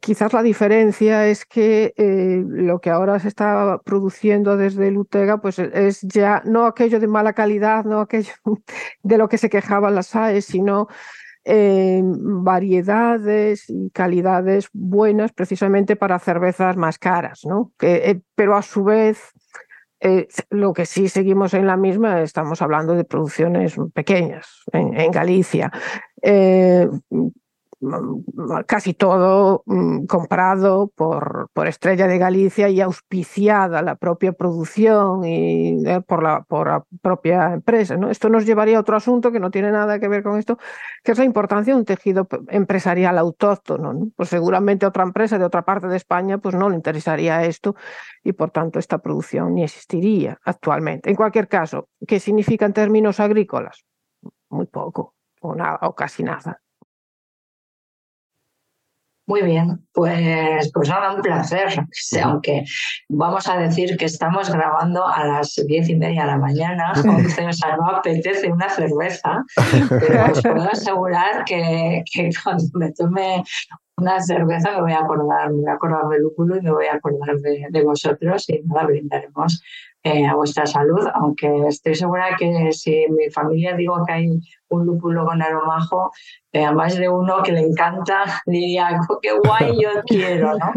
quizás 0.00 0.32
la 0.32 0.42
diferencia 0.42 1.26
es 1.26 1.44
que 1.44 1.92
eh, 1.96 2.42
lo 2.46 2.80
que 2.80 2.90
ahora 2.90 3.18
se 3.18 3.28
está 3.28 3.80
produciendo 3.84 4.56
desde 4.56 4.90
Lutega 4.90 5.40
pues 5.40 5.58
es 5.58 6.00
ya 6.02 6.42
no 6.44 6.66
aquello 6.66 7.00
de 7.00 7.08
mala 7.08 7.32
calidad, 7.32 7.84
no 7.84 8.00
aquello 8.00 8.32
de 9.02 9.18
lo 9.18 9.28
que 9.28 9.38
se 9.38 9.50
quejaban 9.50 9.94
las 9.94 10.14
AES, 10.14 10.44
sino 10.46 10.88
eh, 11.48 12.02
variedades 12.04 13.70
y 13.70 13.90
calidades 13.90 14.68
buenas 14.72 15.32
precisamente 15.32 15.94
para 15.94 16.18
cervezas 16.18 16.76
más 16.76 16.98
caras, 16.98 17.42
¿no? 17.44 17.72
Eh, 17.80 18.20
pero 18.34 18.56
a 18.56 18.62
su 18.62 18.82
vez 18.84 19.32
lo 20.50 20.72
que 20.72 20.86
sí 20.86 21.08
seguimos 21.08 21.54
en 21.54 21.66
la 21.66 21.76
misma, 21.76 22.20
estamos 22.20 22.60
hablando 22.62 22.94
de 22.94 23.04
producciones 23.04 23.76
pequeñas 23.94 24.46
en, 24.72 25.10
Galicia, 25.10 25.72
casi 28.66 28.94
todo 28.94 29.62
mm, 29.66 30.06
comprado 30.06 30.88
por, 30.94 31.50
por, 31.52 31.66
Estrella 31.66 32.06
de 32.06 32.18
Galicia 32.18 32.68
y 32.68 32.80
auspiciada 32.80 33.82
la 33.82 33.96
propia 33.96 34.32
producción 34.32 35.24
y 35.24 35.86
eh, 35.86 36.00
por, 36.00 36.22
la, 36.22 36.42
por 36.42 36.68
la 36.68 36.84
propia 37.02 37.52
empresa. 37.52 37.96
¿no? 37.96 38.10
Esto 38.10 38.28
nos 38.28 38.46
llevaría 38.46 38.78
a 38.78 38.80
otro 38.80 38.96
asunto 38.96 39.30
que 39.30 39.40
no 39.40 39.50
tiene 39.50 39.70
nada 39.72 39.98
que 39.98 40.08
ver 40.08 40.22
con 40.22 40.38
esto, 40.38 40.58
que 41.04 41.12
es 41.12 41.18
la 41.18 41.24
importancia 41.24 41.74
de 41.74 41.80
un 41.80 41.84
tejido 41.84 42.26
empresarial 42.48 43.18
autóctono. 43.18 43.92
¿no? 43.92 44.08
Pues 44.16 44.30
seguramente 44.30 44.86
otra 44.86 45.02
empresa 45.02 45.38
de 45.38 45.44
otra 45.44 45.62
parte 45.62 45.86
de 45.86 45.96
España 45.96 46.38
pues 46.38 46.54
no 46.54 46.70
le 46.70 46.76
interesaría 46.76 47.44
esto 47.44 47.76
y 48.24 48.32
por 48.32 48.50
tanto 48.50 48.78
esta 48.78 48.98
producción 48.98 49.54
ni 49.54 49.64
existiría 49.64 50.38
actualmente. 50.44 51.10
En 51.10 51.16
cualquier 51.16 51.48
caso, 51.48 51.88
¿qué 52.06 52.20
significa 52.20 52.64
en 52.64 52.72
términos 52.72 53.20
agrícolas? 53.20 53.84
Muy 54.48 54.66
poco 54.66 55.14
o, 55.40 55.54
nada, 55.54 55.78
o 55.82 55.94
casi 55.94 56.22
nada. 56.22 56.60
Muy 59.28 59.42
bien, 59.42 59.84
pues, 59.92 60.70
pues 60.72 60.88
nada, 60.88 61.12
un 61.12 61.20
placer. 61.20 61.68
Aunque 62.22 62.64
vamos 63.08 63.48
a 63.48 63.58
decir 63.58 63.96
que 63.96 64.04
estamos 64.04 64.52
grabando 64.52 65.04
a 65.06 65.24
las 65.26 65.60
diez 65.66 65.88
y 65.88 65.96
media 65.96 66.22
de 66.22 66.26
la 66.28 66.38
mañana, 66.38 66.92
o 66.92 67.52
sea, 67.52 67.76
no 67.76 67.88
apetece 67.88 68.52
una 68.52 68.68
cerveza, 68.68 69.44
pero 69.88 70.32
os 70.32 70.42
puedo 70.42 70.70
asegurar 70.70 71.44
que, 71.44 72.04
cuando 72.44 72.64
me 72.74 72.92
tome 72.92 73.42
una 73.98 74.20
cerveza 74.20 74.72
me 74.72 74.82
voy 74.82 74.92
a 74.92 75.00
acordar, 75.00 75.50
me 75.50 75.62
voy 75.62 75.70
a 75.70 75.74
acordar 75.74 76.08
del 76.08 76.22
lúpulo 76.22 76.56
y 76.56 76.62
me 76.62 76.70
voy 76.70 76.86
a 76.86 76.94
acordar 76.94 77.36
de, 77.38 77.66
de 77.68 77.82
vosotros 77.82 78.48
y 78.48 78.62
nada, 78.64 78.86
brindaremos 78.86 79.60
eh, 80.06 80.24
a 80.24 80.36
vuestra 80.36 80.66
salud, 80.66 81.04
aunque 81.14 81.48
estoy 81.66 81.96
segura 81.96 82.36
que 82.38 82.70
si 82.70 82.94
en 82.94 83.16
mi 83.16 83.28
familia 83.28 83.74
digo 83.74 84.04
que 84.06 84.12
hay 84.12 84.28
un 84.68 84.86
lúpulo 84.86 85.24
con 85.24 85.42
aromajo, 85.42 86.12
eh, 86.52 86.64
a 86.64 86.70
más 86.70 86.96
de 86.96 87.08
uno 87.08 87.42
que 87.42 87.50
le 87.50 87.62
encanta 87.62 88.22
diría, 88.46 89.00
qué 89.20 89.30
guay 89.32 89.72
yo 89.82 89.90
quiero, 90.06 90.56
¿no? 90.58 90.70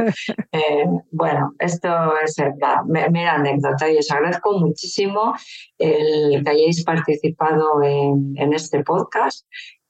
Eh, 0.52 0.86
bueno, 1.12 1.54
esto 1.60 1.90
es 2.24 2.38
la 2.60 2.84
mera 2.88 3.36
anécdota 3.36 3.92
y 3.92 3.98
os 3.98 4.10
agradezco 4.10 4.58
muchísimo 4.58 5.36
el 5.78 6.44
que 6.44 6.50
hayáis 6.50 6.84
participado 6.84 7.84
en, 7.84 8.34
en 8.36 8.54
este 8.54 8.84
podcast 8.84 9.46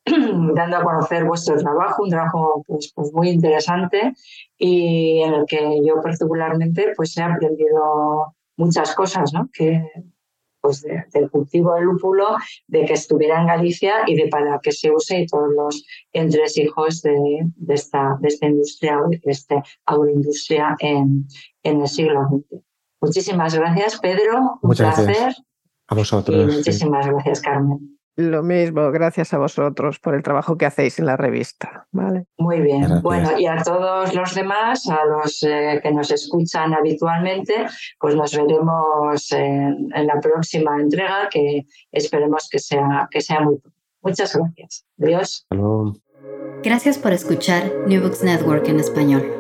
dando 0.54 0.78
a 0.78 0.84
conocer 0.84 1.24
vuestro 1.24 1.56
trabajo, 1.56 2.04
un 2.04 2.10
trabajo 2.10 2.62
pues, 2.68 2.92
pues, 2.94 3.14
muy 3.14 3.30
interesante 3.30 4.12
y 4.58 5.22
en 5.22 5.34
el 5.34 5.46
que 5.46 5.80
yo 5.86 6.02
particularmente 6.02 6.92
pues 6.98 7.16
he 7.16 7.24
aprendido 7.24 8.36
muchas 8.60 8.94
cosas, 8.94 9.34
¿no? 9.34 9.50
Que, 9.52 9.84
pues 10.62 10.86
del 11.14 11.30
cultivo 11.32 11.74
del 11.76 11.86
lúpulo, 11.86 12.36
de 12.68 12.86
que 12.86 12.94
estuviera 12.94 13.40
en 13.40 13.48
Galicia 13.48 13.94
y 14.08 14.16
de 14.16 14.28
para 14.28 14.60
que 14.60 14.74
se 14.74 14.92
use 14.92 15.22
y 15.22 15.26
todos 15.26 15.50
los 15.56 15.86
entresijos 16.12 17.02
de, 17.02 17.16
de, 17.56 17.74
esta, 17.74 18.18
de 18.20 18.28
esta 18.28 18.48
industria, 18.48 18.98
de 19.10 19.20
esta 19.24 19.64
agroindustria 19.86 20.76
en, 20.80 21.26
en 21.64 21.82
el 21.82 21.88
siglo 21.88 22.28
XX. 22.28 22.62
Muchísimas 23.02 23.56
gracias, 23.56 24.00
Pedro. 24.00 24.60
Un 24.62 24.72
placer. 24.72 25.34
A 25.88 25.96
vosotros. 25.96 26.56
muchísimas 26.56 27.08
gracias, 27.08 27.42
Carmen. 27.42 27.99
Lo 28.20 28.44
mismo, 28.44 28.92
gracias 28.92 29.34
a 29.34 29.38
vosotros 29.38 29.98
por 29.98 30.14
el 30.14 30.24
trabajo 30.24 30.58
que 30.58 30.66
hacéis 30.66 31.00
en 31.00 31.06
la 31.06 31.16
revista. 31.16 31.88
¿vale? 31.94 32.26
Muy 32.38 32.60
bien. 32.60 33.02
Bueno, 33.02 33.40
y 33.40 33.46
a 33.48 33.64
todos 33.64 34.14
los 34.14 34.36
demás, 34.36 34.90
a 34.90 35.06
los 35.06 35.42
eh, 35.44 35.80
que 35.82 35.90
nos 35.94 36.12
escuchan 36.12 36.74
habitualmente, 36.74 37.66
pues 37.98 38.16
nos 38.16 38.36
veremos 38.36 39.32
en, 39.32 39.90
la 40.06 40.20
próxima 40.20 40.82
entrega, 40.82 41.30
que 41.32 41.66
esperemos 41.94 42.50
que 42.52 42.60
sea, 42.60 43.08
que 43.10 43.22
sea 43.22 43.40
muy 43.40 43.62
Muchas 44.02 44.36
gracias. 44.36 44.86
Adiós. 45.00 45.48
Gracias 46.62 46.98
por 46.98 47.14
escuchar 47.14 47.72
New 47.88 48.02
Books 48.02 48.22
Network 48.22 48.68
en 48.68 48.82
español. 48.82 49.39